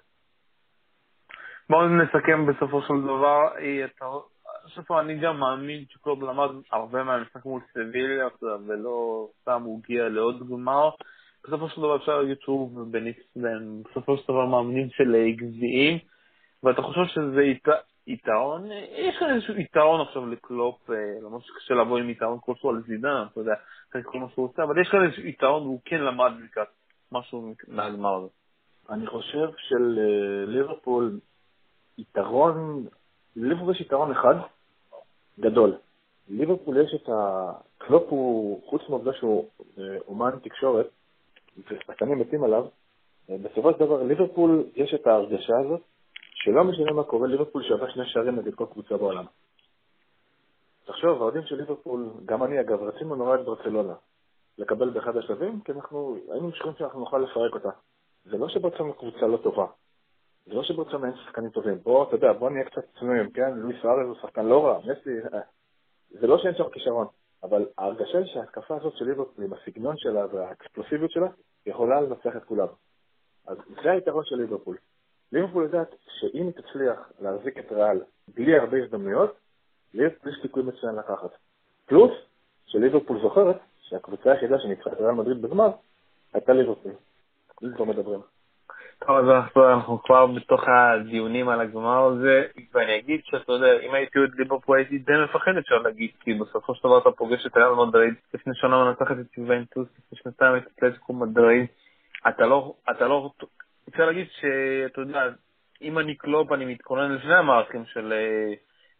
בואו 1.71 1.89
נסכם 1.89 2.47
בסופו 2.47 2.83
של 2.83 2.95
דבר, 3.05 3.49
בסופו 4.67 5.01
אני 5.01 5.19
גם 5.19 5.41
מאמין 5.41 5.85
שקלופ 5.89 6.23
למד 6.23 6.49
הרבה 6.73 7.03
מהמשחק 7.03 7.45
מול 7.45 7.61
סביליה, 7.73 8.29
ולא 8.67 9.29
סתם 9.41 9.63
הוא 9.63 9.81
הגיע 9.85 10.09
לעוד 10.09 10.51
גמר. 10.51 10.91
בסופו 11.45 11.69
של 11.69 11.81
דבר 11.81 11.97
אפשר 11.97 12.21
ובניקס 12.77 13.23
הם 13.37 13.83
בסופו 13.83 14.17
של 14.17 14.23
דבר 14.29 14.47
מאמנים 14.47 14.89
של 14.91 15.31
גביעים, 15.37 15.99
ואתה 16.63 16.83
חושב 16.83 17.07
שזה 17.07 17.43
יתרון, 18.07 18.71
יש 18.97 19.17
כאן 19.19 19.35
איזשהו 19.35 19.55
יתרון 19.55 20.01
עכשיו 20.01 20.27
לקלופ, 20.27 20.91
אה, 20.91 20.97
למרות 21.23 21.43
שקשה 21.45 21.75
לבוא 21.75 21.99
עם 21.99 22.11
יתרון 22.11 22.39
כלשהו 22.41 22.71
על 22.71 22.83
זידן, 22.87 23.25
אתה 23.33 23.41
יודע, 23.41 23.55
אחרי 23.91 24.03
כל 24.05 24.19
מה 24.19 24.27
שהוא 24.35 24.45
עושה, 24.49 24.63
אבל 24.63 24.81
יש 24.81 24.89
כאן 24.89 25.05
איזשהו 25.05 25.27
יתרון 25.27 25.63
והוא 25.63 25.81
כן 25.85 26.01
למד 26.01 26.33
לקראת 26.45 26.69
משהו 27.13 27.55
מהגמר 27.69 28.15
הזה. 28.15 28.29
אני 28.91 29.07
חושב 29.07 29.49
שלליברפול 29.57 31.21
יתרון, 31.99 32.87
לליברפול 33.37 33.75
יש 33.75 33.81
יתרון 33.81 34.11
אחד 34.11 34.35
גדול. 35.41 35.75
ליברפול 36.29 36.77
יש 36.77 36.95
את 36.95 37.09
ה... 37.09 37.53
קלופ 37.79 38.05
הוא, 38.09 38.63
חוץ 38.71 38.83
מהעובדה 38.89 39.13
שהוא 39.13 39.49
אה, 39.79 39.97
אומן 40.09 40.31
תקשורת, 40.43 40.87
ושחקנים 41.59 42.19
מתים 42.19 42.45
עליו, 42.45 42.67
אה, 43.31 43.37
בסופו 43.43 43.73
של 43.73 43.79
דבר 43.79 44.03
ליברפול 44.03 44.65
יש 44.77 44.95
את 44.95 45.07
ההרגשה 45.07 45.59
הזאת 45.59 45.81
שלא 46.35 46.65
משנה 46.65 46.93
מה 46.93 47.05
קורה, 47.05 47.29
ליברפול 47.29 47.63
שווה 47.63 47.91
שני 47.91 48.07
שערים 48.07 48.37
נגד 48.37 48.55
כל 48.55 48.67
קבוצה 48.73 48.97
בעולם. 48.97 49.25
תחשוב, 50.85 51.19
האוהדים 51.23 51.43
של 51.43 51.57
ליברפול, 51.57 52.11
גם 52.25 52.43
אני 52.43 52.61
אגב, 52.61 52.83
רצינו 52.83 53.17
נורא 53.17 53.35
את 53.35 53.45
ברצלונה 53.45 53.95
לקבל 54.59 54.91
באחד 54.91 55.17
השלבים, 55.17 55.61
כי 55.61 55.73
אנחנו 55.73 56.17
היינו 56.31 56.49
משוכנעים 56.49 56.77
שאנחנו 56.79 57.01
נוכל 57.01 57.19
לפרק 57.19 57.55
אותה. 57.55 57.71
זה 58.25 58.39
לא 58.39 58.49
שברצלונה 58.49 58.93
קבוצה 58.93 59.27
לא 59.27 59.37
טובה, 59.37 59.67
זה 60.47 60.55
לא 60.55 60.63
שברצלונה 60.63 61.07
אין 61.07 61.17
שחקנים 61.17 61.51
טובים. 61.51 61.79
בוא, 61.83 62.05
אתה 62.05 62.15
יודע, 62.17 62.33
בוא 62.33 62.51
נהיה 62.51 62.65
קצת 62.65 62.83
צנועים, 62.99 63.31
כן? 63.31 63.55
לואיס 63.55 63.85
ארז 63.85 64.07
הוא 64.07 64.17
שחקן 64.23 64.47
לא 64.47 64.67
רע, 64.67 64.79
מסי, 64.79 65.35
אה. 65.35 65.41
זה 66.11 66.27
לא 66.27 66.39
שאין 66.39 66.55
שם 66.55 66.69
כישרון. 66.73 67.07
אבל 67.43 67.67
ההרגשה 67.79 68.19
היא 68.19 68.27
שההתקפה 68.27 68.77
הזאת 68.77 68.97
של 68.97 69.05
ליברפול, 69.05 69.45
עם 69.45 69.53
הסגנון 69.53 69.97
שלה 69.99 70.27
והאקספלוסיביות 70.33 71.11
שלה, 71.11 71.29
יכולה 71.67 72.01
לנצח 72.01 72.37
את 72.37 72.45
כולם. 72.45 72.67
אז 73.47 73.57
זה 73.83 73.91
היתרון 73.91 74.25
של 74.25 74.37
ליברפול. 74.37 74.77
ליברפול 75.33 75.63
יודעת 75.63 75.95
שאם 76.09 76.47
היא 76.47 76.53
תצליח 76.53 77.13
להחזיק 77.21 77.59
את 77.59 77.73
ריאל 77.73 78.01
בלי 78.29 78.59
הרבה 78.59 78.85
הזדמנויות, 78.85 79.37
ליברפול 79.95 80.31
יש 80.33 80.39
סיכוי 80.43 80.63
מצוין 80.63 80.95
לקחת. 80.95 81.31
פלוס, 81.87 82.13
שליברפול 82.67 83.23
זוכרת 83.23 83.57
שהקבוצה 83.81 84.33
היחידה 84.33 84.59
שניצחה 84.59 84.93
את 84.93 85.01
ריאל 85.01 85.11
מדריד 85.11 85.43
בגמר, 85.43 85.71
הייתה 86.33 86.53
ליברפול. 86.53 86.93
על 87.63 87.75
זה 87.79 87.85
מדברים. 87.85 88.21
טוב, 89.07 89.17
אז 89.19 89.51
אנחנו 89.57 90.03
כבר 90.03 90.27
בתוך 90.27 90.65
הדיונים 90.69 91.49
על 91.49 91.61
הגמר 91.61 92.05
הזה, 92.05 92.43
ואני 92.75 92.99
אגיד 92.99 93.21
שאתה 93.25 93.53
יודע, 93.53 93.81
אם 93.83 93.95
הייתי 93.95 94.19
עוד 94.19 94.31
ליברפול 94.39 94.77
הייתי 94.79 94.99
די 94.99 95.13
מפחד 95.25 95.57
אפשר 95.59 95.79
להגיד, 95.79 96.11
כי 96.21 96.35
בסופו 96.35 96.75
של 96.75 96.89
דבר 96.89 96.99
אתה 96.99 97.11
פוגש 97.11 97.47
את 97.47 97.57
ריאל 97.57 97.87
מדריד, 97.87 98.15
לפני 98.35 98.53
שנה 98.55 98.85
מנצחת 98.85 99.17
את 99.21 99.39
יובנטוס, 99.39 99.89
לפני 99.99 100.19
שנתיים 100.23 100.57
את 100.57 100.63
אתלטיקו 100.75 101.13
מדריד, 101.13 101.67
אתה 102.29 102.47
לא, 102.47 102.75
אתה 102.91 103.09
לא, 103.09 103.31
אפשר 103.89 104.07
להגיד 104.07 104.27
שאתה 104.31 105.01
יודע, 105.01 105.23
אם 105.83 105.99
אני 105.99 106.15
קלופ, 106.15 106.53
אני 106.53 106.65
מתכונן 106.65 107.13
לשני 107.13 107.35
המערכים 107.35 107.85
של 107.85 108.13
אה, 108.13 108.55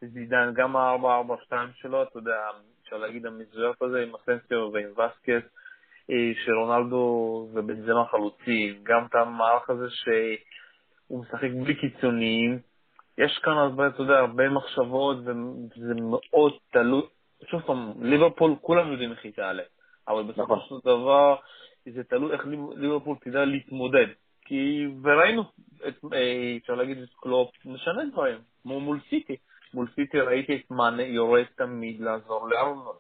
זידן, 0.09 0.51
גם 0.55 0.77
ה-442 0.77 1.55
שלו, 1.75 2.03
אתה 2.03 2.19
יודע, 2.19 2.37
אפשר 2.83 2.97
להגיד 2.97 3.27
המזויף 3.27 3.83
הזה 3.83 4.03
עם 4.03 4.13
אסנסיו 4.15 4.71
ועם 4.73 4.91
וסקס, 4.93 5.62
שרונלדו 6.45 7.49
ובנזמה 7.53 8.05
חלוצים, 8.11 8.75
גם 8.83 9.07
את 9.07 9.15
המערך 9.15 9.71
הזה 9.71 9.87
שהוא 9.91 11.21
משחק 11.21 11.49
בלי 11.63 11.75
קיצוניים. 11.75 12.59
יש 13.19 13.39
כאן 13.43 13.53
הרבה, 13.53 13.87
אתה 13.87 14.03
יודע, 14.03 14.19
הרבה 14.19 14.49
מחשבות, 14.49 15.17
וזה 15.17 15.95
מאוד 15.95 16.53
תלוי. 16.73 17.03
שוב 17.51 17.61
פעם, 17.61 17.93
ליברפול, 18.01 18.55
כולם 18.61 18.93
יודעים 18.93 19.13
איך 19.13 19.25
היא 19.25 19.33
תעלה, 19.33 19.63
אבל 20.09 20.23
בסופו 20.23 20.57
נכון. 20.57 20.61
של 20.69 20.75
דבר 20.85 21.37
זה 21.85 22.05
תלוי 22.05 22.33
איך 22.33 22.47
ליברפול 22.77 23.17
תדע 23.21 23.45
להתמודד. 23.45 24.07
כי, 24.45 24.87
וראינו, 25.03 25.43
אה, 26.13 26.57
אפשר 26.61 26.75
להגיד 26.75 26.99
את 26.99 27.09
קלופ 27.21 27.51
משנה 27.65 28.05
דברים, 28.13 28.39
כמו 28.63 28.81
מול 28.81 29.01
סיטי. 29.09 29.37
מול 29.75 29.87
סיטי 29.95 30.21
ראיתי 30.21 30.57
את 30.57 30.71
מאנה 30.71 31.03
יורד 31.03 31.45
תמיד 31.57 32.01
לעזור 32.01 32.49
לארנולד. 32.49 32.97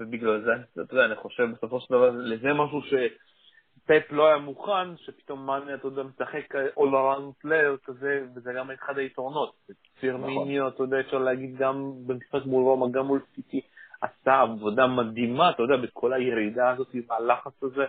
ובגלל 0.00 0.40
זה, 0.44 0.82
אתה 0.82 0.94
יודע, 0.94 1.04
אני 1.04 1.16
חושב 1.16 1.48
בסופו 1.52 1.80
של 1.80 1.94
דבר, 1.94 2.10
לזה 2.10 2.52
משהו 2.52 2.80
שפפ 2.82 4.12
לא 4.12 4.26
היה 4.26 4.38
מוכן, 4.38 4.96
שפתאום 4.96 5.46
מאנה, 5.46 5.74
אתה 5.74 5.86
יודע, 5.86 6.02
משחק 6.02 6.54
all 6.54 6.92
around 6.92 7.46
player 7.46 7.76
כזה, 7.84 8.24
וזה 8.34 8.52
גם 8.52 8.70
אחד 8.70 8.98
היתרונות. 8.98 9.54
נכון. 10.02 10.20
מיניו, 10.20 10.68
אתה 10.68 10.82
יודע, 10.82 11.00
אפשר 11.00 11.18
להגיד 11.18 11.56
גם 11.56 11.92
במשחק 12.06 12.46
מול 12.46 12.62
רומא, 12.62 12.86
גם 12.92 13.06
מול 13.06 13.20
סיטי, 13.34 13.60
עשה 14.00 14.40
עבודה 14.40 14.86
מדהימה, 14.86 15.50
אתה 15.50 15.62
יודע, 15.62 15.76
בכל 15.76 16.12
הירידה 16.12 16.70
הזאת, 16.70 16.94
והלחץ 17.08 17.62
הזה. 17.62 17.84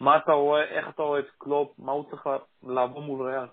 מה 0.00 0.16
אתה 0.16 0.32
רואה, 0.32 0.64
איך 0.64 0.88
אתה 0.88 1.02
רואה 1.02 1.20
את 1.20 1.30
קלופ, 1.38 1.72
מה 1.78 1.92
הוא 1.92 2.04
צריך 2.10 2.28
לעבור 2.66 3.02
מול 3.02 3.28
ריאל? 3.28 3.46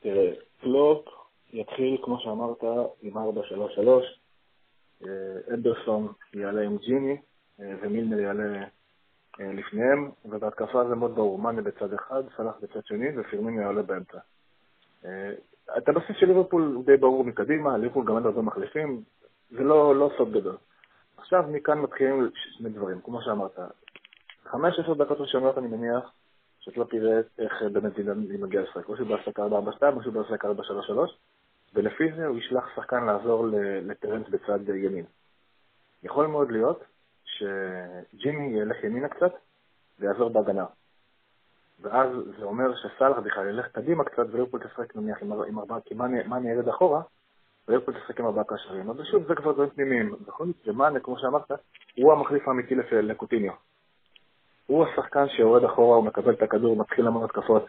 תראה, 0.00 0.32
קלופ 0.60 1.08
יתחיל, 1.52 1.96
כמו 2.02 2.20
שאמרת, 2.20 2.64
עם 3.02 3.16
4-3-3, 3.16 3.20
אה, 5.06 5.54
אנדרסון 5.54 6.12
יעלה 6.34 6.62
עם 6.62 6.76
ג'יני 6.76 7.16
אה, 7.60 7.74
ומילנר 7.82 8.18
יעלה 8.18 8.62
אה, 9.40 9.52
לפניהם, 9.52 10.10
ובהתקפה 10.24 10.88
זה 10.88 10.94
מאוד 10.94 11.14
ברור, 11.14 11.38
מאנה 11.38 11.62
בצד 11.62 11.92
אחד, 11.94 12.22
סלאח 12.36 12.54
בצד 12.62 12.84
שני 12.84 13.06
ופירמינו 13.18 13.60
יעלה 13.60 13.82
באמצע. 13.82 14.18
את 15.78 15.88
הבסיס 15.88 16.16
של 16.16 16.26
ליברפול 16.26 16.72
הוא 16.74 16.84
די 16.84 16.96
ברור 16.96 17.24
מקדימה, 17.24 17.78
ליברפול 17.78 18.06
גם 18.06 18.16
אין 18.16 18.24
הרבה 18.26 18.42
מחליפים, 18.42 19.02
זה 19.50 19.62
לא, 19.62 19.96
לא 19.96 20.10
סוד 20.16 20.32
גדול. 20.32 20.56
עכשיו 21.16 21.44
מכאן 21.48 21.78
מתחילים 21.78 22.30
שני 22.34 22.68
דברים, 22.68 23.00
כמו 23.00 23.22
שאמרת. 23.22 23.58
חמש, 24.44 24.78
עשר 24.78 24.94
דקות 24.94 25.20
ראשונות 25.20 25.58
אני 25.58 25.68
מניח 25.68 26.12
שאת 26.60 26.76
לא 26.76 26.84
תראה 26.84 27.20
איך 27.38 27.62
באמת 27.72 27.94
זידן 27.96 28.18
מגיע 28.18 28.62
לשחק, 28.62 28.88
או 28.88 28.96
שהוא 28.96 29.08
בהפסקה 29.08 29.46
4-4-2 29.46 29.50
או 29.96 30.02
שהוא 30.02 30.14
בהפסקה 30.14 30.48
4-3-3. 30.48 30.52
ולפי 31.74 32.12
זה 32.16 32.26
הוא 32.26 32.38
ישלח 32.38 32.64
שחקן 32.76 33.04
לעזור 33.04 33.46
לטרנס 33.82 34.28
בצד 34.28 34.68
ימין. 34.68 35.04
יכול 36.02 36.26
מאוד 36.26 36.50
להיות 36.50 36.84
שג'ימי 37.24 38.60
ילך 38.60 38.84
ימינה 38.84 39.08
קצת 39.08 39.32
ויעזור 39.98 40.30
בהגנה. 40.30 40.64
ואז 41.80 42.10
זה 42.38 42.44
אומר 42.44 42.74
שסאלח 42.74 43.18
בכלל 43.18 43.48
ילך 43.48 43.66
קדימה 43.66 44.04
קצת 44.04 44.26
וליברפול 44.30 44.60
תשחק 44.60 44.96
נניח 44.96 45.22
עם, 45.22 45.58
ארבעה, 45.58 45.80
כי 45.80 45.94
מאני 45.94 46.50
ירד 46.50 46.68
אחורה, 46.68 47.02
וליברפול 47.68 47.94
תשחק 47.94 48.20
עם 48.20 48.26
ארבעה 48.26 48.44
קשרים. 48.44 48.90
אבל 48.90 49.04
שוב, 49.04 49.26
זה 49.28 49.34
כבר 49.34 49.52
דברים 49.52 49.70
פנימיים. 49.70 50.14
בכל 50.26 50.46
מקרה, 50.46 50.72
מאנה, 50.72 51.00
כמו 51.00 51.18
שאמרת, 51.18 51.50
הוא 51.96 52.12
המחליף 52.12 52.48
האמיתי 52.48 52.74
לקוטיניו. 52.92 53.52
הוא 54.66 54.86
השחקן 54.86 55.28
שיורד 55.28 55.64
אחורה, 55.64 55.96
הוא 55.96 56.04
מקבל 56.04 56.34
את 56.34 56.42
הכדור, 56.42 56.76
מתחיל 56.76 57.06
המון 57.06 57.24
התקפות. 57.24 57.66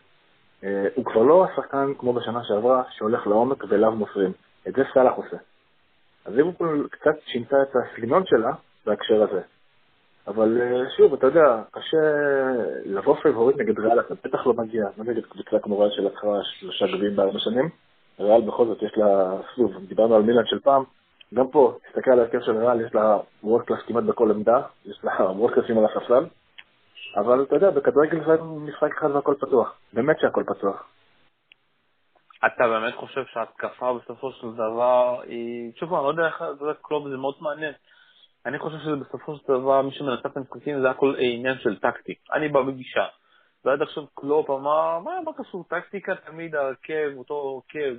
אה, 0.63 0.87
הוא 0.95 1.05
כבר 1.05 1.23
לא 1.23 1.45
השחקן 1.45 1.93
כמו 1.97 2.13
בשנה 2.13 2.43
שעברה, 2.43 2.83
שהולך 2.89 3.27
לעומק 3.27 3.63
ואליו 3.69 3.91
מוסרים. 3.91 4.31
את 4.67 4.73
זה 4.73 4.83
סאלח 4.93 5.13
עושה. 5.13 5.37
אז 6.25 6.35
ליברפול 6.35 6.87
קצת 6.91 7.15
שינתה 7.25 7.61
את 7.61 7.75
הסגנון 7.75 8.23
שלה 8.25 8.51
בהקשר 8.85 9.23
הזה. 9.23 9.41
אבל 10.27 10.61
אה, 10.61 10.89
שוב, 10.97 11.13
אתה 11.13 11.27
יודע, 11.27 11.61
קשה 11.71 11.97
לבוא 12.85 13.15
favorite 13.15 13.57
נגד 13.57 13.79
ריאל, 13.79 13.99
אתה 13.99 14.13
בטח 14.23 14.47
לא 14.47 14.53
מגיע, 14.53 14.85
לא 14.97 15.03
נגד 15.03 15.25
קבוצה 15.25 15.59
כמו 15.59 15.79
ריאל 15.79 15.91
שלקחה 15.91 16.27
שלושה 16.43 16.85
גביעים 16.87 17.15
בארבע 17.15 17.39
שנים. 17.39 17.69
ריאל 18.19 18.41
בכל 18.41 18.65
זאת 18.65 18.81
יש 18.81 18.97
לה, 18.97 19.37
שוב, 19.55 19.71
דיברנו 19.87 20.15
על 20.15 20.21
מילאן 20.21 20.45
של 20.45 20.59
פעם, 20.59 20.83
גם 21.33 21.47
פה, 21.47 21.77
תסתכל 21.87 22.11
על 22.11 22.19
ההרכב 22.19 22.41
של 22.41 22.57
ריאל, 22.57 22.81
יש 22.81 22.95
לה 22.95 23.17
world 23.43 23.65
class 23.65 23.79
כמעט 23.87 24.03
בכל 24.03 24.31
עמדה, 24.31 24.61
יש 24.85 24.99
לה 25.03 25.31
world 25.31 25.53
class 25.53 25.70
ים 25.70 25.77
על 25.77 25.85
הספסל. 25.85 26.25
אבל 27.15 27.43
אתה 27.43 27.55
יודע, 27.55 27.69
בכדורגל 27.69 28.25
זה 28.25 28.43
משחק 28.43 28.97
אחד 28.97 29.11
והכל 29.11 29.35
פתוח. 29.39 29.79
באמת 29.93 30.19
שהכל 30.19 30.43
פתוח. 30.43 30.87
אתה 32.45 32.67
באמת 32.67 32.93
חושב 32.95 33.25
שההתקפה 33.25 33.93
בסופו 33.93 34.31
של 34.31 34.53
דבר 34.53 35.21
היא... 35.21 35.71
שוב, 35.75 35.93
אני 35.93 36.03
לא 36.03 36.09
יודע 36.09 36.25
איך 36.25 36.43
זה 36.59 36.65
קלופ, 36.81 37.09
זה 37.09 37.17
מאוד 37.17 37.35
מעניין. 37.41 37.73
אני 38.45 38.59
חושב 38.59 38.77
שבסופו 38.77 39.35
של 39.35 39.43
דבר 39.47 39.81
מי 39.81 39.91
שמנצח 39.91 40.25
את 40.25 40.37
המשחקים 40.37 40.81
זה 40.81 40.89
הכל 40.89 41.15
עניין 41.17 41.57
של 41.59 41.79
טקטי. 41.79 42.15
אני 42.33 42.47
בא 42.47 42.61
בגישה. 42.61 43.05
ועד 43.65 43.81
עכשיו 43.81 44.03
קלופ 44.13 44.49
אמר, 44.49 44.99
מה, 44.99 45.21
מה 45.21 45.31
קשור 45.37 45.63
טקטיקה? 45.69 46.15
תמיד 46.15 46.55
הרכב, 46.55 47.11
אותו 47.17 47.61
הרכב, 47.73 47.95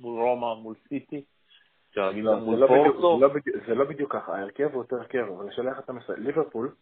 מול 0.00 0.20
רומא, 0.20 0.54
מול 0.62 0.74
סיטי. 0.88 1.24
לא, 1.96 2.12
לא 2.14 2.68
לא 3.18 3.28
זה 3.66 3.74
לא 3.74 3.84
בדיוק 3.84 4.12
ככה, 4.12 4.36
ההרכב 4.36 4.68
הוא 4.72 4.82
אותו 4.82 4.96
הרכב, 4.96 5.18
אבל 5.18 5.48
השאלה 5.48 5.70
איך 5.70 5.78
אתה 5.78 5.92
מסיים. 5.92 6.22
ליברפול 6.22 6.74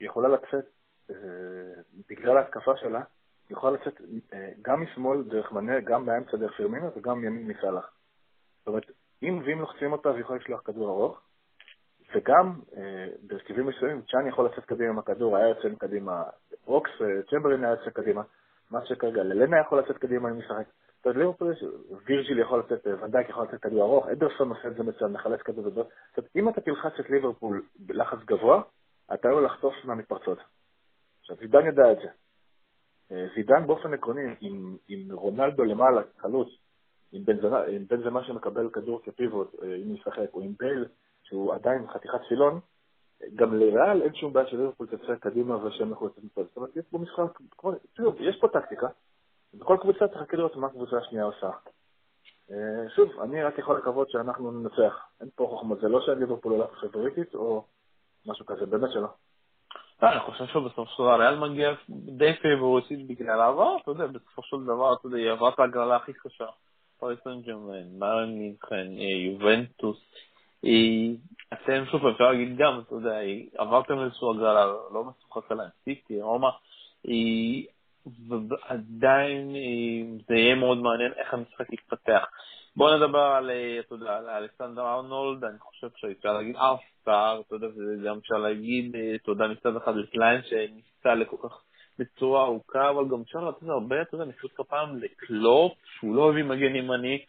יכולה 0.00 0.28
לצאת 0.28 0.64
בגלל 2.08 2.36
ההתקפה 2.36 2.76
שלה, 2.76 3.00
יכולה 3.50 3.76
לצאת 3.76 4.00
אה, 4.32 4.48
גם 4.62 4.82
משמאל 4.82 5.22
דרך 5.22 5.52
מנה, 5.52 5.80
גם 5.80 6.06
באמצע 6.06 6.36
דרך 6.36 6.56
פרמינו 6.56 6.90
וגם 6.96 7.20
מימין 7.20 7.48
מסלאח. 7.48 7.90
זאת 8.58 8.66
אומרת, 8.66 8.90
אם 9.22 9.42
ואם 9.44 9.60
לוחצים 9.60 9.92
אותה, 9.92 10.10
היא 10.10 10.20
יכולה 10.20 10.38
לשלוח 10.38 10.60
כדור 10.64 10.88
ארוך, 10.88 11.20
וגם 12.14 12.60
אה, 12.76 13.06
בהרכבים 13.22 13.66
מסוימים, 13.66 14.02
צ'אן 14.02 14.26
יכול 14.26 14.46
לצאת 14.46 14.64
קדימה 14.64 14.90
עם 14.90 14.98
הכדור, 14.98 15.36
היה 15.36 15.48
יוצא 15.48 15.68
קדימה, 15.78 16.22
רוקס, 16.64 16.90
צ'מברלין 17.30 17.64
היה 17.64 17.72
יוצא 17.72 17.90
קדימה, 17.90 18.22
מה 18.70 18.86
שכרגע, 18.86 19.22
ללנה 19.22 19.60
יכול 19.60 19.78
לצאת 19.78 19.98
קדימה 19.98 20.30
אם 20.30 20.38
משחק. 20.38 20.66
אתה 21.00 21.10
יודע, 21.10 21.20
ליברפול 21.20 21.54
וירג'יל 22.06 22.38
יכול 22.38 22.58
לצאת, 22.58 22.86
ונדייק 22.86 23.28
יכול 23.28 23.44
לצאת 23.44 23.60
כדור 23.60 23.82
ארוך, 23.82 24.08
אדרסון 24.08 24.48
עושה 24.48 24.68
את 24.68 24.74
זה 24.74 24.82
מצוין, 24.82 25.12
מחלץ 25.12 25.40
כדור 25.40 25.70
גדול. 25.70 25.84
זאת 25.84 26.18
אומרת, 26.18 26.30
אם 26.36 26.48
אתה 26.48 26.60
תלחץ 26.60 26.92
את 27.00 27.10
ליברפול 27.10 27.62
בלחץ 27.78 28.18
גבוה, 28.24 28.62
אתה 29.14 29.28
יכול 29.28 29.44
לחטוף 29.44 29.74
מהמתפרצות. 29.84 30.38
עכשיו, 31.24 31.36
זידן 31.36 31.66
ידע 31.66 31.92
את 31.92 31.96
זה. 31.96 32.08
אה, 33.10 33.26
זידן 33.36 33.66
באופן 33.66 33.94
עקרוני, 33.94 34.34
עם, 34.40 34.76
עם 34.88 35.12
רונלדו 35.12 35.64
למעלה, 35.64 36.02
חלוץ, 36.18 36.48
עם 37.12 37.24
בן 37.88 38.02
זמה 38.02 38.24
שמקבל 38.24 38.70
כדור 38.70 39.02
כפיבוט, 39.02 39.54
אה, 39.62 39.74
אם 39.74 39.94
ישחק, 39.94 40.34
או 40.34 40.40
עם 40.40 40.52
בייל, 40.58 40.84
שהוא 41.22 41.54
עדיין 41.54 41.86
חתיכת 41.88 42.20
פילון, 42.28 42.60
גם 43.34 43.54
לריאל 43.54 44.02
אין 44.02 44.14
שום 44.14 44.32
בעיה 44.32 44.46
שליברפול 44.46 44.86
תצא 44.86 45.14
קדימה 45.20 45.66
ושהם 45.66 45.92
יכולים 45.92 46.12
לצאת 46.12 46.24
מפה. 46.24 46.44
זאת 46.44 46.56
אומרת, 46.56 46.76
יש 46.76 46.84
פה 46.90 46.98
משחק, 46.98 47.40
יש 48.20 48.36
פה 48.40 48.48
טקטיקה, 48.48 48.86
בכל 49.54 49.76
קבוצה 49.80 50.08
תחכה 50.08 50.36
לראות 50.36 50.56
מה 50.56 50.66
הקבוצה 50.66 50.96
השנייה 50.96 51.24
עושה. 51.24 51.50
אה, 52.50 52.90
שוב, 52.96 53.20
אני 53.20 53.42
רק 53.42 53.58
יכול 53.58 53.78
לקוות 53.78 54.10
שאנחנו 54.10 54.50
ננצח. 54.50 55.08
אין 55.20 55.28
פה 55.34 55.46
חוכמות, 55.50 55.80
זה 55.80 55.88
לא 55.88 56.00
שליברפול 56.06 56.52
הולך 56.52 56.80
פייבוריטית 56.80 57.34
או 57.34 57.64
משהו 58.26 58.46
כזה, 58.46 58.66
באמת 58.66 58.90
שלא. 58.92 59.08
לא, 60.04 60.12
אני 60.12 60.20
חושב 60.20 60.46
שבסופו 60.46 60.86
של 60.86 61.02
דבר 61.02 61.20
ריאל 61.20 61.38
מגיע 61.38 61.72
די 61.88 62.32
פייבוריטית 62.42 63.06
בגלל 63.06 63.40
העבר, 63.40 63.76
אתה 63.82 63.90
יודע, 63.90 64.06
בסופו 64.06 64.42
של 64.42 64.64
דבר, 64.64 64.94
אתה 64.94 65.06
יודע, 65.06 65.16
היא 65.16 65.30
עברה 65.30 65.48
את 65.48 65.58
ההגרלה 65.58 65.96
הכי 65.96 66.12
קשה. 66.12 66.46
פריס 67.00 67.18
סן 67.24 67.40
ג'רמן, 67.42 67.98
באיירן 67.98 68.30
מינכן, 68.30 68.86
יובנטוס. 69.26 69.96
אתם, 71.52 71.84
שוב, 71.90 72.06
אפשר 72.06 72.24
להגיד 72.24 72.56
גם, 72.56 72.80
אתה 72.86 72.94
יודע, 72.94 73.18
עברתם 73.58 74.00
איזושהי 74.00 74.28
הגרלה, 74.34 74.64
לא 74.94 75.04
משוחק 75.04 75.52
עליהם, 75.52 75.68
סיטי, 75.84 76.22
רומא, 76.22 76.48
ועדיין 78.28 79.54
זה 80.28 80.34
יהיה 80.34 80.54
מאוד 80.54 80.78
מעניין 80.78 81.12
איך 81.16 81.34
המשחק 81.34 81.72
יתפתח. 81.72 82.24
בוא 82.76 82.96
נדבר 82.96 83.18
על, 83.18 83.50
אה, 83.50 83.80
אתה 83.80 83.94
יודע, 83.94 84.16
על 84.16 84.28
אלכסנדר 84.28 84.82
ארנולד, 84.82 85.44
אני 85.44 85.58
חושב 85.58 85.88
שאפשר 85.96 86.32
להגיד 86.32 86.56
ארסטאר, 86.56 87.40
אתה 87.46 87.54
יודע, 87.54 87.66
וגם 87.66 88.18
אפשר 88.18 88.34
להגיד 88.34 88.96
אה, 88.96 89.18
תודה 89.24 89.48
מצד 89.48 89.76
אחד 89.76 89.96
לקליין 89.96 90.42
שניסה 90.42 91.14
לכל 91.14 91.36
כך 91.42 91.62
בצורה 91.98 92.44
ארוכה, 92.44 92.90
אבל 92.90 93.08
גם 93.08 93.20
אפשר 93.20 93.48
לתת 93.48 93.68
הרבה, 93.68 94.02
אתה 94.02 94.14
יודע, 94.14 94.24
נפשוט 94.24 94.52
כפיים 94.56 94.96
לקלופ, 94.96 95.72
שהוא 95.98 96.16
לא 96.16 96.30
הביא 96.30 96.44
מגן 96.44 96.76
ימני, 96.76 97.24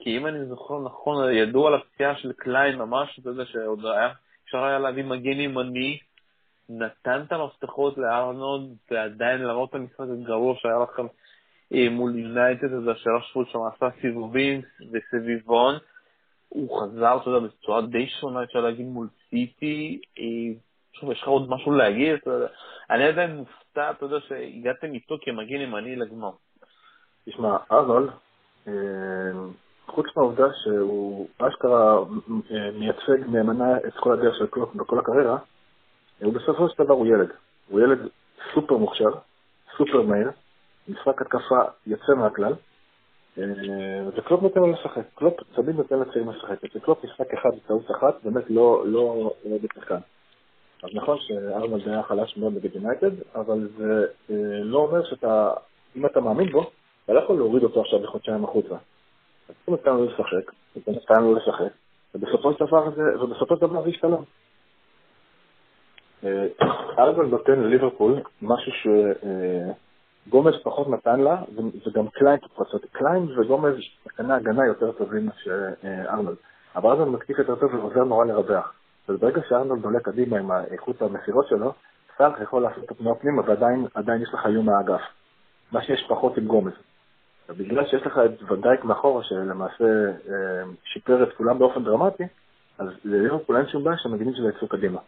כי 0.00 0.16
אם 0.16 0.26
אני 0.26 0.46
זוכר 0.46 0.80
נכון, 0.80 1.32
ידוע 1.32 1.68
על 1.68 1.74
הפציעה 1.74 2.16
של 2.16 2.32
קליין 2.32 2.78
ממש, 2.78 3.18
אתה 3.18 3.30
יודע, 3.30 3.44
שעוד 3.44 3.86
היה, 3.86 4.12
אפשר 4.44 4.64
היה 4.64 4.78
להביא 4.78 5.04
מגן 5.04 5.40
ימני, 5.40 5.98
נתן 6.68 7.22
את 7.26 7.32
המפתחות 7.32 7.98
לארנולד, 7.98 8.68
ועדיין 8.90 9.40
למרות 9.42 9.74
המשחק 9.74 10.04
הגרוע 10.22 10.54
שהיה 10.58 10.78
לכם 10.78 11.06
מול 11.90 12.18
יונייטד, 12.18 12.64
אתה 12.64 12.74
יודע, 12.74 12.92
שרשפורד 12.94 13.46
שם 13.48 13.58
עשה 13.74 13.86
סיבובים 14.00 14.60
וסביבון. 14.92 15.74
הוא 16.48 16.80
חזר, 16.80 17.16
אתה 17.22 17.30
יודע, 17.30 17.46
בצורה 17.46 17.82
די 17.82 18.06
שונה, 18.06 18.42
אפשר 18.42 18.60
להגיד, 18.60 18.86
מול 18.86 19.08
סיטי. 19.30 20.00
שוב, 20.92 21.12
יש 21.12 21.22
לך 21.22 21.28
עוד 21.28 21.50
משהו 21.50 21.72
להגיד? 21.72 22.18
אני 22.90 23.04
עדיין 23.04 23.36
מופתע, 23.36 23.90
אתה 23.90 24.04
יודע, 24.04 24.16
שהגעתם 24.28 24.94
איתו 24.94 25.16
כמגן 25.22 25.60
ימני 25.60 25.96
לגמר. 25.96 26.30
תשמע, 27.28 27.56
ארנולד, 27.72 28.10
חוץ 29.86 30.06
מהעובדה 30.16 30.46
שהוא 30.62 31.28
אשכרה 31.38 32.04
מייצג 32.78 33.28
נאמנה 33.28 33.76
את 33.76 33.94
כל 33.94 34.12
הדרך 34.12 34.34
של 34.38 34.46
קלופ 34.46 34.74
בכל 34.74 34.98
הקריירה, 34.98 35.38
הוא 36.22 36.34
בסופו 36.34 36.68
של 36.68 36.84
דבר 36.84 36.94
הוא 36.94 37.06
ילד. 37.06 37.28
הוא 37.68 37.80
ילד 37.80 37.98
סופר 38.54 38.76
מוכשר, 38.76 39.10
סופר 39.76 40.02
מהיר, 40.02 40.30
משחק 40.88 41.22
התקפה 41.22 41.60
יוצא 41.86 42.12
מהכלל, 42.16 42.52
וקלופ 44.16 44.42
נותן 44.42 44.60
לו 44.60 44.72
לשחק. 44.72 45.02
קלופ 45.14 45.34
תמיד 45.54 45.76
נותן 45.76 45.98
לצעירים 45.98 46.30
לשחק. 46.30 46.64
אצל 46.64 46.78
קלופ 46.78 47.04
משחק 47.04 47.34
אחד 47.34 47.50
טעות 47.66 47.90
אחת, 47.90 48.24
באמת 48.24 48.50
לא, 48.50 48.82
לא, 48.86 49.32
לא 49.44 49.56
בשחקן. 49.62 49.98
אז 50.82 50.90
נכון 50.94 51.18
שארנולד 51.20 51.88
היה 51.88 52.02
חלש 52.02 52.36
מאוד 52.36 52.54
נגד 52.56 52.74
יונייטד, 52.74 53.10
אבל 53.34 53.68
זה 53.76 54.06
לא 54.62 54.78
אומר 54.78 55.04
שאתה, 55.04 55.50
אם 55.96 56.06
אתה 56.06 56.20
מאמין 56.20 56.52
בו, 56.52 56.70
אתה 57.04 57.12
לא 57.12 57.20
יכול 57.20 57.36
להוריד 57.36 57.62
אותו 57.62 57.80
עכשיו 57.80 58.00
בחודשיים 58.00 58.44
החוצה. 58.44 58.74
אז 59.48 59.54
הוא 59.64 59.76
נתן 59.76 59.90
לו 59.90 60.04
לשחק, 60.04 60.52
הוא 60.74 60.94
נתן 60.96 61.22
לו 61.22 61.34
לשחק, 61.34 61.72
ובסופו 62.14 62.52
של 62.52 62.64
דבר 62.66 62.90
זה, 62.90 63.02
ובסופו 63.20 63.56
של 63.56 63.60
דבר 63.60 63.82
זה 63.82 63.88
השתלם. 63.88 64.22
ארנולד 66.98 67.30
נותן 67.30 67.60
לליברפול 67.60 68.20
משהו 68.42 68.72
שגומז 70.26 70.54
פחות 70.62 70.88
נתן 70.88 71.20
לה, 71.20 71.42
וגם 71.86 72.08
קליין 72.08 72.36
בהתפרצות. 72.36 72.84
קליין 72.92 73.38
וגומז 73.38 73.74
שחקני 73.78 74.34
הגנה 74.34 74.66
יותר 74.66 74.92
טובים 74.92 75.26
מאשר 75.26 75.68
ארנולד. 75.84 76.36
אבל 76.76 76.90
ארנולד 76.90 77.12
מתקיף 77.12 77.38
יותר 77.38 77.54
טוב 77.54 77.74
ועוזר 77.74 78.04
נורא 78.04 78.24
לרווח. 78.24 78.74
וברגע 79.08 79.40
שארנולד 79.48 79.84
עולה 79.84 80.00
קדימה 80.00 80.38
עם 80.38 80.52
איכות 80.52 81.02
המסירות 81.02 81.48
שלו, 81.48 81.72
סאלח 82.18 82.40
יכול 82.40 82.62
לעשות 82.62 82.84
את 82.84 82.90
התנועה 82.90 83.16
פנימה 83.16 83.42
ועדיין 83.46 84.22
יש 84.22 84.28
לך 84.34 84.46
איום 84.46 84.66
מהאגף. 84.66 85.00
מה 85.72 85.82
שיש 85.82 86.06
פחות 86.08 86.36
עם 86.38 86.46
גומז. 86.46 86.72
ובגלל 87.48 87.86
שיש 87.86 88.06
לך 88.06 88.20
את 88.24 88.50
ונדייק 88.50 88.84
מאחורה, 88.84 89.24
שלמעשה 89.24 89.84
אה, 90.28 90.64
שיפר 90.84 91.22
את 91.22 91.32
כולם 91.36 91.58
באופן 91.58 91.84
דרמטי, 91.84 92.24
אז 92.78 92.88
לליברפול 93.04 93.56
אין 93.56 93.68
שום 93.68 93.84
בעיה 93.84 93.96
שהמגינים 93.98 94.34
שלו 94.34 94.48
יצאו 94.48 94.68
קדימה. 94.68 95.00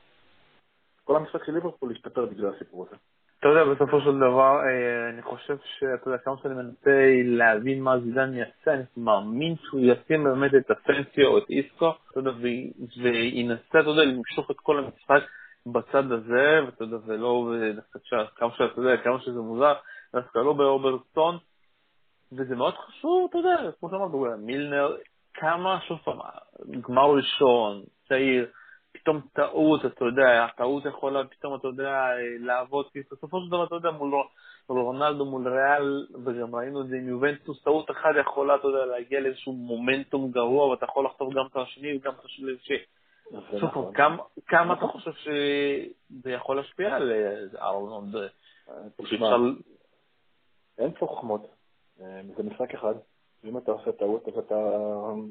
כל 1.04 1.16
המשחק 1.16 1.44
של 1.44 1.52
ליברפול 1.52 1.90
השתפר 1.92 2.26
בגלל 2.26 2.52
הסיפור 2.54 2.86
הזה. 2.86 2.96
אתה 3.40 3.48
יודע, 3.48 3.64
בסופו 3.64 4.00
של 4.00 4.16
דבר, 4.16 4.60
אה, 4.64 5.10
אני 5.10 5.22
חושב 5.22 5.56
שאתה 5.78 6.08
יודע, 6.08 6.18
כמה 6.18 6.34
שאני 6.42 6.54
מנסה 6.54 7.22
להבין 7.24 7.82
מה 7.82 7.98
זידן 7.98 8.34
יעשה, 8.34 8.74
אני 8.74 8.82
מאמין 8.96 9.54
שהוא 9.56 9.80
ישים 9.80 10.24
באמת 10.24 10.54
את 10.54 10.70
הפנסיה 10.70 11.26
או 11.26 11.38
את 11.38 11.50
איסקו, 11.50 11.94
אתה 12.10 12.20
יודע, 12.20 12.30
וינסה, 13.02 13.80
אתה 13.80 13.90
יודע, 13.90 14.04
למשוך 14.04 14.50
את 14.50 14.56
כל 14.56 14.78
המשחק 14.78 15.28
בצד 15.66 16.12
הזה, 16.12 16.60
ואתה 16.66 16.84
יודע, 16.84 16.96
ולא, 17.06 17.52
כמה 18.36 18.50
שאתה 18.50 18.80
יודע, 18.80 18.96
כמה 18.96 19.20
שזה 19.20 19.40
מוזר, 19.40 19.74
דווקא 20.12 20.38
לא 20.38 20.52
ברוברטסון, 20.52 21.38
וזה 22.32 22.56
מאוד 22.56 22.74
חשוב, 22.74 23.26
אתה 23.30 23.38
יודע, 23.38 23.70
כמו 23.80 23.90
שאמרת, 23.90 24.38
מילנר, 24.38 24.96
כמה, 25.34 25.78
שוב 25.88 25.98
פעם, 26.04 26.18
גמר 26.80 27.10
ראשון, 27.10 27.82
צעיר, 28.08 28.46
פתאום 29.06 29.20
טעות, 29.32 29.86
אתה 29.86 30.04
יודע, 30.04 30.44
הטעות 30.44 30.84
יכולה 30.84 31.26
פתאום, 31.26 31.54
אתה 31.54 31.68
יודע, 31.68 32.08
לעבוד, 32.38 32.86
כי 32.92 32.98
בסופו 33.12 33.40
של 33.40 33.48
דבר, 33.48 33.64
אתה 33.64 33.74
יודע, 33.74 33.90
מול 33.90 34.14
רונלדו, 34.68 35.24
מול 35.24 35.48
ריאל, 35.48 36.06
וגם 36.24 36.54
ראינו 36.54 36.80
את 36.80 36.88
זה 36.88 36.96
עם 36.96 37.08
יובנטוס, 37.08 37.62
טעות 37.62 37.90
אחת 37.90 38.10
יכולה, 38.20 38.54
אתה 38.54 38.68
יודע, 38.68 38.86
להגיע 38.86 39.20
לאיזשהו 39.20 39.52
מומנטום 39.52 40.30
גרוע, 40.30 40.66
ואתה 40.66 40.84
יכול 40.84 41.04
לחטוף 41.06 41.34
גם 41.34 41.46
את 41.46 41.56
השני 41.56 41.96
וגם 41.96 42.12
את 42.20 42.24
השלישי. 42.24 42.84
פעם, 43.60 43.68
נכון. 43.68 43.92
כמה 44.46 44.74
אתה 44.74 44.86
חושב 44.86 45.12
שזה 45.12 46.30
יכול 46.30 46.56
להשפיע 46.56 46.96
על 46.96 47.12
ארלונד? 47.58 48.14
אין 50.78 50.92
פה 50.98 51.06
חוכמות. 51.06 51.46
אה, 52.00 52.20
זה 52.36 52.42
משחק 52.42 52.74
אחד. 52.74 52.94
אם 53.44 53.58
אתה 53.58 53.72
עושה 53.72 53.92
טעות, 53.92 54.28
אז 54.28 54.38
אתה 54.38 54.54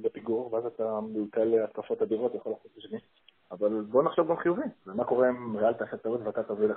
בפיגור, 0.02 0.54
ואז 0.54 0.66
אתה 0.66 1.00
מלכה 1.02 1.44
להתקפות 1.44 2.02
אדירות, 2.02 2.36
יכול 2.36 2.52
לעשות 2.52 2.72
את 2.72 2.78
השני. 2.78 3.00
אבל 3.52 3.82
בוא 3.82 4.04
נחשוב 4.04 4.30
גם 4.30 4.38
חיובי. 4.38 4.62
ומה 4.88 5.04
קורה 5.04 5.30
אם 5.30 5.58
ריאל 5.58 5.74
תעשה 5.74 5.98
טעות 5.98 6.22
ואתה 6.24 6.44
תוביל 6.44 6.72
1-0, 6.72 6.76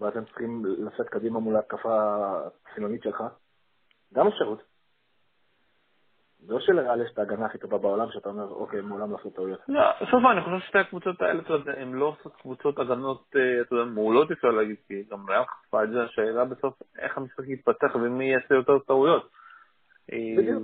ואז 0.00 0.16
הם 0.16 0.24
צריכים 0.24 0.62
לשאת 0.64 1.08
קדימה 1.08 1.40
מול 1.40 1.56
ההתקפה 1.56 2.18
החילונית 2.66 3.02
שלך? 3.02 3.24
גם 4.14 4.26
אפשרות. 4.26 4.62
זה 6.46 6.52
לא 6.52 6.60
שלריאל 6.60 7.02
יש 7.02 7.10
את 7.12 7.18
ההגנה 7.18 7.46
הכי 7.46 7.58
טובה 7.58 7.78
בעולם, 7.78 8.06
שאתה 8.10 8.28
אומר, 8.28 8.48
אוקיי, 8.48 8.80
מעולם 8.80 9.10
לא 9.10 9.16
עשו 9.20 9.30
טעויות. 9.30 9.60
לא, 9.68 9.80
סוף 10.10 10.22
אני 10.32 10.40
חושב 10.40 10.66
ששתי 10.66 10.78
הקבוצות 10.78 11.22
האלה, 11.22 11.40
אתה 11.42 11.52
יודע, 11.52 11.72
הן 11.72 11.92
לא 11.92 12.04
עושות 12.04 12.36
קבוצות 12.36 12.78
הגנות, 12.78 13.24
אה, 13.36 13.60
אתה 13.60 13.74
יודע, 13.74 13.84
מעולות 13.90 14.30
אפשר 14.30 14.48
להגיד, 14.48 14.76
כי 14.88 15.04
גם 15.10 15.18
ריאל 15.28 15.42
חשפה 15.44 15.84
את 15.84 15.90
זה, 15.90 16.02
השאלה 16.02 16.44
בסוף 16.44 16.74
איך 16.98 17.18
המשחק 17.18 17.44
יתפתח 17.48 17.94
ומי 17.94 18.24
יעשה 18.24 18.54
יותר 18.54 18.78
טעויות. 18.78 19.30
בדיוק. 20.08 20.62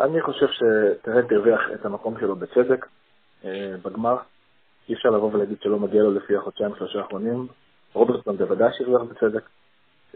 אני 0.00 0.22
חושב 0.22 0.46
שטרנט 0.46 1.32
הרוויח 1.32 1.60
את 1.74 1.84
המקום 1.84 2.20
שלו 2.20 2.36
בצדק 2.36 2.86
אה, 2.86 2.88
בגמר. 3.84 4.16
אי 4.88 4.94
אפשר 4.94 5.08
לבוא 5.08 5.30
ולהגיד 5.32 5.58
שלא 5.62 5.78
מגיע 5.78 6.02
לו 6.02 6.10
לפי 6.10 6.36
החודשיים 6.36 6.70
שלושה 6.78 6.98
האחרונים. 6.98 7.46
רוברטסון 7.92 8.36
בוודאי 8.36 8.68
שהרוויח 8.72 9.02
בצדק. 9.02 9.42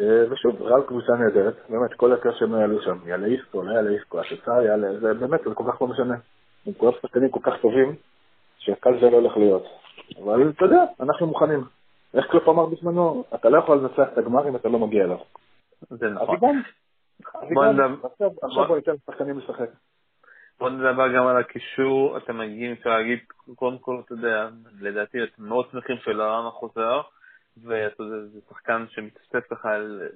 אה, 0.00 0.24
ושוב, 0.30 0.62
ריאל 0.62 0.82
קבוצה 0.82 1.12
נהדרת, 1.12 1.54
באמת, 1.68 1.94
כל 1.94 2.12
הקר 2.12 2.34
שהם 2.38 2.54
יעלו 2.54 2.82
שם, 2.82 2.98
יעלה 3.06 3.26
איסקו, 3.26 3.62
לא 3.62 3.72
יעלה 3.72 3.90
איסקו, 3.90 4.20
התוצאה 4.20 4.64
יעלה, 4.64 5.00
זה 5.00 5.14
באמת, 5.14 5.40
זה 5.44 5.54
כל 5.54 5.64
כך 5.72 5.82
לא 5.82 5.88
משנה. 5.88 6.14
הם 6.66 6.72
כולם 6.72 6.92
שחקנים 7.02 7.30
כל 7.30 7.40
כך 7.42 7.52
טובים, 7.62 7.96
שקל 8.58 9.00
זה 9.00 9.10
לא 9.10 9.16
הולך 9.16 9.36
להיות. 9.36 9.64
אבל 10.24 10.50
אתה 10.50 10.64
יודע, 10.64 10.84
אנחנו 11.00 11.26
מוכנים. 11.26 11.64
איך 12.14 12.26
קלופ 12.26 12.48
אמר 12.48 12.66
בזמנו, 12.66 13.24
אתה 13.34 13.48
לא 13.48 13.58
יכול 13.58 13.78
לנצח 13.78 14.12
את 14.12 14.18
הגמר 14.18 14.48
אם 14.48 14.56
אתה 14.56 14.68
לא 14.68 14.78
מגיע 14.78 15.04
אליו. 15.04 15.18
זה 15.90 16.08
נכון. 16.08 16.38
עכשיו 18.42 18.66
בוא 18.66 18.76
ניתן 18.76 18.92
לשחקנים 18.92 19.38
לשחק. 19.38 19.68
בוא 20.58 20.70
נדבר 20.70 21.14
גם 21.16 21.26
על 21.26 21.36
הקישור, 21.36 22.16
אתם 22.16 22.38
מגיעים, 22.38 22.72
אפשר 22.72 22.90
להגיד, 22.90 23.18
קודם 23.54 23.78
כל, 23.78 24.00
אתה 24.04 24.12
יודע, 24.12 24.48
לדעתי 24.80 25.18
אתם 25.24 25.48
מאוד 25.48 25.66
שמחים 25.72 25.96
שלרן 25.96 26.50
חוזר, 26.50 27.00
ואתה 27.64 28.02
יודע, 28.02 28.26
זה 28.32 28.40
שחקן 28.48 28.84
שמתאסף 28.90 29.52
לך 29.52 29.68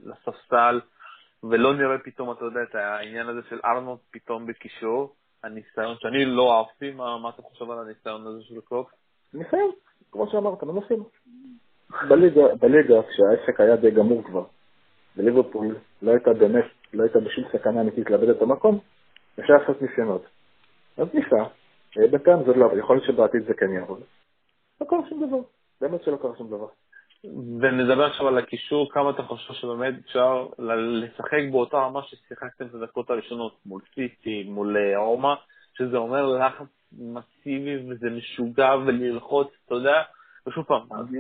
לספסל, 0.04 0.80
ולא 1.42 1.74
נראה 1.74 1.98
פתאום, 1.98 2.32
אתה 2.32 2.44
יודע, 2.44 2.62
את 2.62 2.74
העניין 2.74 3.28
הזה 3.28 3.40
של 3.48 3.60
ארנולד 3.64 3.98
פתאום 4.10 4.46
בקישור, 4.46 5.14
הניסיון 5.44 5.96
שאני 5.98 6.24
לא 6.24 6.58
אהבתי, 6.58 6.90
מה, 6.90 7.18
מה 7.18 7.28
אתה 7.28 7.42
חושב 7.42 7.70
על 7.70 7.78
הניסיון 7.78 8.26
הזה 8.26 8.42
של 8.42 8.54
קלופ? 8.68 8.90
ניסיון, 9.34 9.70
כמו 10.12 10.30
שאמרת, 10.30 10.62
מנסים. 10.62 11.04
בליגה, 12.08 12.54
בליגה, 12.60 12.94
כשהעסק 13.02 13.60
היה 13.60 13.76
די 13.76 13.90
גמור 13.90 14.24
כבר, 14.24 14.44
בליברפול 15.16 15.76
לא 16.02 16.10
הייתה 16.10 16.32
באמת, 16.32 16.64
לא 16.94 17.02
הייתה 17.02 17.20
בשום 17.20 17.44
סכנה 17.52 17.80
אמיתית 17.80 18.10
לאבד 18.10 18.28
את 18.28 18.42
המקום, 18.42 18.78
אפשר 19.40 19.52
לעשות 19.52 19.82
ניסיונות. 19.82 20.22
אז 20.98 21.06
ניסה, 21.14 21.36
אה, 21.98 22.08
בינתיים 22.10 22.38
זה 22.46 22.52
לא, 22.52 22.66
אבל 22.66 22.78
יכול 22.78 22.96
להיות 22.96 23.06
שבעתיד 23.06 23.42
זה 23.42 23.54
כן 23.54 23.72
יעבוד. 23.72 24.00
לא 24.80 24.86
קרה 24.86 24.98
שום 25.08 25.26
דבר, 25.26 25.38
באמת 25.80 26.02
שלא 26.04 26.16
קרה 26.16 26.36
שום 26.38 26.46
דבר. 26.46 26.66
ונדבר 27.60 28.04
עכשיו 28.04 28.28
על 28.28 28.38
הקישור, 28.38 28.90
כמה 28.92 29.10
אתה 29.10 29.22
חושב 29.22 29.54
שבאמת 29.54 29.94
אפשר 30.04 30.46
לשחק 30.58 31.42
באותה 31.50 31.76
רמה 31.76 32.02
ששיחקתם 32.02 32.66
את 32.66 32.74
הדקות 32.74 33.10
הראשונות 33.10 33.56
מול 33.66 33.80
סיטי, 33.94 34.44
מול 34.48 34.76
אה, 34.76 34.98
רומא, 34.98 35.34
שזה 35.74 35.96
אומר 35.96 36.26
לחץ 36.26 36.66
מסיבי 36.92 37.76
וזה 37.76 38.10
משוגע 38.10 38.70
וללחוץ, 38.86 39.48
אתה 39.66 39.74
יודע, 39.74 40.02
ושוב 40.46 40.64
פעם, 40.64 40.82
זה 41.10 41.18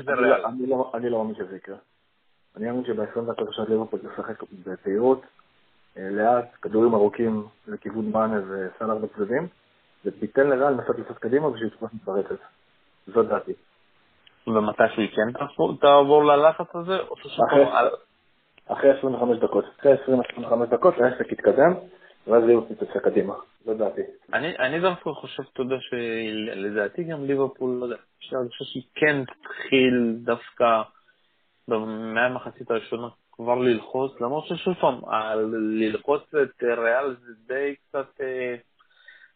שזה 0.00 0.12
ריאל. 0.14 0.44
אני 0.94 1.10
לא 1.10 1.18
מאמין 1.18 1.34
שזה 1.34 1.56
יקרה. 1.56 1.76
אני 2.56 2.66
מאמין 2.66 2.84
שב-20 2.84 3.32
דקות 3.32 3.48
ראשונות 3.48 3.70
ליברפול 3.70 4.00
תשחק 4.00 4.42
בפעילות, 4.66 5.22
אה, 5.22 5.26
לאט, 5.96 6.44
כדורים 6.62 6.94
ארוכים 6.94 7.46
לכיוון 7.66 8.10
מאנה 8.10 8.40
וסלאר 8.48 8.98
בצדדים, 8.98 9.48
ותיתן 10.04 10.46
לרע 10.46 10.70
לנסות 10.70 10.98
לצאת 10.98 11.18
קדימה 11.18 11.50
בשביל 11.50 11.66
לתפוס 11.66 11.90
מתפרצת. 11.94 12.38
זו 13.06 13.22
דעתי. 13.22 13.52
ומתי 14.46 14.82
שהיא 14.94 15.08
כן 15.08 15.46
תעבור 15.80 16.24
ללחץ 16.24 16.74
הזה, 16.74 16.98
אחרי 18.66 18.90
25 18.98 19.38
דקות. 19.38 19.64
אחרי 19.80 19.92
25 20.02 20.68
דקות 20.68 20.94
העסק 20.98 21.32
יתקדם, 21.32 21.74
ואז 22.26 22.44
ליברפול 22.44 22.76
תצא 22.76 22.98
קדימה. 22.98 23.34
זו 23.64 23.74
דעתי. 23.74 24.00
אני 24.32 24.80
דווקא 24.80 25.10
חושב, 25.10 25.42
אתה 25.52 25.62
יודע, 25.62 25.76
שלדעתי 25.80 27.04
גם 27.04 27.24
ליברפול, 27.24 27.70
לא 27.70 27.84
יודע, 27.84 27.96
אני 28.32 28.48
חושב 28.48 28.64
שהיא 28.64 28.82
כן 28.94 29.24
תתחיל 29.24 30.16
דווקא 30.24 30.82
מהמחצית 31.68 32.70
הראשונה 32.70 33.08
כבר 33.36 33.54
ללחוץ, 33.54 34.20
למרות 34.20 34.44
ששוב 34.46 34.74
פעם, 34.74 35.00
ללחוץ 35.80 36.22
את 36.42 36.62
ריאל 36.62 37.16
זה 37.20 37.32
די 37.46 37.74
קצת 37.74 38.20
אה, 38.20 38.54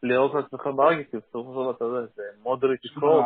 לראות 0.03 0.33
את 0.37 0.45
עצמך 0.45 0.69
ברגע, 0.77 1.03
כי 1.11 1.17
בסופו 1.17 1.53
של 1.53 1.55
דבר 1.55 1.71
אתה 1.71 1.85
יודע, 1.85 2.07
זה 2.17 2.23
מודריץ' 2.43 2.87
קרוב. 2.95 3.25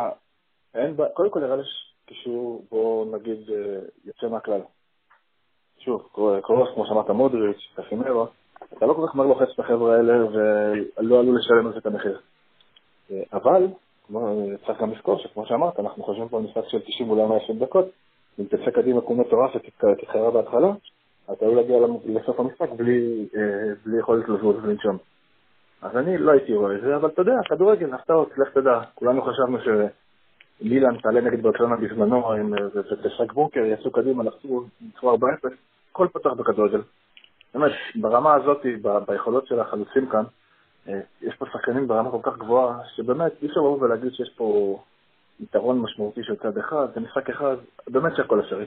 קודם 1.13 1.29
כל 1.29 1.39
נראה 1.39 1.55
לי 1.55 1.63
קישור, 2.05 2.65
בוא 2.71 3.05
נגיד, 3.15 3.49
אה, 3.49 3.79
יוצא 4.05 4.27
מהכלל. 4.27 4.61
שוב, 5.79 6.09
קרוס, 6.43 6.69
כמו 6.75 6.85
שאמרת, 6.87 7.09
מודריץ', 7.09 7.73
קפימרו, 7.75 8.27
אתה 8.77 8.85
לא 8.85 8.93
כל 8.93 9.07
כך 9.07 9.15
מהר 9.15 9.27
לוחץ 9.27 9.47
את 9.53 9.59
החבר'ה 9.59 9.95
האלה 9.95 10.25
ולא 10.25 11.19
עלול 11.19 11.37
לשלם 11.39 11.67
על 11.67 11.73
זה 11.73 11.79
את 11.79 11.85
המחיר. 11.85 12.19
אבל, 13.33 13.67
צריך 14.65 14.81
גם 14.81 14.91
לזכור 14.91 15.19
שכמו 15.19 15.45
שאמרת, 15.45 15.79
אנחנו 15.79 16.03
חושבים 16.03 16.29
פה 16.29 16.37
על 16.37 16.43
משחק 16.43 16.67
של 16.67 16.79
90 16.79 17.09
אולי 17.09 17.25
120 17.25 17.59
דקות, 17.59 17.85
אם 18.39 18.45
תצא 18.45 18.71
קדימה 18.71 19.01
כמו 19.01 19.15
מטורף 19.15 19.51
ותתחרה 19.55 20.31
בהתחלה, 20.31 20.71
אתה 21.31 21.45
עלול 21.45 21.57
להגיע 21.57 21.77
לסוף 22.05 22.39
המשחק 22.39 22.69
בלי, 22.77 23.27
בלי 23.85 23.99
יכולת 23.99 24.29
לזוז 24.29 24.55
ולנשום. 24.63 24.97
אז 25.81 25.97
אני 25.97 26.17
לא 26.17 26.31
הייתי 26.31 26.53
רואה 26.53 26.75
את 26.75 26.81
זה, 26.81 26.95
אבל 26.95 27.09
אתה 27.09 27.21
יודע, 27.21 27.35
כדורגל, 27.49 27.93
הפתעות, 27.93 28.37
לך 28.37 28.49
תדע. 28.53 28.79
כולנו 28.95 29.21
חשבנו 29.21 29.57
שמילאן 30.61 30.97
תעלה 30.97 31.21
נגד 31.21 31.43
ברצלונה 31.43 31.75
בזמנו, 31.75 32.31
ותשחק 32.75 33.33
בונקר, 33.33 33.59
יצאו 33.59 33.91
קדימה, 33.91 34.23
לחצו, 34.23 34.65
ניצחו 34.81 35.15
4-0, 35.15 35.19
הכל 35.91 36.07
פתח 36.13 36.29
בכדורגל. 36.29 36.81
באמת, 37.53 37.71
ברמה 37.95 38.33
הזאת, 38.33 38.65
ביכולות 39.07 39.47
של 39.47 39.59
החלוצים 39.59 40.09
כאן, 40.09 40.23
אה, 40.87 40.99
יש 41.21 41.35
פה 41.35 41.45
שחקנים 41.45 41.87
ברמה 41.87 42.11
כל 42.11 42.19
כך 42.31 42.37
גבוהה, 42.37 42.79
שבאמת 42.95 43.31
אי 43.41 43.47
אפשר 43.47 43.59
לבוא 43.59 43.81
ולהגיד 43.81 44.13
שיש 44.13 44.33
פה 44.37 44.79
יתרון 45.39 45.79
משמעותי 45.79 46.23
של 46.23 46.35
צד 46.35 46.57
אחד, 46.57 46.87
זה 46.93 46.99
משחק 46.99 47.29
אחד, 47.29 47.55
באמת 47.87 48.15
שהכל 48.15 48.39
אפשרי. 48.39 48.65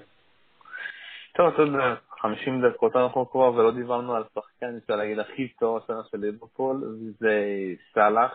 טוב, 1.37 1.55
אתה 1.55 1.63
יודע, 1.63 1.95
50 2.21 2.63
דקות 2.69 2.97
אנחנו 2.97 3.31
כבר, 3.31 3.53
ולא 3.55 3.71
דיברנו 3.71 4.15
על 4.15 4.25
שחקן, 4.35 4.67
אני 4.67 4.75
רוצה 4.75 4.97
להגיד, 4.97 5.19
הכי 5.19 5.49
טוב 5.49 5.77
השנה 5.77 6.01
של 6.11 6.19
ליברפול, 6.19 6.85
זה 7.19 7.45
סאלח. 7.95 8.33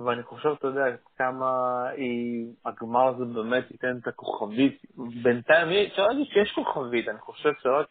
ואני 0.00 0.22
חושב, 0.22 0.48
אתה 0.48 0.66
יודע, 0.66 0.84
כמה 1.16 1.82
היא, 1.88 2.46
הגמר 2.64 3.06
הזה 3.08 3.24
באמת 3.24 3.70
ייתן 3.70 3.98
את 4.02 4.08
הכוכבית. 4.08 4.82
בינתיים, 5.22 5.68
אפשר 5.86 6.06
להגיד 6.06 6.26
שיש 6.26 6.52
כוכבית, 6.54 7.08
אני 7.08 7.18
חושב 7.18 7.50
שרק 7.62 7.86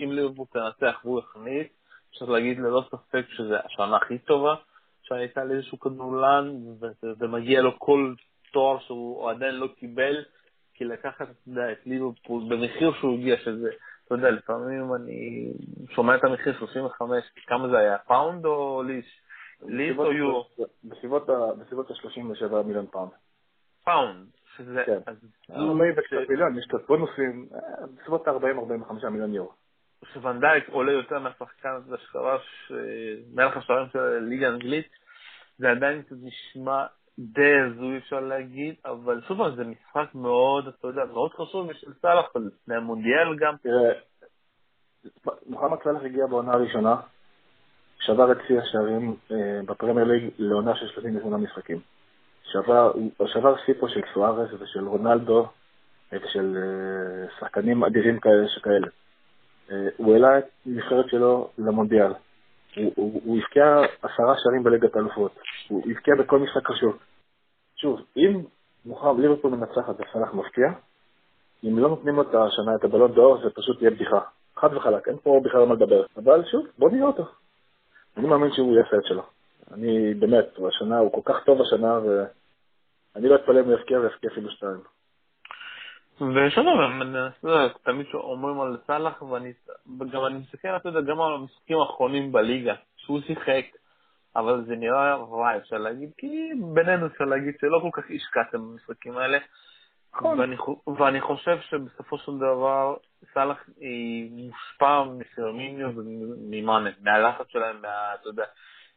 אם 0.00 0.12
ליברפול 0.12 0.46
תנצח 0.52 1.00
והוא 1.04 1.20
יכניס, 1.20 1.66
אפשר 2.10 2.24
להגיד 2.24 2.58
ללא 2.58 2.82
ספק 2.90 3.24
שזו 3.28 3.54
השנה 3.64 3.96
הכי 3.96 4.18
טובה 4.18 4.54
שהייתה 5.02 5.44
לאיזשהו 5.44 5.80
כדורלן, 5.80 6.50
וזה 6.80 7.28
מגיע 7.28 7.60
לו 7.60 7.78
כל 7.78 8.14
תואר 8.54 8.78
שהוא 8.78 9.30
עדיין 9.30 9.54
לא 9.54 9.68
קיבל, 9.78 10.24
כי 10.74 10.84
לקחת, 10.84 11.22
אתה 11.22 11.48
יודע, 11.48 11.72
את 11.72 11.86
ליברפול 11.86 12.42
במחיר 12.48 12.92
שהוא 13.00 13.14
הגיע, 13.14 13.36
שזה, 13.36 13.70
אתה 14.06 14.14
יודע, 14.14 14.30
לפעמים 14.30 14.94
אני 14.94 15.52
שומע 15.94 16.16
את 16.16 16.24
המחיר 16.24 16.58
35, 16.58 17.24
כמה 17.46 17.68
זה 17.68 17.78
היה, 17.78 17.98
פאונד 17.98 18.44
או 18.44 18.82
ליש? 18.82 19.20
ליש 19.62 19.96
או 19.98 20.12
יורו? 20.12 20.48
בסביבות 20.84 21.28
ה-37 21.28 22.62
מיליון 22.66 22.86
פאונד. 22.86 23.10
פאונד, 23.84 24.26
שזה... 24.56 24.82
כן. 24.86 24.98
לא 25.48 25.74
וקצת 25.96 26.28
מיליון, 26.28 26.58
יש 26.58 26.66
קצת 26.66 26.86
בונוסים, 26.86 27.48
אה, 27.54 27.86
בסביבות 27.86 28.28
ה-40-45 28.28 29.08
מיליון 29.08 29.34
יורו. 29.34 29.52
שוונדייק 30.12 30.68
עולה 30.68 30.92
יותר 30.92 31.18
מהשחקן 31.18 31.68
הזה 31.68 31.96
שכבש 31.98 32.72
מלך 33.34 33.56
השערים 33.56 33.86
של 33.92 33.98
הליגה 33.98 34.46
האנגלית, 34.46 34.88
זה 35.58 35.70
עדיין 35.70 36.02
נשמע 36.10 36.86
די 37.18 37.60
הזוי 37.60 37.98
אפשר 37.98 38.20
להגיד, 38.20 38.74
אבל 38.84 39.20
שוב 39.28 39.38
פעם 39.38 39.56
זה 39.56 39.64
משחק 39.64 40.14
מאוד, 40.14 40.68
אתה 40.68 40.88
יודע, 40.88 41.04
מאוד 41.04 41.32
חשוב 41.32 41.70
בשביל 41.70 41.94
סאלח, 42.02 42.26
לפני 42.36 42.76
המונדיאל 42.76 43.36
גם. 43.38 43.54
תראה, 43.62 43.92
מוחמד 45.46 45.78
סאלח 45.84 46.02
הגיע 46.02 46.26
בעונה 46.26 46.52
הראשונה, 46.52 46.96
שבר 48.00 48.32
את 48.32 48.36
שיא 48.46 48.60
השערים 48.60 49.16
אה, 49.32 49.60
בפרמייר 49.66 50.06
ליג 50.06 50.30
לעונה 50.38 50.76
של 50.76 50.88
38 50.88 51.36
משחקים. 51.36 51.78
שבר, 52.52 52.92
פה 53.80 53.88
של 53.88 54.00
סוארס 54.14 54.50
ושל 54.60 54.84
רונלדו 54.84 55.46
אה, 56.12 56.18
ושל 56.24 56.56
אה, 56.56 57.38
שחקנים 57.40 57.84
אדירים 57.84 58.20
כאלה 58.20 58.48
שכאלה. 58.48 58.86
הוא 59.96 60.12
העלה 60.12 60.38
את 60.38 60.44
הנבחרת 60.66 61.08
שלו 61.08 61.50
למונדיאל. 61.58 62.12
הוא, 62.76 62.92
הוא, 62.96 63.20
הוא 63.24 63.38
הבקיע 63.38 63.80
עשרה 64.02 64.34
שערים 64.38 64.62
בליגת 64.62 64.96
האלופות. 64.96 65.32
הוא 65.68 65.82
הבקיע 65.90 66.14
בכל 66.14 66.38
משחק 66.38 66.66
חשוב. 66.66 66.98
שוב, 67.76 68.00
אם 68.16 68.42
מוכר 68.86 69.12
ליברפול 69.12 69.50
מנצחת 69.50 69.94
וסלאח 69.94 70.34
מפקיע, 70.34 70.66
אם 71.64 71.78
לא 71.78 71.88
נותנים 71.88 72.14
לו 72.14 72.22
את 72.22 72.34
השנה 72.34 72.74
את 72.74 72.84
הבלון 72.84 73.12
דור, 73.12 73.38
זה 73.44 73.50
פשוט 73.50 73.82
יהיה 73.82 73.90
בדיחה. 73.90 74.20
חד 74.56 74.76
וחלק, 74.76 75.08
אין 75.08 75.16
פה 75.22 75.40
בכלל 75.44 75.64
מה 75.64 75.74
לדבר. 75.74 76.04
אבל 76.16 76.44
שוב, 76.44 76.66
בוא 76.78 76.90
נראה 76.90 77.06
אותו. 77.06 77.24
אני 78.16 78.26
מאמין 78.26 78.52
שהוא 78.52 78.76
יעשה 78.76 78.96
את 78.96 79.04
שלו. 79.04 79.22
אני 79.72 80.14
באמת, 80.14 80.46
השנה, 80.68 80.98
הוא 80.98 81.12
כל 81.12 81.32
כך 81.32 81.44
טוב 81.44 81.60
השנה, 81.60 81.98
ואני 82.04 83.28
לא 83.28 83.34
אתפלא 83.34 83.60
אם 83.60 83.64
הוא 83.64 83.74
יפקיע 83.74 84.00
ויפקיע 84.00 84.30
אפילו 84.32 84.50
שתיים. 84.50 84.93
ושלא, 86.20 86.72
תמיד 87.82 88.06
אומרים 88.14 88.60
על 88.60 88.76
סאלח, 88.86 89.22
וגם 90.00 90.26
אני 90.26 90.38
מסתכל, 90.38 90.76
אתה 90.76 90.88
יודע, 90.88 91.00
גם 91.00 91.20
על 91.20 91.34
המשחקים 91.34 91.78
האחרונים 91.78 92.32
בליגה, 92.32 92.74
שהוא 92.96 93.20
שיחק, 93.20 93.64
אבל 94.36 94.64
זה 94.66 94.76
נראה 94.76 95.14
רע, 95.16 95.56
אפשר 95.56 95.78
להגיד, 95.78 96.10
כי 96.18 96.50
בינינו 96.74 97.06
אפשר 97.06 97.24
להגיד 97.24 97.54
שלא 97.60 97.78
כל 97.82 98.02
כך 98.02 98.10
השקעתם 98.14 98.58
במשחקים 98.58 99.16
האלה. 99.16 99.38
נכון. 100.16 100.40
ואני, 100.40 100.56
ואני 100.98 101.20
חושב 101.20 101.58
שבסופו 101.60 102.18
של 102.18 102.32
דבר 102.38 102.94
סאלח 103.34 103.68
מושפע 104.30 105.04
מפרמיניו 105.04 105.90
וממאנה, 105.96 106.90
מהלחץ 107.00 107.46
שלהם, 107.48 107.82
מה, 107.82 108.14
אתה 108.14 108.28
יודע, 108.28 108.44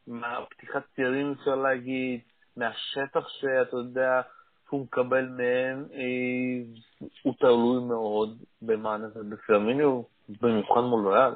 מהפתיחת 0.07 0.84
צירים 0.95 1.36
אפשר 1.39 1.55
להגיד, 1.55 2.20
מהשטח 2.57 3.28
שאתה 3.28 3.78
יודע, 3.78 4.22
שהוא 4.68 4.82
מקבל 4.82 5.26
מהם, 5.26 5.86
אה, 5.93 7.07
הוא 7.24 7.34
תלוי 7.39 7.84
מאוד 7.84 8.38
במאנה 8.61 9.07
ובפרמיניו, 9.15 10.01
במיוחד 10.41 10.82
מול 10.82 11.07
ריאל. 11.07 11.34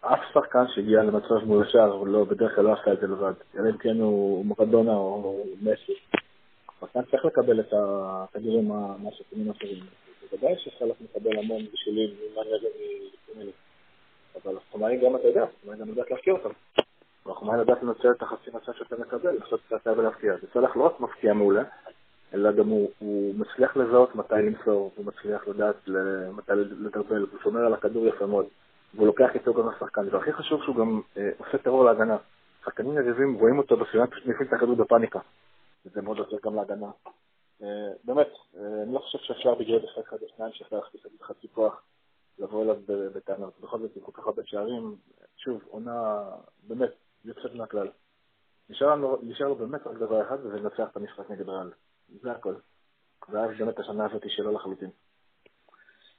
אף 0.00 0.20
שחקן 0.34 0.64
שהגיע 0.74 1.02
למצב 1.02 1.44
מול 1.44 1.66
השאר, 1.66 1.92
הוא 1.92 2.06
לא, 2.06 2.24
בדרך 2.24 2.54
כלל 2.54 2.64
לא 2.64 2.72
עשה 2.72 2.92
את 2.92 3.00
זה 3.00 3.06
לבד. 3.06 3.32
אלא 3.58 3.68
אם 3.68 3.76
כן 3.76 4.00
הוא 4.00 4.46
מרדונה 4.46 4.92
או 4.92 5.44
מסי. 5.62 5.92
שחקן 6.80 7.00
צריך 7.10 7.24
לקבל 7.24 7.60
את 7.60 7.72
הכדורים 7.72 8.68
מהשחקנים 8.68 9.48
האחרים. 9.48 9.84
בוודאי 10.30 10.54
שסלח 10.58 10.96
מקבל 11.00 11.38
המון 11.38 11.62
בשבילים 11.72 12.10
ממאניה 12.10 12.56
ומפרמיניו. 12.56 13.52
אבל 14.44 14.56
החומרים 14.56 15.00
גם 15.00 15.16
אתה 15.16 15.28
יודע, 15.28 15.42
החומרים 15.42 15.80
גם 15.80 15.88
יודעת 15.88 16.10
להפקיע 16.10 16.32
אותם. 16.32 16.50
והחומרים 17.26 17.60
יודעת 17.60 17.82
לנצל 17.82 18.10
את 18.10 18.22
החצי 18.22 18.50
מצב 18.50 18.72
שאתה 18.72 18.96
מקבל, 18.96 19.30
לעשות 19.30 19.60
את 19.74 19.80
זה 19.84 19.92
ולהפקיע. 19.92 20.34
וסלח 20.42 20.76
לא 20.76 20.86
רק 20.86 21.00
מפקיע 21.00 21.32
מעולה, 21.32 21.62
אלא 22.34 22.52
גם 22.52 22.68
הוא, 22.68 22.90
הוא 22.98 23.34
מצליח 23.34 23.76
לזהות 23.76 24.14
מתי 24.14 24.34
למסור, 24.34 24.92
הוא 24.96 25.06
מצליח 25.06 25.48
לדעת 25.48 25.88
מתי 26.32 26.52
לדרבל, 26.54 27.20
הוא 27.20 27.40
שומר 27.42 27.60
על 27.60 27.74
הכדור 27.74 28.06
יפה 28.06 28.26
מאוד, 28.26 28.46
והוא 28.94 29.06
לוקח 29.06 29.28
איתו 29.34 29.54
גם 29.54 29.68
לשחקן, 29.68 30.08
והכי 30.10 30.32
חשוב 30.32 30.62
שהוא 30.62 30.76
גם 30.76 31.00
אה, 31.16 31.30
עושה 31.38 31.58
טרור 31.58 31.84
להגנה. 31.84 32.16
שחקנים 32.64 32.96
יריבים 32.96 33.34
רואים 33.34 33.58
אותו 33.58 33.76
בסביבה, 33.76 34.06
פשוט 34.06 34.26
מפעיל 34.26 34.48
את 34.48 34.52
הכדור 34.52 34.76
בפאניקה, 34.76 35.18
וזה 35.86 36.02
מאוד 36.02 36.18
עוזר 36.18 36.36
גם 36.44 36.54
להגנה. 36.54 36.90
אה, 37.62 37.68
באמת, 38.04 38.28
אה, 38.56 38.82
אני 38.82 38.94
לא 38.94 38.98
חושב 38.98 39.18
שאפשר 39.18 39.54
בגלל 39.54 39.78
אחד 39.84 40.00
אחד 40.08 40.16
או 40.22 40.26
שניים 40.36 40.52
שאפשר 40.52 40.76
להכניס 40.76 41.06
את 41.06 41.22
חצי 41.22 41.48
כוח 41.48 41.82
לבוא 42.38 42.62
אליו 42.62 42.76
בטענות. 42.86 43.60
בכל 43.60 43.78
זאת, 43.78 43.90
עם 43.96 44.02
כל 44.02 44.12
כך 44.12 44.26
הרבה 44.26 44.42
שערים, 44.44 44.96
שוב, 45.36 45.62
עונה 45.68 46.22
באמת 46.68 46.90
יוצאת 47.26 47.54
מהכלל. 47.54 47.88
נשאר 48.70 48.86
לנו, 48.86 49.16
נשאר 49.22 49.48
לו 49.48 49.54
באמת 49.54 49.86
רק 49.86 49.96
דבר 49.96 50.22
אחד, 50.22 50.36
וזה 50.42 50.56
לנצח 50.56 50.88
את 50.90 50.96
המשחק 50.96 51.30
נגד 51.30 51.48
ריאל. 51.48 51.70
זה 52.22 52.32
הכל. 52.32 52.54
ואז 53.28 53.50
באמת 53.58 53.78
השנה 53.78 54.04
הזאת 54.04 54.22
היא 54.22 54.32
שלו 54.32 54.52
לחלוטין. 54.52 54.90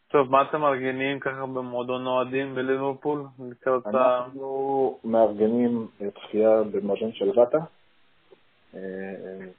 טוב, 0.08 0.32
מה 0.32 0.41
אתם 0.41 0.62
מארגנים 0.62 1.20
ככה 1.20 1.45
במועדון 1.45 2.08
אוהדים 2.08 2.55
בליברפול? 2.55 3.24
אנחנו 3.86 4.99
מארגנים 5.03 5.88
צפייה 5.97 6.64
במועדון 6.64 7.12
של 7.14 7.39
ואטה. 7.39 7.58
אה, 8.76 8.82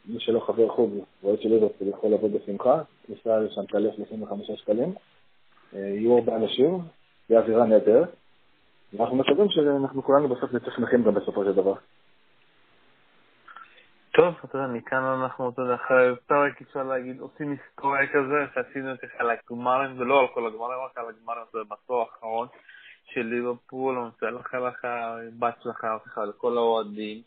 מי 0.06 0.20
שלא 0.20 0.40
חבר 0.40 0.68
חוג 0.68 0.90
ואוהד 1.22 1.40
של 1.40 1.48
ליברפול 1.48 1.88
יכול 1.88 2.10
לבוא 2.10 2.28
בשמחה, 2.28 2.82
כניסה 3.06 3.38
לשם 3.38 3.66
תעלה 3.66 3.92
35 3.92 4.50
שקלים. 4.60 4.94
אה, 5.74 5.78
יהיו 5.78 6.18
הרבה 6.18 6.36
אנשים, 6.36 6.78
יהיה 7.30 7.40
אווירה 7.40 7.66
נהדרת. 7.66 8.08
ואנחנו 8.92 9.16
מקווים 9.16 9.48
שאנחנו 9.48 10.02
כולנו 10.02 10.28
בסוף 10.28 10.52
נצא 10.52 10.70
שמחים 10.76 11.02
גם 11.04 11.14
בסופו 11.14 11.44
של 11.44 11.52
דבר. 11.52 11.74
טוב, 14.18 14.34
אתה 14.44 14.58
יודע, 14.58 14.66
מכאן 14.66 15.02
אנחנו, 15.02 15.50
אתה 15.50 15.62
יודע, 15.62 15.74
אחרי 15.74 16.16
פרק 16.26 16.62
אפשר 16.62 16.82
להגיד, 16.82 17.20
עושים 17.20 17.50
היסטוריה 17.50 18.06
כזה, 18.06 18.46
שעשינו 18.54 18.92
את 18.92 18.98
זה 19.02 19.06
על 19.18 19.30
הגמרים, 19.30 20.00
ולא 20.00 20.20
על 20.20 20.26
כל 20.34 20.46
הגמרים, 20.46 20.78
רק 20.84 20.98
על 20.98 21.04
הגמרים, 21.08 21.42
זה 21.52 21.58
בעשור 21.68 22.00
האחרון 22.00 22.48
של 23.04 23.20
ליברפול, 23.20 23.96
אני 23.96 24.04
רוצה 24.04 24.26
לאחל 24.26 24.68
לך 24.68 24.84
בהצלחה, 25.38 25.96
לך 26.06 26.20
לכל 26.28 26.56
האוהדים. 26.56 27.22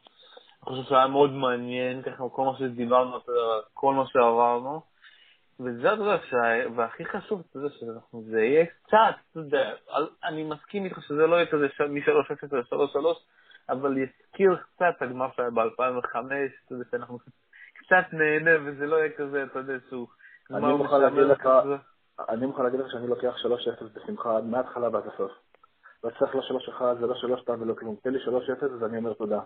אני 0.68 0.76
חושב 0.76 0.89
שהיה 0.89 1.07
מאוד 1.07 1.32
מעניין, 1.32 2.01
ככה, 2.01 2.24
כל 2.32 2.45
מה 2.45 2.57
שדיברנו, 2.59 3.18
כל 3.74 3.93
מה 3.93 4.07
שעברנו. 4.07 4.90
וזה 5.64 5.91
הדבר 5.91 6.18
שהכי 6.30 7.05
חשוב, 7.05 7.43
אתה 7.49 7.59
יודע, 7.59 7.99
זה 8.12 8.41
יהיה 8.41 8.66
קצת, 8.66 8.97
אתה 9.32 9.39
יודע, 9.39 9.74
אני 10.24 10.43
מסכים 10.43 10.86
איתך 10.86 11.01
שזה 11.01 11.28
לא 11.28 11.36
יהיה 11.36 11.45
כזה 11.45 11.68
מ-3-0 11.89 12.55
ל-3-3, 12.55 13.05
אבל 13.70 13.97
יזכיר 13.97 14.55
קצת 14.55 14.86
את 14.97 15.01
הגמר 15.01 15.28
שהיה 15.36 15.49
ב-2005, 15.49 16.16
אתה 16.16 16.74
יודע, 16.74 16.86
שאנחנו 16.91 17.20
קצת 17.74 18.14
נהנה, 18.14 18.51
וזה 18.66 18.86
לא 18.86 18.95
יהיה 18.95 19.12
כזה, 19.18 19.43
אתה 19.43 19.59
יודע, 19.59 19.74
שהוא... 19.89 20.07
אני 20.51 20.74
מוכן 20.74 21.01
להגיד 21.01 21.24
לך, 21.24 21.49
אני 22.30 22.45
מוכן 22.45 22.64
להגיד 22.64 22.80
לך 22.80 22.91
שאני 22.91 23.07
לוקח 23.07 23.36
3-0 23.82 23.84
בשמחה, 23.93 24.41
מההתחלה 24.41 24.89
ועד 24.89 25.07
הסוף. 25.07 25.32
לא 26.03 26.09
צריך 26.20 26.36
לא 26.36 26.41
3-1 26.80 26.82
זה 26.99 27.07
לא 27.07 27.16
3-2 27.45 27.49
ולא 27.59 27.74
כלום. 27.74 27.95
תן 28.03 28.14
לי 28.14 28.20
3-0 28.20 28.30
אז 28.66 28.84
אני 28.84 28.97
אומר 28.97 29.14
תודה. 29.14 29.39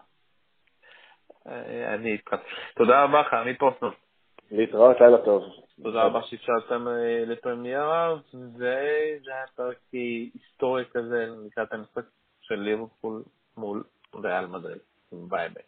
אה, 1.48 1.94
אני 1.94 2.12
איתך. 2.12 2.34
תודה 2.76 3.04
רבה 3.04 3.22
לך, 3.22 3.34
עמית 3.34 3.58
פרוסנר. 3.58 3.90
להתראות, 4.52 5.02
לילה 5.02 5.18
טוב. 5.18 5.44
תודה 5.84 6.00
נכון. 6.00 6.12
רבה 6.12 6.28
שאפשרתם 6.28 6.88
אה, 6.88 7.24
לפרמיירה, 7.26 8.16
וזה 8.34 8.78
היה 9.26 9.46
פרק 9.56 9.78
אה, 9.94 10.00
היסטורי 10.34 10.84
כזה 10.92 11.26
לקראת 11.46 11.74
המשחק 11.74 12.04
של 12.42 12.56
ליברפול 12.56 13.24
מול 13.58 13.84
ריאל 14.16 14.46
מדריד. 14.46 14.80
ביי 15.12 15.50
ביי. 15.50 15.64